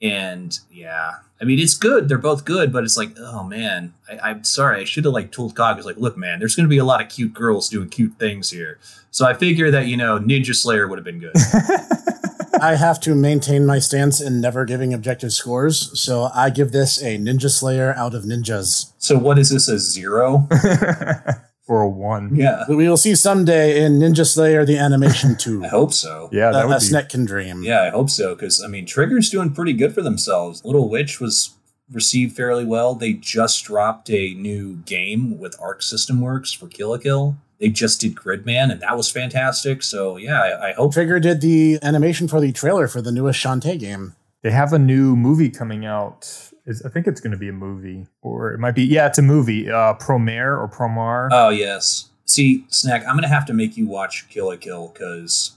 And 0.00 0.58
yeah, 0.70 1.12
I 1.40 1.44
mean, 1.44 1.60
it's 1.60 1.74
good. 1.74 2.08
They're 2.08 2.18
both 2.18 2.44
good, 2.44 2.72
but 2.72 2.82
it's 2.82 2.96
like, 2.96 3.16
oh 3.18 3.44
man, 3.44 3.94
I, 4.10 4.30
am 4.30 4.42
sorry. 4.42 4.80
I 4.80 4.84
should 4.84 5.04
have 5.04 5.14
like 5.14 5.30
told 5.30 5.54
Cog, 5.54 5.84
like, 5.84 5.96
look, 5.96 6.16
man, 6.16 6.40
there's 6.40 6.56
going 6.56 6.66
to 6.66 6.70
be 6.70 6.78
a 6.78 6.84
lot 6.84 7.00
of 7.00 7.08
cute 7.08 7.32
girls 7.32 7.68
doing 7.68 7.88
cute 7.88 8.14
things 8.18 8.50
here. 8.50 8.78
So 9.12 9.26
I 9.26 9.34
figure 9.34 9.70
that 9.70 9.86
you 9.86 9.96
know, 9.96 10.18
Ninja 10.18 10.54
Slayer 10.54 10.88
would 10.88 10.98
have 10.98 11.04
been 11.04 11.20
good. 11.20 11.32
I 12.60 12.74
have 12.74 13.00
to 13.00 13.14
maintain 13.14 13.64
my 13.64 13.78
stance 13.78 14.20
in 14.20 14.40
never 14.40 14.64
giving 14.64 14.92
objective 14.92 15.32
scores, 15.32 15.98
so 15.98 16.30
I 16.34 16.50
give 16.50 16.70
this 16.72 17.02
a 17.02 17.18
Ninja 17.18 17.50
Slayer 17.50 17.94
out 17.96 18.14
of 18.14 18.24
ninjas. 18.24 18.92
So 18.98 19.18
what 19.18 19.38
is 19.38 19.50
this 19.50 19.68
a 19.68 19.78
zero? 19.78 20.48
for 21.62 21.82
a 21.82 21.88
one. 21.88 22.34
Yeah. 22.34 22.64
We 22.68 22.88
will 22.88 22.96
see 22.96 23.14
someday 23.14 23.84
in 23.84 23.98
Ninja 23.98 24.26
Slayer 24.26 24.64
the 24.64 24.78
animation 24.78 25.36
2. 25.38 25.64
I 25.64 25.68
hope 25.68 25.92
so. 25.92 26.28
Yeah, 26.32 26.50
that, 26.50 26.68
that 26.68 26.80
would 26.92 27.04
be... 27.04 27.08
can 27.08 27.24
dream. 27.24 27.62
Yeah, 27.62 27.82
I 27.82 27.90
hope 27.90 28.10
so 28.10 28.34
because 28.34 28.62
I 28.62 28.66
mean 28.66 28.86
Trigger's 28.86 29.30
doing 29.30 29.52
pretty 29.52 29.72
good 29.72 29.94
for 29.94 30.02
themselves. 30.02 30.64
Little 30.64 30.88
Witch 30.88 31.20
was 31.20 31.54
received 31.90 32.36
fairly 32.36 32.64
well. 32.64 32.94
They 32.94 33.12
just 33.12 33.64
dropped 33.64 34.10
a 34.10 34.34
new 34.34 34.76
game 34.78 35.38
with 35.38 35.56
Arc 35.60 35.82
System 35.82 36.20
Works 36.20 36.52
for 36.52 36.66
Kill 36.66 36.90
la 36.90 36.98
Kill. 36.98 37.36
They 37.60 37.68
just 37.68 38.00
did 38.00 38.16
Gridman, 38.16 38.72
and 38.72 38.80
that 38.80 38.96
was 38.96 39.08
fantastic. 39.08 39.84
So 39.84 40.16
yeah, 40.16 40.40
I, 40.40 40.70
I 40.70 40.72
hope 40.72 40.94
Trigger 40.94 41.20
did 41.20 41.40
the 41.40 41.78
animation 41.82 42.26
for 42.26 42.40
the 42.40 42.50
trailer 42.50 42.88
for 42.88 43.00
the 43.00 43.12
newest 43.12 43.42
Shantae 43.42 43.78
game. 43.78 44.14
They 44.42 44.50
have 44.50 44.72
a 44.72 44.78
new 44.78 45.14
movie 45.14 45.50
coming 45.50 45.86
out 45.86 46.51
I 46.66 46.88
think 46.88 47.06
it's 47.06 47.20
going 47.20 47.32
to 47.32 47.36
be 47.36 47.48
a 47.48 47.52
movie, 47.52 48.06
or 48.20 48.52
it 48.52 48.58
might 48.58 48.74
be. 48.74 48.84
Yeah, 48.84 49.06
it's 49.06 49.18
a 49.18 49.22
movie. 49.22 49.68
Uh, 49.68 49.94
Promare 49.94 50.58
or 50.58 50.68
Promar. 50.68 51.28
Oh 51.32 51.48
yes. 51.48 52.08
See, 52.24 52.64
Snack, 52.68 53.02
I'm 53.02 53.14
going 53.14 53.22
to 53.22 53.28
have 53.28 53.46
to 53.46 53.52
make 53.52 53.76
you 53.76 53.86
watch 53.86 54.28
Kill 54.28 54.46
la 54.46 54.56
Kill 54.56 54.88
because 54.88 55.56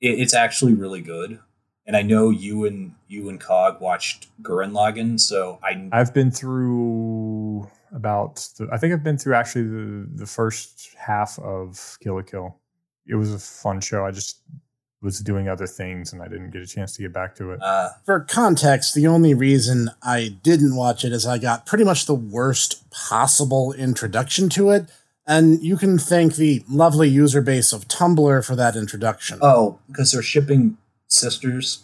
it, 0.00 0.18
it's 0.20 0.32
actually 0.32 0.74
really 0.74 1.00
good. 1.00 1.40
And 1.86 1.96
I 1.96 2.02
know 2.02 2.30
you 2.30 2.66
and 2.66 2.94
you 3.08 3.28
and 3.28 3.40
Cog 3.40 3.80
watched 3.80 4.28
Gurren 4.42 4.72
Lagann, 4.72 5.20
so 5.20 5.58
I 5.62 5.88
I've 5.92 6.14
been 6.14 6.30
through 6.30 7.68
about 7.92 8.48
the, 8.58 8.68
I 8.72 8.78
think 8.78 8.92
I've 8.92 9.04
been 9.04 9.18
through 9.18 9.34
actually 9.34 9.64
the 9.64 10.08
the 10.14 10.26
first 10.26 10.94
half 10.98 11.38
of 11.40 11.96
Kill 12.00 12.16
la 12.16 12.22
Kill. 12.22 12.56
It 13.06 13.14
was 13.14 13.32
a 13.32 13.38
fun 13.38 13.80
show. 13.80 14.04
I 14.04 14.10
just 14.10 14.40
was 15.02 15.20
doing 15.20 15.48
other 15.48 15.66
things 15.66 16.12
and 16.12 16.22
I 16.22 16.28
didn't 16.28 16.50
get 16.50 16.62
a 16.62 16.66
chance 16.66 16.96
to 16.96 17.02
get 17.02 17.12
back 17.12 17.34
to 17.36 17.52
it. 17.52 17.60
Uh, 17.62 17.90
For 18.04 18.20
context, 18.20 18.94
the 18.94 19.06
only 19.06 19.34
reason 19.34 19.90
I 20.02 20.36
didn't 20.42 20.74
watch 20.74 21.04
it 21.04 21.12
is 21.12 21.26
I 21.26 21.38
got 21.38 21.66
pretty 21.66 21.84
much 21.84 22.06
the 22.06 22.14
worst 22.14 22.88
possible 22.90 23.72
introduction 23.72 24.48
to 24.50 24.70
it. 24.70 24.86
And 25.26 25.62
you 25.62 25.76
can 25.76 25.98
thank 25.98 26.36
the 26.36 26.64
lovely 26.68 27.08
user 27.08 27.40
base 27.40 27.72
of 27.72 27.88
Tumblr 27.88 28.44
for 28.46 28.54
that 28.56 28.76
introduction. 28.76 29.38
Oh, 29.42 29.78
because 29.88 30.12
they're 30.12 30.22
shipping 30.22 30.78
sisters. 31.08 31.82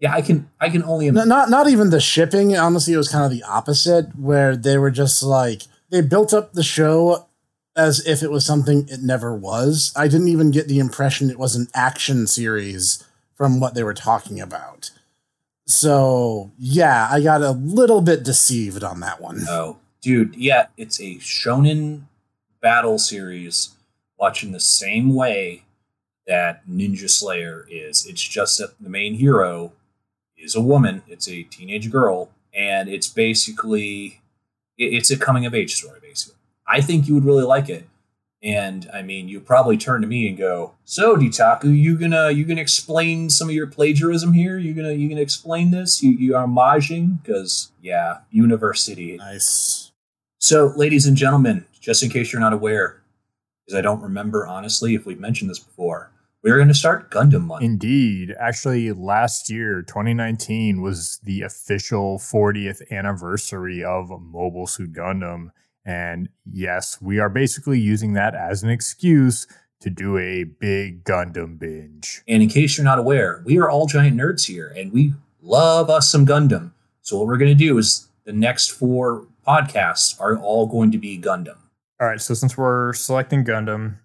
Yeah, 0.00 0.12
I 0.14 0.22
can. 0.22 0.48
I 0.60 0.68
can 0.70 0.82
only. 0.84 1.08
Im- 1.08 1.14
not 1.14 1.50
not 1.50 1.68
even 1.68 1.90
the 1.90 2.00
shipping. 2.00 2.56
Honestly, 2.56 2.94
it 2.94 2.96
was 2.96 3.08
kind 3.08 3.24
of 3.24 3.30
the 3.30 3.42
opposite, 3.44 4.06
where 4.18 4.56
they 4.56 4.76
were 4.78 4.90
just 4.90 5.22
like 5.22 5.62
they 5.90 6.02
built 6.02 6.32
up 6.34 6.52
the 6.52 6.62
show 6.62 7.26
as 7.76 8.04
if 8.06 8.22
it 8.22 8.30
was 8.30 8.46
something 8.46 8.88
it 8.88 9.02
never 9.02 9.34
was. 9.34 9.92
I 9.96 10.08
didn't 10.08 10.28
even 10.28 10.50
get 10.50 10.68
the 10.68 10.78
impression 10.78 11.30
it 11.30 11.38
was 11.38 11.56
an 11.56 11.68
action 11.74 12.26
series 12.26 13.04
from 13.34 13.60
what 13.60 13.74
they 13.74 13.82
were 13.82 13.94
talking 13.94 14.40
about. 14.40 14.90
So, 15.66 16.52
yeah, 16.58 17.08
I 17.10 17.20
got 17.20 17.42
a 17.42 17.52
little 17.52 18.00
bit 18.00 18.22
deceived 18.22 18.84
on 18.84 19.00
that 19.00 19.20
one. 19.20 19.40
Oh, 19.48 19.78
dude, 20.00 20.36
yeah, 20.36 20.66
it's 20.76 21.00
a 21.00 21.16
shonen 21.16 22.02
battle 22.60 22.98
series 22.98 23.70
watching 24.18 24.52
the 24.52 24.60
same 24.60 25.14
way 25.14 25.64
that 26.26 26.66
Ninja 26.68 27.10
Slayer 27.10 27.66
is. 27.68 28.06
It's 28.06 28.22
just 28.22 28.58
that 28.58 28.78
the 28.80 28.88
main 28.88 29.14
hero 29.14 29.72
is 30.36 30.54
a 30.54 30.60
woman, 30.60 31.02
it's 31.08 31.28
a 31.28 31.42
teenage 31.44 31.90
girl, 31.90 32.30
and 32.52 32.88
it's 32.88 33.08
basically 33.08 34.20
it's 34.76 35.10
a 35.10 35.18
coming 35.18 35.46
of 35.46 35.54
age 35.54 35.74
story 35.74 36.00
I 36.66 36.80
think 36.80 37.08
you 37.08 37.14
would 37.14 37.24
really 37.24 37.44
like 37.44 37.68
it. 37.68 37.88
And 38.42 38.88
I 38.92 39.00
mean, 39.00 39.28
you 39.28 39.40
probably 39.40 39.78
turn 39.78 40.02
to 40.02 40.06
me 40.06 40.28
and 40.28 40.36
go, 40.36 40.74
"So, 40.84 41.16
Ditaku, 41.16 41.76
you 41.76 41.98
gonna 41.98 42.30
you 42.30 42.44
gonna 42.44 42.60
explain 42.60 43.30
some 43.30 43.48
of 43.48 43.54
your 43.54 43.66
plagiarism 43.66 44.34
here? 44.34 44.58
You 44.58 44.74
gonna 44.74 44.92
you 44.92 45.08
gonna 45.08 45.22
explain 45.22 45.70
this? 45.70 46.02
You 46.02 46.10
you 46.12 46.36
are 46.36 46.46
homaging 46.46 47.22
because 47.22 47.72
yeah, 47.80 48.18
university. 48.30 49.16
Nice. 49.16 49.92
So, 50.38 50.74
ladies 50.76 51.06
and 51.06 51.16
gentlemen, 51.16 51.64
just 51.80 52.02
in 52.02 52.10
case 52.10 52.32
you're 52.32 52.40
not 52.40 52.52
aware, 52.52 53.02
because 53.64 53.78
I 53.78 53.80
don't 53.80 54.02
remember 54.02 54.46
honestly 54.46 54.94
if 54.94 55.06
we've 55.06 55.18
mentioned 55.18 55.48
this 55.48 55.58
before, 55.58 56.10
we're 56.44 56.56
going 56.56 56.68
to 56.68 56.74
start 56.74 57.10
Gundam 57.10 57.44
Month. 57.44 57.62
Indeed. 57.62 58.34
Actually, 58.38 58.92
last 58.92 59.48
year, 59.48 59.80
2019, 59.80 60.82
was 60.82 61.18
the 61.24 61.40
official 61.40 62.18
40th 62.18 62.82
anniversary 62.92 63.82
of 63.82 64.10
Mobile 64.20 64.66
Suit 64.66 64.92
Gundam. 64.92 65.52
And 65.84 66.28
yes, 66.50 66.98
we 67.02 67.18
are 67.18 67.28
basically 67.28 67.78
using 67.78 68.14
that 68.14 68.34
as 68.34 68.62
an 68.62 68.70
excuse 68.70 69.46
to 69.80 69.90
do 69.90 70.16
a 70.16 70.44
big 70.44 71.04
Gundam 71.04 71.58
binge. 71.58 72.22
And 72.26 72.42
in 72.42 72.48
case 72.48 72.78
you're 72.78 72.84
not 72.84 72.98
aware, 72.98 73.42
we 73.44 73.58
are 73.58 73.68
all 73.68 73.86
giant 73.86 74.16
nerds 74.18 74.46
here 74.46 74.72
and 74.76 74.92
we 74.92 75.12
love 75.42 75.90
us 75.90 76.10
some 76.10 76.24
Gundam. 76.26 76.72
So, 77.02 77.18
what 77.18 77.26
we're 77.26 77.36
going 77.36 77.50
to 77.50 77.54
do 77.54 77.76
is 77.76 78.08
the 78.24 78.32
next 78.32 78.68
four 78.70 79.26
podcasts 79.46 80.18
are 80.18 80.38
all 80.38 80.66
going 80.66 80.90
to 80.92 80.98
be 80.98 81.18
Gundam. 81.20 81.56
All 82.00 82.08
right, 82.08 82.20
so 82.20 82.32
since 82.32 82.56
we're 82.56 82.94
selecting 82.94 83.44
Gundam, 83.44 83.96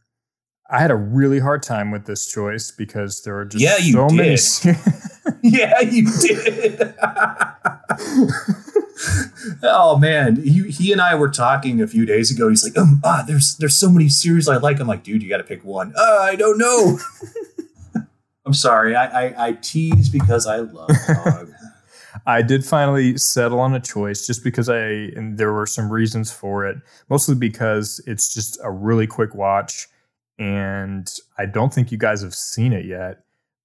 I 0.70 0.80
had 0.82 0.92
a 0.92 0.96
really 0.96 1.40
hard 1.40 1.64
time 1.64 1.92
with 1.92 2.06
this 2.06 2.30
choice 2.30 2.72
because 2.72 3.24
there 3.24 3.38
are 3.38 3.46
just 3.46 3.64
Yeah, 3.64 3.78
you 3.78 3.94
so 3.94 4.10
many. 4.10 4.36
did. 4.36 4.78
yeah, 5.44 5.80
you 5.80 6.06
did. 6.22 6.94
oh 9.64 9.98
man, 9.98 10.38
he, 10.38 10.70
he 10.70 10.92
and 10.92 11.02
I 11.02 11.16
were 11.16 11.30
talking 11.30 11.82
a 11.82 11.88
few 11.88 12.06
days 12.06 12.32
ago. 12.32 12.50
He's 12.50 12.64
like, 12.64 12.78
um, 12.78 13.02
ah, 13.04 13.24
there's 13.26 13.56
there's 13.58 13.76
so 13.76 13.90
many 13.90 14.10
series 14.10 14.48
I 14.48 14.58
like. 14.58 14.80
I'm 14.80 14.88
like, 14.88 15.04
dude, 15.04 15.24
you 15.24 15.30
got 15.30 15.38
to 15.38 15.44
pick 15.44 15.64
one. 15.64 15.94
Uh, 15.96 16.20
I 16.22 16.36
don't 16.36 16.58
know. 16.58 17.00
I'm 18.46 18.54
sorry. 18.54 18.96
I, 18.96 19.28
I 19.28 19.48
I 19.48 19.52
tease 19.54 20.10
because 20.10 20.48
I 20.48 20.58
love 20.58 20.90
dog. 21.08 21.52
I 22.26 22.42
did 22.42 22.66
finally 22.66 23.18
settle 23.18 23.60
on 23.60 23.74
a 23.74 23.80
choice 23.80 24.26
just 24.26 24.44
because 24.44 24.68
I, 24.68 24.80
and 25.16 25.38
there 25.38 25.54
were 25.54 25.66
some 25.66 25.92
reasons 25.92 26.32
for 26.32 26.66
it, 26.66 26.78
mostly 27.10 27.36
because 27.36 28.02
it's 28.08 28.34
just 28.34 28.60
a 28.64 28.72
really 28.72 29.08
quick 29.08 29.34
watch. 29.36 29.88
And 30.38 31.12
I 31.38 31.46
don't 31.46 31.74
think 31.74 31.92
you 31.92 31.98
guys 31.98 32.22
have 32.22 32.36
seen 32.36 32.74
it 32.74 32.86
yet, 32.86 33.24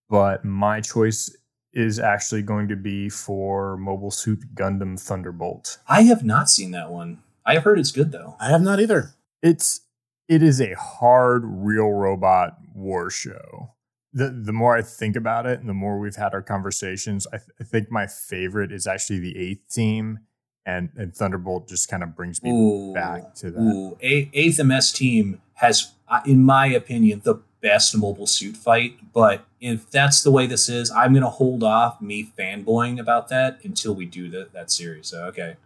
but 0.08 0.44
my 0.44 0.80
choice 0.80 1.34
is 1.74 1.98
actually 1.98 2.42
going 2.42 2.68
to 2.68 2.76
be 2.76 3.08
for 3.08 3.76
Mobile 3.76 4.10
Suit 4.10 4.54
Gundam 4.54 4.98
Thunderbolt. 4.98 5.78
I 5.88 6.02
have 6.02 6.24
not 6.24 6.48
seen 6.48 6.70
that 6.70 6.90
one. 6.90 7.22
I 7.44 7.54
have 7.54 7.64
heard 7.64 7.78
it's 7.78 7.92
good 7.92 8.12
though. 8.12 8.36
I 8.40 8.48
have 8.48 8.62
not 8.62 8.80
either. 8.80 9.14
It's 9.42 9.80
it 10.28 10.42
is 10.42 10.60
a 10.60 10.74
hard 10.74 11.42
real 11.44 11.90
robot 11.90 12.58
war 12.74 13.10
show. 13.10 13.74
The 14.12 14.30
the 14.30 14.52
more 14.52 14.76
I 14.76 14.82
think 14.82 15.16
about 15.16 15.46
it 15.46 15.60
and 15.60 15.68
the 15.68 15.74
more 15.74 15.98
we've 15.98 16.16
had 16.16 16.32
our 16.32 16.42
conversations, 16.42 17.26
I, 17.32 17.38
th- 17.38 17.50
I 17.60 17.64
think 17.64 17.90
my 17.90 18.06
favorite 18.06 18.72
is 18.72 18.86
actually 18.86 19.18
the 19.18 19.36
eighth 19.36 19.68
team, 19.70 20.20
and 20.64 20.90
and 20.96 21.14
Thunderbolt 21.14 21.68
just 21.68 21.88
kind 21.88 22.02
of 22.02 22.14
brings 22.14 22.42
me 22.42 22.50
Ooh, 22.50 22.94
back 22.94 23.34
to 23.36 23.50
that. 23.50 23.60
Ooh, 23.60 23.98
A- 24.02 24.30
Eighth 24.32 24.62
MS 24.62 24.92
team 24.92 25.42
has, 25.54 25.92
uh, 26.08 26.20
in 26.24 26.42
my 26.44 26.66
opinion, 26.66 27.22
the 27.24 27.36
best 27.64 27.96
mobile 27.96 28.26
suit 28.26 28.56
fight. 28.58 28.98
But 29.14 29.46
if 29.58 29.90
that's 29.90 30.22
the 30.22 30.30
way 30.30 30.46
this 30.46 30.68
is, 30.68 30.90
I'm 30.90 31.14
gonna 31.14 31.30
hold 31.30 31.64
off 31.64 32.00
me 32.00 32.30
fanboying 32.38 33.00
about 33.00 33.28
that 33.28 33.58
until 33.64 33.94
we 33.94 34.04
do 34.04 34.28
the, 34.28 34.48
that 34.52 34.70
series. 34.70 35.08
So 35.08 35.24
okay. 35.24 35.56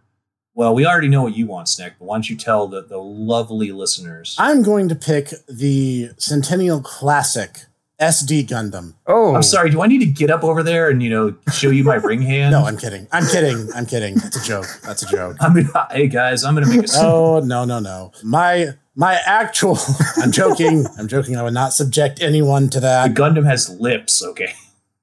Well, 0.55 0.73
we 0.73 0.85
already 0.85 1.09
know 1.09 1.21
what 1.23 1.37
you 1.37 1.45
want, 1.45 1.69
Snack, 1.69 1.95
but 1.99 2.05
why 2.05 2.15
don't 2.15 2.29
you 2.29 2.35
tell 2.35 2.67
the, 2.67 2.81
the 2.81 2.97
lovely 2.97 3.71
listeners? 3.71 4.35
I'm 4.39 4.63
going 4.63 4.89
to 4.89 4.95
pick 4.95 5.29
the 5.47 6.09
Centennial 6.17 6.81
Classic 6.81 7.65
SD 7.99 8.47
Gundam. 8.47 8.93
Oh, 9.07 9.35
I'm 9.35 9.43
sorry. 9.43 9.69
Do 9.69 9.81
I 9.81 9.87
need 9.87 9.99
to 9.99 10.05
get 10.05 10.31
up 10.31 10.43
over 10.43 10.63
there 10.63 10.89
and 10.89 11.03
you 11.03 11.09
know 11.09 11.35
show 11.53 11.69
you 11.69 11.83
my 11.83 11.95
ring 11.95 12.21
hand? 12.33 12.51
No, 12.51 12.65
I'm 12.65 12.77
kidding. 12.77 13.07
I'm 13.11 13.25
kidding. 13.27 13.69
I'm 13.75 13.85
kidding. 13.85 14.15
It's 14.15 14.37
a 14.37 14.43
joke. 14.43 14.67
That's 14.83 15.03
a 15.03 15.05
joke. 15.05 15.37
I 15.41 15.49
mean, 15.49 15.69
hey 15.91 16.07
guys, 16.07 16.43
I'm 16.43 16.55
gonna 16.55 16.67
make 16.67 16.87
a. 16.87 16.89
Oh 16.95 17.39
no 17.43 17.65
no 17.65 17.79
no! 17.79 18.11
My 18.23 18.69
my 18.99 19.17
actual. 19.25 19.77
I'm 20.17 20.31
joking. 20.31 20.85
I'm 20.97 21.07
joking. 21.07 21.37
I 21.37 21.43
would 21.43 21.53
not 21.53 21.71
subject 21.71 22.21
anyone 22.21 22.69
to 22.69 22.81
The 22.81 22.87
that. 22.87 23.13
Gundam 23.13 23.45
has 23.45 23.69
lips. 23.79 24.21
Okay, 24.21 24.53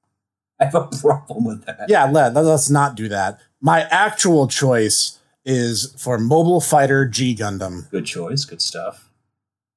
I 0.61 0.65
have 0.65 0.75
a 0.75 0.87
problem 1.01 1.45
with 1.45 1.65
that. 1.65 1.87
Yeah, 1.89 2.05
let 2.05 2.35
let's 2.35 2.69
not 2.69 2.95
do 2.95 3.09
that. 3.09 3.39
My 3.59 3.81
actual 3.89 4.47
choice 4.47 5.17
is 5.43 5.95
for 5.97 6.19
Mobile 6.19 6.61
Fighter 6.61 7.07
G 7.07 7.35
Gundam. 7.35 7.89
Good 7.89 8.05
choice. 8.05 8.45
Good 8.45 8.61
stuff. 8.61 9.09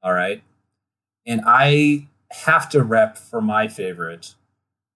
All 0.02 0.12
right. 0.12 0.42
And 1.26 1.40
I 1.46 2.06
have 2.30 2.68
to 2.70 2.82
rep 2.82 3.16
for 3.16 3.40
my 3.40 3.68
favorite 3.68 4.34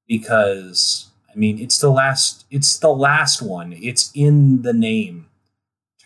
because 0.06 1.08
I 1.32 1.38
mean 1.38 1.58
it's 1.58 1.78
the 1.78 1.90
last 1.90 2.44
it's 2.50 2.76
the 2.76 2.92
last 2.92 3.40
one. 3.40 3.72
It's 3.72 4.10
in 4.14 4.62
the 4.62 4.74
name. 4.74 5.26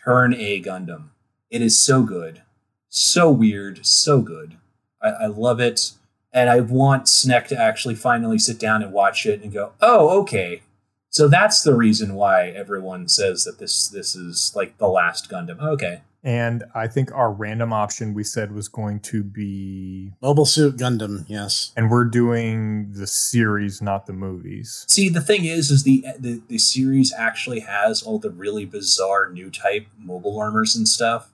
Turn 0.05 0.33
A 0.33 0.61
Gundam. 0.61 1.09
It 1.49 1.61
is 1.61 1.77
so 1.77 2.03
good. 2.03 2.43
So 2.89 3.29
weird, 3.31 3.85
so 3.85 4.21
good. 4.21 4.57
I, 5.01 5.09
I 5.09 5.25
love 5.27 5.59
it. 5.59 5.91
And 6.31 6.49
I 6.49 6.59
want 6.59 7.07
Snack 7.09 7.47
to 7.47 7.59
actually 7.59 7.95
finally 7.95 8.37
sit 8.37 8.59
down 8.59 8.83
and 8.83 8.91
watch 8.93 9.25
it 9.25 9.41
and 9.41 9.51
go, 9.51 9.71
oh, 9.81 10.19
okay. 10.21 10.61
So 11.09 11.27
that's 11.27 11.63
the 11.63 11.73
reason 11.73 12.13
why 12.13 12.49
everyone 12.49 13.07
says 13.07 13.43
that 13.45 13.57
this 13.57 13.87
this 13.87 14.15
is 14.15 14.53
like 14.55 14.77
the 14.77 14.87
last 14.87 15.27
Gundam. 15.29 15.59
Okay. 15.59 16.01
and 16.23 16.63
I 16.75 16.85
think 16.87 17.11
our 17.13 17.31
random 17.31 17.73
option 17.73 18.13
we 18.13 18.23
said 18.23 18.51
was 18.51 18.67
going 18.67 18.99
to 19.01 19.23
be, 19.23 20.11
Mobile 20.21 20.45
Suit 20.45 20.77
Gundam. 20.77 21.25
Yes. 21.27 21.71
and 21.75 21.89
we're 21.89 22.03
doing 22.05 22.91
the 22.91 23.07
series, 23.07 23.81
not 23.81 24.05
the 24.05 24.13
movies. 24.13 24.85
See, 24.87 25.09
the 25.09 25.21
thing 25.21 25.45
is, 25.45 25.71
is 25.71 25.83
the, 25.83 26.05
the 26.19 26.41
the 26.47 26.59
series 26.59 27.11
actually 27.17 27.61
has 27.61 28.03
all 28.03 28.19
the 28.19 28.29
really 28.29 28.65
bizarre 28.65 29.29
new 29.31 29.49
type 29.49 29.87
mobile 29.97 30.39
armors 30.39 30.75
and 30.75 30.87
stuff. 30.87 31.31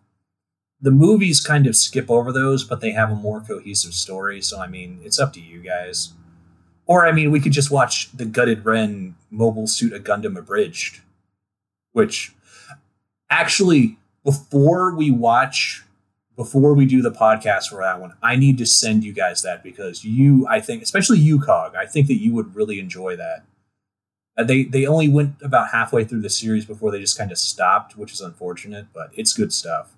The 0.82 0.91
movies 0.91 1.39
kind 1.41 1.67
of 1.67 1.76
skip 1.76 2.11
over 2.11 2.32
those, 2.32 2.63
but 2.63 2.82
they 2.82 2.91
have 2.91 3.11
a 3.11 3.15
more 3.15 3.41
cohesive 3.41 3.93
story. 3.93 4.41
So, 4.41 4.59
I 4.59 4.67
mean, 4.67 4.99
it's 5.03 5.19
up 5.19 5.34
to 5.34 5.41
you 5.41 5.61
guys. 5.61 6.13
Or, 6.86 7.07
I 7.07 7.11
mean, 7.11 7.32
we 7.32 7.39
could 7.39 7.53
just 7.53 7.71
watch 7.71 8.11
the 8.11 8.26
Gutted 8.26 8.65
Ren 8.65 9.15
Mobile 9.32 9.67
Suit 9.67 9.93
a 9.93 9.99
Gundam 9.99 10.38
Abridged, 10.38 11.01
which 11.93 12.36
actually, 13.30 13.97
before 14.23 14.95
we 14.95 15.09
watch, 15.09 15.84
before 16.36 16.73
we 16.73 16.86
do 16.86 17.01
the 17.01 17.11
podcast 17.11 17.69
for 17.69 17.82
that 17.82 17.99
one, 17.99 18.13
I 18.21 18.36
need 18.36 18.57
to 18.59 18.65
send 18.65 19.03
you 19.03 19.13
guys 19.13 19.41
that 19.41 19.63
because 19.63 20.03
you, 20.03 20.45
I 20.47 20.59
think, 20.59 20.84
especially 20.84 21.19
you, 21.19 21.39
Cog, 21.39 21.76
I 21.76 21.86
think 21.86 22.07
that 22.07 22.21
you 22.21 22.34
would 22.34 22.53
really 22.55 22.80
enjoy 22.80 23.15
that. 23.15 23.45
Uh, 24.38 24.43
they 24.43 24.63
they 24.63 24.86
only 24.86 25.07
went 25.07 25.36
about 25.41 25.69
halfway 25.71 26.03
through 26.03 26.21
the 26.21 26.30
series 26.30 26.65
before 26.65 26.91
they 26.91 26.99
just 26.99 27.17
kind 27.17 27.32
of 27.32 27.38
stopped, 27.38 27.97
which 27.97 28.11
is 28.11 28.21
unfortunate, 28.21 28.88
but 28.93 29.09
it's 29.13 29.34
good 29.34 29.53
stuff. 29.53 29.93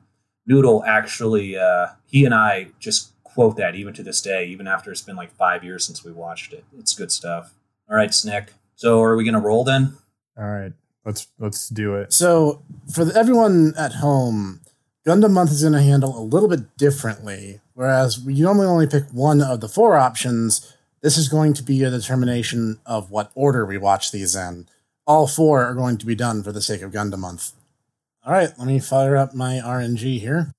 Noodle 0.48 0.84
actually, 0.86 1.58
uh, 1.58 1.88
he 2.06 2.26
and 2.26 2.34
I 2.34 2.68
just 2.80 3.12
quote 3.24 3.58
that 3.58 3.76
even 3.76 3.94
to 3.94 4.04
this 4.04 4.22
day, 4.22 4.48
even 4.48 4.68
after 4.68 4.92
it's 4.92 5.02
been 5.02 5.16
like 5.16 5.32
five 5.36 5.64
years 5.64 5.86
since 5.86 6.04
we 6.04 6.12
watched 6.12 6.54
it. 6.54 6.64
It's 6.80 6.96
good 6.96 7.12
stuff. 7.12 7.54
All 7.90 7.96
right, 7.96 8.14
Snack. 8.14 8.54
So 8.76 9.02
are 9.02 9.16
we 9.16 9.26
gonna 9.26 9.40
roll 9.40 9.64
then? 9.64 9.98
All 10.38 10.46
right, 10.46 10.74
let's 11.06 11.28
let's 11.38 11.70
do 11.70 11.96
it. 11.96 12.14
So 12.14 12.64
for 12.92 13.06
the, 13.06 13.16
everyone 13.16 13.74
at 13.78 13.94
home, 13.94 14.62
Gundam 15.08 15.32
Month 15.32 15.52
is 15.52 15.62
going 15.62 15.72
to 15.72 15.82
handle 15.82 16.20
a 16.20 16.22
little 16.22 16.50
bit 16.50 16.76
differently. 16.76 17.62
Whereas 17.74 18.20
we 18.20 18.42
normally 18.42 18.68
only 18.68 18.88
pick 18.88 19.06
one 19.14 19.42
of 19.42 19.62
the 19.62 19.70
four 19.70 19.96
options, 19.96 20.76
this 21.02 21.18
is 21.18 21.30
going 21.30 21.54
to 21.54 21.64
be 21.64 21.82
a 21.84 21.90
determination 21.90 22.82
of 22.86 23.10
what 23.10 23.32
order 23.34 23.66
we 23.66 23.78
watch 23.78 24.12
these 24.12 24.36
in. 24.36 24.68
All 25.06 25.26
four 25.26 25.64
are 25.64 25.74
going 25.74 25.98
to 26.00 26.06
be 26.06 26.14
done 26.14 26.44
for 26.44 26.52
the 26.52 26.62
sake 26.62 26.82
of 26.82 26.92
Gundam 26.92 27.20
Month. 27.20 27.54
All 28.28 28.34
right, 28.34 28.52
let 28.58 28.68
me 28.68 28.78
fire 28.80 29.16
up 29.16 29.34
my 29.34 29.62
RNG 29.64 30.20
here. 30.20 30.52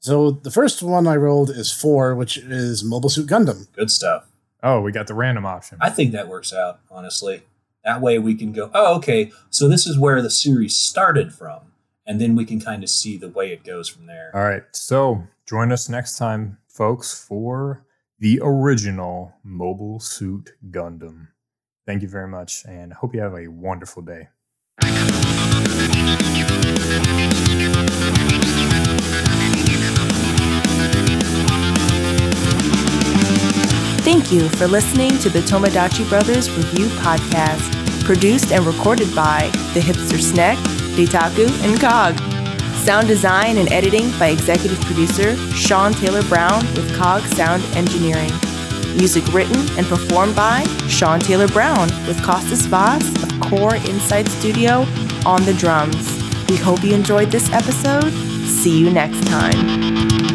So 0.00 0.32
the 0.32 0.50
first 0.50 0.82
one 0.82 1.06
I 1.06 1.14
rolled 1.14 1.50
is 1.50 1.70
four, 1.70 2.16
which 2.16 2.38
is 2.38 2.82
Mobile 2.82 3.08
Suit 3.08 3.28
Gundam. 3.28 3.72
Good 3.76 3.92
stuff. 3.92 4.26
Oh, 4.64 4.80
we 4.80 4.90
got 4.90 5.06
the 5.06 5.14
random 5.14 5.46
option. 5.46 5.78
I 5.80 5.90
think 5.90 6.10
that 6.10 6.26
works 6.26 6.52
out, 6.52 6.80
honestly. 6.90 7.42
That 7.84 8.00
way 8.00 8.18
we 8.18 8.34
can 8.34 8.50
go, 8.52 8.68
oh, 8.74 8.96
okay, 8.96 9.30
so 9.50 9.68
this 9.68 9.86
is 9.86 9.96
where 9.96 10.20
the 10.20 10.30
series 10.30 10.76
started 10.76 11.32
from. 11.32 11.60
And 12.06 12.20
then 12.20 12.36
we 12.36 12.44
can 12.44 12.60
kind 12.60 12.82
of 12.82 12.90
see 12.90 13.16
the 13.16 13.28
way 13.28 13.52
it 13.52 13.64
goes 13.64 13.88
from 13.88 14.06
there. 14.06 14.30
All 14.34 14.44
right. 14.44 14.62
So 14.72 15.24
join 15.46 15.72
us 15.72 15.88
next 15.88 16.18
time, 16.18 16.58
folks, 16.68 17.14
for 17.18 17.84
the 18.18 18.40
original 18.42 19.34
Mobile 19.42 20.00
Suit 20.00 20.52
Gundam. 20.70 21.28
Thank 21.86 22.02
you 22.02 22.08
very 22.08 22.28
much, 22.28 22.64
and 22.66 22.92
hope 22.92 23.14
you 23.14 23.20
have 23.20 23.34
a 23.34 23.48
wonderful 23.48 24.02
day. 24.02 24.28
Thank 24.80 25.04
Thank 34.04 34.30
you 34.30 34.48
for 34.50 34.66
listening 34.66 35.18
to 35.18 35.28
the 35.28 35.40
Tomodachi 35.40 36.08
Brothers 36.08 36.50
Review 36.50 36.86
Podcast, 36.98 38.04
produced 38.04 38.52
and 38.52 38.64
recorded 38.66 39.14
by 39.14 39.50
the 39.74 39.80
Hipster 39.80 40.20
Snack, 40.20 40.56
Dataku, 40.94 41.48
and 41.64 41.80
Cog. 41.80 42.18
Sound 42.84 43.08
design 43.08 43.58
and 43.58 43.70
editing 43.72 44.10
by 44.18 44.28
executive 44.28 44.80
producer 44.82 45.36
Sean 45.52 45.92
Taylor 45.92 46.22
Brown 46.24 46.60
with 46.74 46.94
Cog 46.96 47.22
Sound 47.22 47.62
Engineering. 47.76 48.30
Music 48.96 49.26
written 49.32 49.56
and 49.78 49.86
performed 49.86 50.36
by 50.36 50.64
Sean 50.88 51.18
Taylor 51.18 51.48
Brown 51.48 51.88
with 52.06 52.22
Costas 52.22 52.66
Vaz 52.66 53.06
of 53.22 53.40
Core 53.40 53.76
Insight 53.76 54.28
Studio 54.28 54.86
on 55.26 55.44
the 55.44 55.54
drums. 55.54 56.22
We 56.48 56.56
hope 56.56 56.84
you 56.84 56.94
enjoyed 56.94 57.30
this 57.30 57.50
episode. 57.52 58.10
See 58.46 58.78
you 58.78 58.90
next 58.90 59.26
time. 59.26 60.33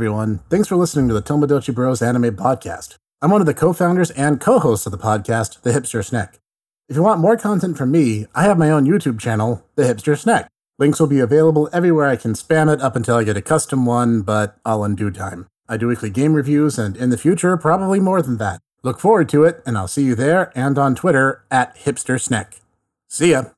Everyone, 0.00 0.38
thanks 0.48 0.66
for 0.66 0.76
listening 0.76 1.08
to 1.08 1.12
the 1.12 1.20
Tomodachi 1.20 1.74
Bros 1.74 2.00
Anime 2.00 2.34
Podcast. 2.34 2.96
I'm 3.20 3.30
one 3.30 3.42
of 3.42 3.46
the 3.46 3.52
co-founders 3.52 4.10
and 4.12 4.40
co-hosts 4.40 4.86
of 4.86 4.92
the 4.92 4.98
podcast, 4.98 5.60
The 5.60 5.72
Hipster 5.72 6.02
Snack. 6.02 6.38
If 6.88 6.96
you 6.96 7.02
want 7.02 7.20
more 7.20 7.36
content 7.36 7.76
from 7.76 7.90
me, 7.90 8.24
I 8.34 8.44
have 8.44 8.56
my 8.56 8.70
own 8.70 8.86
YouTube 8.86 9.20
channel, 9.20 9.62
The 9.74 9.82
Hipster 9.82 10.18
Snack. 10.18 10.48
Links 10.78 10.98
will 10.98 11.06
be 11.06 11.20
available 11.20 11.68
everywhere 11.70 12.06
I 12.06 12.16
can 12.16 12.32
spam 12.32 12.72
it 12.72 12.80
up 12.80 12.96
until 12.96 13.16
I 13.16 13.24
get 13.24 13.36
a 13.36 13.42
custom 13.42 13.84
one, 13.84 14.22
but 14.22 14.56
all 14.64 14.86
in 14.86 14.94
due 14.94 15.10
time. 15.10 15.48
I 15.68 15.76
do 15.76 15.88
weekly 15.88 16.08
game 16.08 16.32
reviews, 16.32 16.78
and 16.78 16.96
in 16.96 17.10
the 17.10 17.18
future, 17.18 17.58
probably 17.58 18.00
more 18.00 18.22
than 18.22 18.38
that. 18.38 18.60
Look 18.82 19.00
forward 19.00 19.28
to 19.28 19.44
it, 19.44 19.62
and 19.66 19.76
I'll 19.76 19.86
see 19.86 20.04
you 20.04 20.14
there 20.14 20.50
and 20.54 20.78
on 20.78 20.94
Twitter 20.94 21.44
at 21.50 21.76
Hipster 21.76 22.18
Snack. 22.18 22.60
See 23.06 23.32
ya! 23.32 23.50